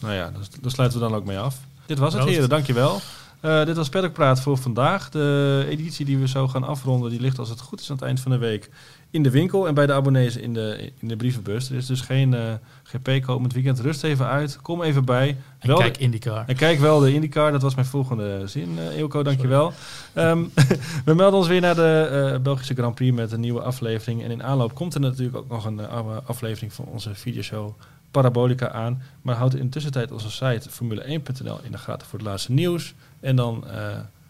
nou 0.00 0.14
ja, 0.14 0.30
daar 0.60 0.70
sluiten 0.70 1.00
we 1.00 1.08
dan 1.08 1.14
ook 1.14 1.24
mee 1.24 1.38
af. 1.38 1.58
Dit 1.86 1.98
was 1.98 2.14
het, 2.14 2.24
heren. 2.24 2.48
Dankjewel. 2.48 3.00
Uh, 3.42 3.64
dit 3.64 3.76
was 3.76 3.88
Paddockpraat 3.88 4.40
voor 4.40 4.56
vandaag. 4.56 5.10
De 5.10 5.66
editie 5.68 6.04
die 6.04 6.18
we 6.18 6.28
zo 6.28 6.48
gaan 6.48 6.64
afronden, 6.64 7.10
die 7.10 7.20
ligt 7.20 7.38
als 7.38 7.48
het 7.48 7.60
goed 7.60 7.80
is 7.80 7.90
aan 7.90 7.96
het 7.96 8.04
eind 8.04 8.20
van 8.20 8.30
de 8.30 8.38
week 8.38 8.70
in 9.10 9.22
de 9.22 9.30
winkel 9.30 9.68
en 9.68 9.74
bij 9.74 9.86
de 9.86 9.92
abonnees 9.92 10.36
in 10.36 10.54
de, 10.54 10.92
in 10.98 11.08
de 11.08 11.16
brievenbus. 11.16 11.70
Er 11.70 11.76
is 11.76 11.86
dus 11.86 12.00
geen 12.00 12.32
uh, 12.32 12.52
eh, 12.52 12.58
GP 12.82 13.22
komend 13.22 13.52
weekend. 13.52 13.80
Rust 13.80 14.04
even 14.04 14.26
uit. 14.26 14.58
Kom 14.62 14.82
even 14.82 15.04
bij. 15.04 15.36
En 15.58 15.68
wel 15.68 15.78
kijk 15.78 15.96
IndyCar. 15.96 16.44
En 16.46 16.56
kijk 16.56 16.78
wel 16.78 16.98
de 16.98 17.12
IndyCar. 17.12 17.52
Dat 17.52 17.62
was 17.62 17.74
mijn 17.74 17.86
volgende 17.86 18.42
zin, 18.46 18.68
uh, 18.78 18.96
Eelco. 18.96 19.22
Dankjewel. 19.22 19.72
Um, 20.14 20.50
we 21.04 21.14
melden 21.14 21.38
ons 21.38 21.48
weer 21.48 21.60
naar 21.60 21.74
de 21.74 22.30
uh, 22.34 22.42
Belgische 22.42 22.74
Grand 22.74 22.94
Prix 22.94 23.16
met 23.16 23.32
een 23.32 23.40
nieuwe 23.40 23.62
aflevering. 23.62 24.22
En 24.22 24.30
in 24.30 24.42
aanloop 24.42 24.74
komt 24.74 24.94
er 24.94 25.00
natuurlijk 25.00 25.36
ook 25.36 25.48
nog 25.48 25.64
een 25.64 25.80
aflevering 26.24 26.72
van 26.72 26.84
onze 26.84 27.14
videoshow 27.14 27.74
Parabolica 28.10 28.70
aan. 28.70 29.02
Maar 29.22 29.36
houd 29.36 29.54
in 29.54 29.64
de 29.64 29.68
tussentijd 29.68 30.12
onze 30.12 30.30
site 30.30 30.70
formule1.nl 30.70 31.58
in 31.62 31.72
de 31.72 31.78
gaten 31.78 32.06
voor 32.06 32.18
het 32.18 32.28
laatste 32.28 32.52
nieuws. 32.52 32.94
En 33.20 33.36
dan 33.36 33.64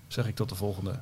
zeg 0.08 0.26
ik 0.26 0.34
tot 0.34 0.48
de 0.48 0.54
volgende. 0.54 0.92